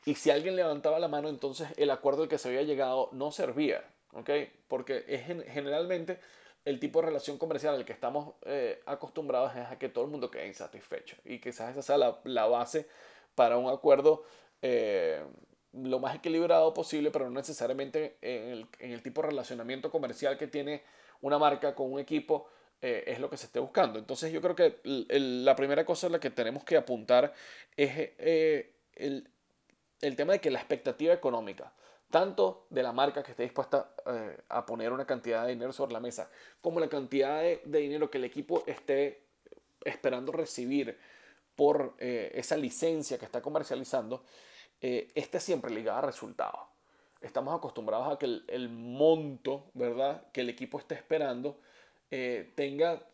Y 0.05 0.15
si 0.15 0.29
alguien 0.29 0.55
levantaba 0.55 0.99
la 0.99 1.07
mano, 1.07 1.29
entonces 1.29 1.69
el 1.77 1.89
acuerdo 1.89 2.23
al 2.23 2.29
que 2.29 2.37
se 2.37 2.49
había 2.49 2.61
llegado 2.61 3.09
no 3.11 3.31
servía, 3.31 3.83
¿ok? 4.13 4.29
Porque 4.67 5.03
es 5.07 5.25
generalmente 5.25 6.19
el 6.65 6.79
tipo 6.79 6.99
de 6.99 7.07
relación 7.07 7.37
comercial 7.37 7.75
al 7.75 7.85
que 7.85 7.93
estamos 7.93 8.33
eh, 8.45 8.81
acostumbrados 8.87 9.55
es 9.55 9.67
a 9.67 9.77
que 9.77 9.87
todo 9.87 10.03
el 10.03 10.11
mundo 10.11 10.31
quede 10.31 10.47
insatisfecho 10.47 11.15
y 11.23 11.39
quizás 11.39 11.71
esa 11.71 11.83
sea 11.83 11.97
la, 11.97 12.19
la 12.23 12.47
base 12.47 12.87
para 13.35 13.57
un 13.57 13.71
acuerdo 13.71 14.23
eh, 14.63 15.23
lo 15.73 15.99
más 15.99 16.15
equilibrado 16.15 16.73
posible, 16.73 17.11
pero 17.11 17.25
no 17.25 17.31
necesariamente 17.31 18.17
en 18.21 18.49
el, 18.49 18.67
en 18.79 18.91
el, 18.91 19.03
tipo 19.03 19.21
de 19.21 19.27
relacionamiento 19.27 19.91
comercial 19.91 20.37
que 20.37 20.47
tiene 20.47 20.83
una 21.21 21.37
marca 21.37 21.75
con 21.75 21.91
un 21.91 21.99
equipo 21.99 22.47
eh, 22.81 23.03
es 23.07 23.19
lo 23.19 23.29
que 23.29 23.37
se 23.37 23.45
esté 23.45 23.59
buscando. 23.59 23.99
Entonces 23.99 24.31
yo 24.31 24.41
creo 24.41 24.55
que 24.55 24.79
la 24.83 25.55
primera 25.55 25.85
cosa 25.85 26.07
en 26.07 26.13
la 26.13 26.19
que 26.19 26.29
tenemos 26.29 26.63
que 26.63 26.77
apuntar 26.77 27.33
es 27.75 28.13
el, 28.95 29.29
el 30.01 30.15
tema 30.15 30.33
de 30.33 30.39
que 30.39 30.49
la 30.49 30.59
expectativa 30.59 31.13
económica 31.13 31.73
tanto 32.15 32.65
de 32.69 32.81
la 32.81 32.93
marca 32.93 33.21
que 33.21 33.31
esté 33.31 33.43
dispuesta 33.43 33.91
eh, 34.05 34.37
a 34.47 34.65
poner 34.65 34.93
una 34.93 35.05
cantidad 35.05 35.43
de 35.43 35.49
dinero 35.49 35.73
sobre 35.73 35.91
la 35.91 35.99
mesa, 35.99 36.29
como 36.61 36.79
la 36.79 36.87
cantidad 36.87 37.41
de, 37.41 37.59
dinero 37.65 38.09
que 38.09 38.19
el 38.19 38.23
equipo 38.23 38.63
esté 38.65 39.25
esperando 39.83 40.31
recibir 40.31 40.97
por 41.57 41.93
eh, 41.99 42.31
esa 42.33 42.55
licencia 42.55 43.17
que 43.17 43.25
está 43.25 43.41
comercializando, 43.41 44.23
eh, 44.79 45.09
esté 45.13 45.41
siempre 45.41 45.69
ligada 45.71 45.99
a 45.99 46.03
resultados. 46.03 46.61
Estamos 47.19 47.53
acostumbrados 47.53 48.13
a 48.13 48.17
que 48.17 48.43
el, 48.47 48.69
monto, 48.69 49.65
¿verdad?, 49.73 50.23
que 50.31 50.39
el 50.39 50.49
equipo 50.49 50.79
esté 50.79 50.95
esperando 50.95 51.59
eh, 52.11 52.53
tenga 52.55 53.05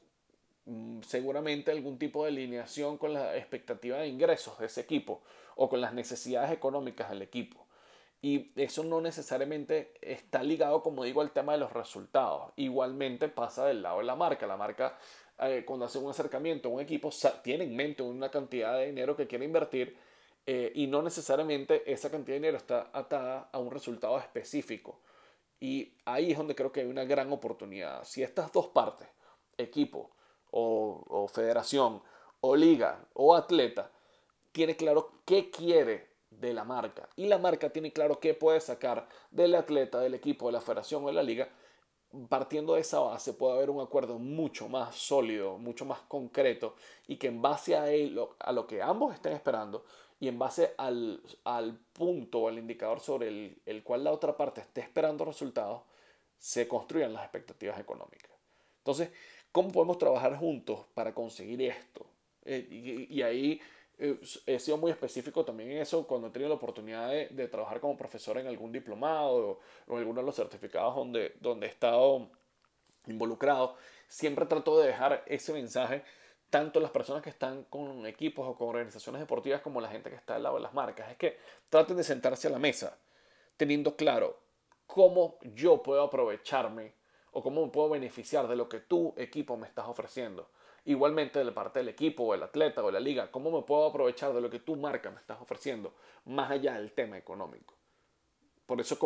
mm, 0.66 1.02
seguramente 1.02 1.72
algún 1.72 1.98
tipo 1.98 2.24
de 2.24 2.30
alineación 2.30 3.00
con 3.00 3.16
la 3.16 3.36
expectativa 3.36 3.98
de 3.98 4.10
ingresos 4.10 4.60
de 4.60 4.68
ese 4.68 4.82
equipo 4.82 5.24
o 5.56 5.70
con 5.70 5.82
las 5.82 5.92
necesidades 5.92 6.52
económicas 6.52 7.10
del 7.10 7.24
equipo. 7.24 7.66
Y 8.22 8.52
eso 8.56 8.84
no 8.84 9.02
necesariamente 9.02 9.94
está 10.02 10.44
ligado, 10.44 10.84
como 10.84 11.04
digo, 11.04 11.22
al 11.22 11.32
tema 11.32 11.54
de 11.54 11.58
los 11.58 11.74
resultados. 11.74 12.54
Igualmente 12.56 13.30
pasa 13.30 13.66
del 13.66 13.82
lado 13.82 13.98
de 13.98 14.04
la 14.04 14.16
marca. 14.16 14.46
La 14.46 14.58
marca, 14.58 14.98
eh, 15.40 15.64
cuando 15.66 15.86
hace 15.86 15.98
un 15.98 16.12
acercamiento 16.12 16.70
a 16.70 16.72
un 16.72 16.82
equipo, 16.82 17.10
tiene 17.44 17.64
en 17.64 17.76
mente 17.76 18.04
una 18.04 18.30
cantidad 18.30 18.78
de 18.78 18.88
dinero 18.88 19.16
que 19.16 19.26
quiere 19.26 19.46
invertir 19.46 19.98
eh, 20.46 20.72
y 20.76 20.86
no 20.86 21.02
necesariamente 21.02 21.92
esa 21.92 22.12
cantidad 22.12 22.36
de 22.36 22.40
dinero 22.42 22.58
está 22.58 22.92
atada 22.94 23.50
a 23.52 23.58
un 23.58 23.72
resultado 23.72 24.20
específico. 24.20 25.00
Y 25.60 25.94
ahí 26.06 26.32
es 26.32 26.38
donde 26.38 26.54
creo 26.56 26.72
que 26.72 26.82
hay 26.82 26.88
una 26.88 27.06
gran 27.06 27.32
oportunidad. 27.32 28.04
Si 28.04 28.22
estas 28.22 28.52
dos 28.52 28.68
partes, 28.68 29.08
equipo 29.58 30.12
o, 30.52 31.04
o 31.08 31.28
federación 31.28 32.04
o 32.40 32.56
liga 32.56 33.04
o 33.14 33.36
atleta, 33.36 33.92
tiene 34.52 34.76
claro 34.76 35.12
qué 35.26 35.50
quiere 35.50 36.11
de 36.32 36.54
la 36.54 36.64
marca 36.64 37.08
y 37.16 37.28
la 37.28 37.38
marca 37.38 37.70
tiene 37.70 37.94
claro 37.94 38.20
qué 38.20 38.34
puede 38.34 38.60
sacar 38.60 39.08
del 39.30 39.54
atleta, 39.56 40.00
del 40.00 40.16
equipo, 40.16 40.48
de 40.48 40.54
la 40.54 40.62
federación 40.62 41.04
o 41.04 41.08
de 41.08 41.14
la 41.14 41.24
liga, 41.24 41.50
partiendo 42.30 42.74
de 42.74 42.82
esa 42.82 43.00
base 43.00 43.34
puede 43.34 43.54
haber 43.54 43.70
un 43.70 43.82
acuerdo 43.82 44.18
mucho 44.18 44.68
más 44.68 44.96
sólido, 44.96 45.58
mucho 45.58 45.86
más 45.86 46.00
concreto 46.08 46.76
y 47.08 47.18
que 47.18 47.28
en 47.28 47.42
base 47.42 47.76
a, 47.76 47.92
él, 47.92 48.20
a 48.40 48.52
lo 48.52 48.68
que 48.68 48.82
ambos 48.82 49.14
estén 49.14 49.34
esperando 49.34 49.86
y 50.20 50.28
en 50.28 50.38
base 50.38 50.74
al, 50.78 51.22
al 51.44 51.78
punto 51.94 52.42
o 52.42 52.48
al 52.48 52.58
indicador 52.58 53.00
sobre 53.00 53.28
el, 53.28 53.62
el, 53.66 53.84
cual 53.84 54.04
la 54.04 54.12
otra 54.12 54.38
parte 54.38 54.62
esté 54.62 54.82
esperando 54.82 55.26
resultados, 55.26 55.82
se 56.38 56.68
construyan 56.68 57.14
las 57.14 57.24
expectativas 57.24 57.80
económicas. 57.80 58.32
Entonces, 58.80 59.10
¿cómo 59.52 59.72
podemos 59.72 59.98
trabajar 59.98 60.38
juntos 60.38 60.86
para 60.94 61.14
conseguir 61.14 61.62
esto? 61.62 62.06
Eh, 62.46 63.08
y, 63.10 63.22
ahí 63.22 63.62
he 63.98 64.60
sido 64.60 64.78
muy 64.78 64.92
específico 64.92 65.46
también 65.46 65.72
en 65.72 65.78
eso 65.80 66.08
cuando 66.08 66.28
he 66.28 66.32
tenido 66.32 66.50
la 66.50 66.56
oportunidad 66.56 67.10
de, 67.10 67.48
trabajar 67.48 67.80
como 67.80 67.98
profesor 67.98 68.38
en 68.38 68.48
algún 68.48 68.72
diplomado 68.72 69.62
o, 69.88 69.94
en 69.94 70.00
alguno 70.00 70.22
de 70.22 70.26
los 70.26 70.36
certificados 70.36 70.96
donde, 70.96 71.36
donde 71.40 71.68
he 71.68 71.70
estado 71.70 72.30
involucrado. 73.06 73.76
Siempre 74.08 74.46
trato 74.46 74.80
de 74.80 74.88
dejar 74.88 75.24
ese 75.28 75.54
mensaje 75.54 76.04
tanto 76.50 76.80
las 76.80 76.92
personas 76.92 77.22
que 77.22 77.30
están 77.30 77.64
con 77.66 78.06
equipos 78.06 78.48
o 78.48 78.56
con 78.56 78.70
organizaciones 78.70 79.22
deportivas 79.22 79.62
como 79.62 79.80
la 79.80 79.90
gente 79.90 80.10
que 80.10 80.16
está 80.16 80.36
al 80.36 80.44
lado 80.44 80.56
de 80.56 80.62
las 80.62 80.74
marcas. 80.74 81.12
Es 81.12 81.18
que 81.18 81.38
traten 81.70 81.96
de 81.98 82.04
sentarse 82.04 82.48
a 82.48 82.52
la 82.52 82.60
mesa 82.60 82.98
teniendo 83.56 83.96
claro 83.96 84.40
cómo 84.88 85.38
yo 85.54 85.84
puedo 85.84 86.02
aprovecharme 86.02 86.94
o 87.32 87.42
cómo 87.42 87.64
me 87.66 87.72
puedo 87.72 87.90
beneficiar 87.90 88.48
de 88.48 88.56
lo 88.56 88.68
que 88.68 88.80
tu 88.80 89.14
equipo 89.16 89.56
me 89.56 89.68
estás 89.68 89.88
ofreciendo 89.88 90.50
Igualmente 90.86 91.40
de 91.40 91.46
la 91.46 91.54
parte 91.54 91.80
del 91.80 91.90
equipo 91.90 92.24
o 92.24 92.34
el 92.34 92.42
atleta 92.42 92.84
o 92.84 92.90
la 92.90 93.00
liga, 93.00 93.30
¿cómo 93.30 93.52
me 93.52 93.66
puedo 93.66 93.86
aprovechar 93.86 94.34
de 94.34 94.42
lo 94.42 94.50
que 94.50 94.60
tu 94.60 94.76
marca 94.76 95.12
me 95.12 95.20
estás 95.20 95.40
ofreciendo 95.40 95.94
más 96.26 96.50
allá 96.50 96.74
del 96.74 96.92
tema 96.92 97.18
económico? 97.18 97.76
Por 98.66 98.82
eso 98.82 98.98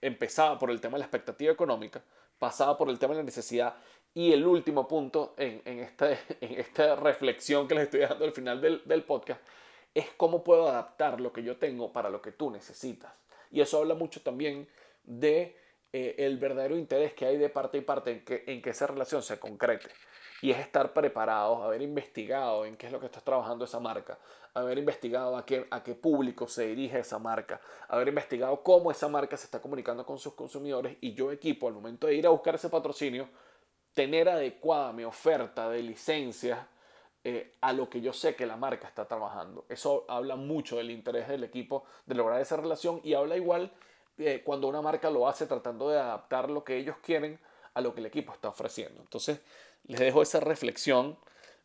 empezaba 0.00 0.58
por 0.58 0.70
el 0.70 0.80
tema 0.80 0.92
de 0.96 1.00
la 1.00 1.06
expectativa 1.06 1.52
económica, 1.52 2.02
pasaba 2.38 2.76
por 2.78 2.88
el 2.88 2.98
tema 2.98 3.14
de 3.14 3.20
la 3.20 3.24
necesidad 3.24 3.74
y 4.12 4.32
el 4.32 4.46
último 4.46 4.86
punto 4.86 5.34
en, 5.36 5.60
en, 5.64 5.80
en 6.40 6.60
esta 6.60 6.94
reflexión 6.94 7.66
que 7.66 7.74
les 7.74 7.84
estoy 7.84 8.00
dando 8.00 8.24
al 8.24 8.32
final 8.32 8.60
del, 8.60 8.82
del 8.84 9.02
podcast 9.02 9.40
es 9.94 10.06
cómo 10.16 10.42
puedo 10.44 10.68
adaptar 10.68 11.20
lo 11.20 11.32
que 11.32 11.42
yo 11.42 11.56
tengo 11.56 11.92
para 11.92 12.10
lo 12.10 12.20
que 12.20 12.32
tú 12.32 12.50
necesitas. 12.50 13.24
Y 13.50 13.60
eso 13.60 13.78
habla 13.78 13.94
mucho 13.94 14.20
también 14.22 14.68
de 15.04 15.56
eh, 15.92 16.16
el 16.18 16.38
verdadero 16.38 16.76
interés 16.76 17.14
que 17.14 17.26
hay 17.26 17.38
de 17.38 17.48
parte 17.48 17.78
y 17.78 17.82
parte 17.82 18.10
en 18.10 18.24
que, 18.24 18.42
en 18.46 18.60
que 18.60 18.70
esa 18.70 18.88
relación 18.88 19.22
se 19.22 19.38
concrete 19.38 19.88
y 20.44 20.50
es 20.50 20.58
estar 20.58 20.92
preparados, 20.92 21.62
haber 21.62 21.80
investigado 21.80 22.66
en 22.66 22.76
qué 22.76 22.84
es 22.84 22.92
lo 22.92 23.00
que 23.00 23.06
está 23.06 23.22
trabajando 23.22 23.64
esa 23.64 23.80
marca, 23.80 24.18
haber 24.52 24.76
investigado 24.76 25.38
a 25.38 25.46
qué, 25.46 25.66
a 25.70 25.82
qué 25.82 25.94
público 25.94 26.46
se 26.46 26.66
dirige 26.66 26.98
esa 26.98 27.18
marca, 27.18 27.62
haber 27.88 28.08
investigado 28.08 28.62
cómo 28.62 28.90
esa 28.90 29.08
marca 29.08 29.38
se 29.38 29.46
está 29.46 29.62
comunicando 29.62 30.04
con 30.04 30.18
sus 30.18 30.34
consumidores 30.34 30.98
y 31.00 31.14
yo 31.14 31.32
equipo 31.32 31.66
al 31.66 31.72
momento 31.72 32.08
de 32.08 32.16
ir 32.16 32.26
a 32.26 32.28
buscar 32.28 32.56
ese 32.56 32.68
patrocinio, 32.68 33.26
tener 33.94 34.28
adecuada 34.28 34.92
mi 34.92 35.04
oferta 35.04 35.70
de 35.70 35.82
licencias 35.82 36.58
eh, 37.24 37.54
a 37.62 37.72
lo 37.72 37.88
que 37.88 38.02
yo 38.02 38.12
sé 38.12 38.36
que 38.36 38.44
la 38.44 38.58
marca 38.58 38.86
está 38.86 39.08
trabajando. 39.08 39.64
Eso 39.70 40.04
habla 40.08 40.36
mucho 40.36 40.76
del 40.76 40.90
interés 40.90 41.26
del 41.26 41.44
equipo 41.44 41.84
de 42.04 42.16
lograr 42.16 42.38
esa 42.42 42.58
relación 42.58 43.00
y 43.02 43.14
habla 43.14 43.38
igual 43.38 43.72
eh, 44.18 44.42
cuando 44.44 44.68
una 44.68 44.82
marca 44.82 45.08
lo 45.08 45.26
hace 45.26 45.46
tratando 45.46 45.88
de 45.88 45.98
adaptar 45.98 46.50
lo 46.50 46.64
que 46.64 46.76
ellos 46.76 46.96
quieren 47.02 47.40
a 47.72 47.80
lo 47.80 47.94
que 47.94 48.00
el 48.00 48.06
equipo 48.06 48.32
está 48.34 48.48
ofreciendo. 48.48 49.00
Entonces, 49.00 49.40
les 49.86 50.00
dejo 50.00 50.22
esa 50.22 50.40
reflexión 50.40 51.18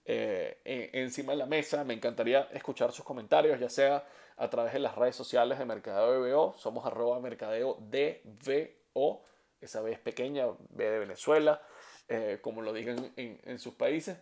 eh, 0.06 0.90
encima 0.94 1.34
de 1.34 1.38
la 1.38 1.46
mesa. 1.46 1.84
Me 1.84 1.94
encantaría 1.94 2.50
escuchar 2.54 2.92
sus 2.92 3.06
comentarios, 3.06 3.60
ya 3.60 3.70
sea 3.70 4.06
a 4.38 4.50
través 4.50 4.74
de 4.74 4.80
las 4.80 4.96
redes 4.96 5.16
sociales 5.16 5.60
de 5.60 5.66
Mercadeo 5.66 6.24
DBO. 6.24 6.56
Somos 6.58 6.86
arroba 6.86 7.20
mercadeo 7.20 7.78
DBO. 7.80 9.24
Esa 9.62 9.82
B 9.82 9.92
es 9.92 10.00
pequeña, 10.00 10.48
B 10.70 10.90
de 10.90 11.00
Venezuela, 11.00 11.62
eh, 12.08 12.40
como 12.42 12.62
lo 12.62 12.72
digan 12.74 13.12
en, 13.18 13.60
sus 13.60 13.74
países. 13.74 14.18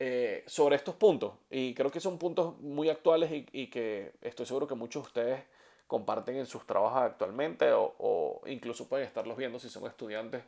Eh, 0.00 0.44
sobre 0.46 0.76
estos 0.76 0.94
puntos. 0.94 1.34
Y 1.50 1.74
creo 1.74 1.90
que 1.90 2.00
son 2.00 2.18
puntos 2.18 2.58
muy 2.60 2.88
actuales 2.88 3.30
y, 3.52 3.66
que 3.68 4.12
estoy 4.22 4.46
seguro 4.46 4.66
que 4.66 4.74
muchos 4.74 5.02
de 5.02 5.06
ustedes 5.08 5.44
comparten 5.86 6.36
en 6.36 6.46
sus 6.46 6.66
trabajos 6.66 7.02
actualmente 7.02 7.72
o, 7.72 7.94
o 7.98 8.42
incluso 8.46 8.88
pueden 8.88 9.06
estarlos 9.06 9.36
viendo 9.36 9.58
si 9.58 9.68
son 9.68 9.86
estudiantes 9.86 10.42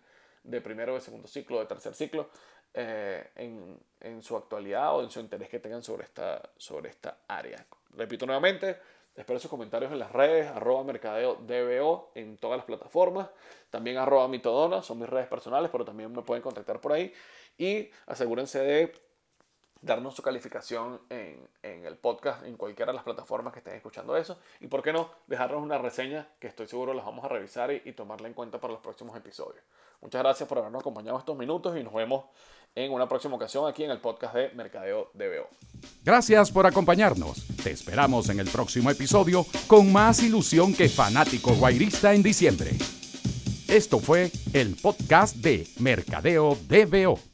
de 0.44 0.60
primero, 0.60 0.94
de 0.94 1.00
segundo 1.00 1.28
ciclo, 1.28 1.58
de 1.58 1.66
tercer 1.66 1.94
ciclo, 1.94 2.30
eh, 2.74 3.30
en, 3.36 3.78
en, 4.00 4.22
su 4.22 4.36
actualidad 4.36 4.94
o 4.96 5.02
en 5.02 5.10
su 5.10 5.20
interés 5.20 5.48
que 5.48 5.58
tengan 5.58 5.82
sobre 5.82 6.04
esta, 6.04 6.40
sobre 6.56 6.90
esta 6.90 7.18
área. 7.26 7.66
Repito 7.96 8.26
nuevamente, 8.26 8.78
espero 9.14 9.40
sus 9.40 9.50
comentarios 9.50 9.90
en 9.92 9.98
las 9.98 10.12
redes, 10.12 10.46
arroba 10.48 10.84
mercadeo 10.84 11.36
DBO 11.36 12.12
en 12.14 12.36
todas 12.38 12.58
las 12.58 12.66
plataformas, 12.66 13.28
también 13.70 13.98
arroba 13.98 14.28
mitodona, 14.28 14.82
son 14.82 15.00
mis 15.00 15.08
redes 15.08 15.26
personales, 15.26 15.70
pero 15.70 15.84
también 15.84 16.12
me 16.12 16.22
pueden 16.22 16.42
contactar 16.42 16.80
por 16.80 16.92
ahí 16.92 17.12
y 17.58 17.90
asegúrense 18.06 18.60
de 18.60 18.92
darnos 19.82 20.14
su 20.14 20.22
calificación 20.22 21.00
en, 21.08 21.48
en, 21.62 21.84
el 21.84 21.96
podcast, 21.96 22.44
en 22.44 22.56
cualquiera 22.56 22.92
de 22.92 22.96
las 22.96 23.04
plataformas 23.04 23.52
que 23.52 23.60
estén 23.60 23.74
escuchando 23.74 24.16
eso. 24.16 24.38
Y 24.60 24.66
por 24.66 24.82
qué 24.82 24.92
no, 24.92 25.10
dejarnos 25.26 25.62
una 25.62 25.78
reseña 25.78 26.28
que 26.38 26.48
estoy 26.48 26.66
seguro 26.66 26.94
las 26.94 27.04
vamos 27.04 27.24
a 27.24 27.28
revisar 27.28 27.72
y, 27.72 27.82
y 27.84 27.92
tomarla 27.92 28.28
en 28.28 28.34
cuenta 28.34 28.60
para 28.60 28.72
los 28.72 28.82
próximos 28.82 29.16
episodios. 29.16 29.62
Muchas 30.00 30.22
gracias 30.22 30.48
por 30.48 30.58
habernos 30.58 30.80
acompañado 30.80 31.18
estos 31.18 31.36
minutos 31.36 31.76
y 31.76 31.82
nos 31.82 31.92
vemos 31.92 32.24
en 32.74 32.92
una 32.92 33.08
próxima 33.08 33.36
ocasión 33.36 33.68
aquí 33.68 33.84
en 33.84 33.90
el 33.90 33.98
podcast 33.98 34.34
de 34.34 34.50
Mercadeo 34.50 35.10
DBO. 35.14 35.48
Gracias 36.04 36.50
por 36.50 36.66
acompañarnos. 36.66 37.46
Te 37.62 37.70
esperamos 37.70 38.28
en 38.28 38.40
el 38.40 38.48
próximo 38.48 38.90
episodio 38.90 39.44
con 39.66 39.92
más 39.92 40.22
ilusión 40.22 40.74
que 40.74 40.88
fanático 40.88 41.54
guairista 41.54 42.14
en 42.14 42.22
diciembre. 42.22 42.70
Esto 43.68 43.98
fue 43.98 44.30
el 44.52 44.76
podcast 44.76 45.36
de 45.36 45.66
Mercadeo 45.78 46.56
DBO 46.68 47.29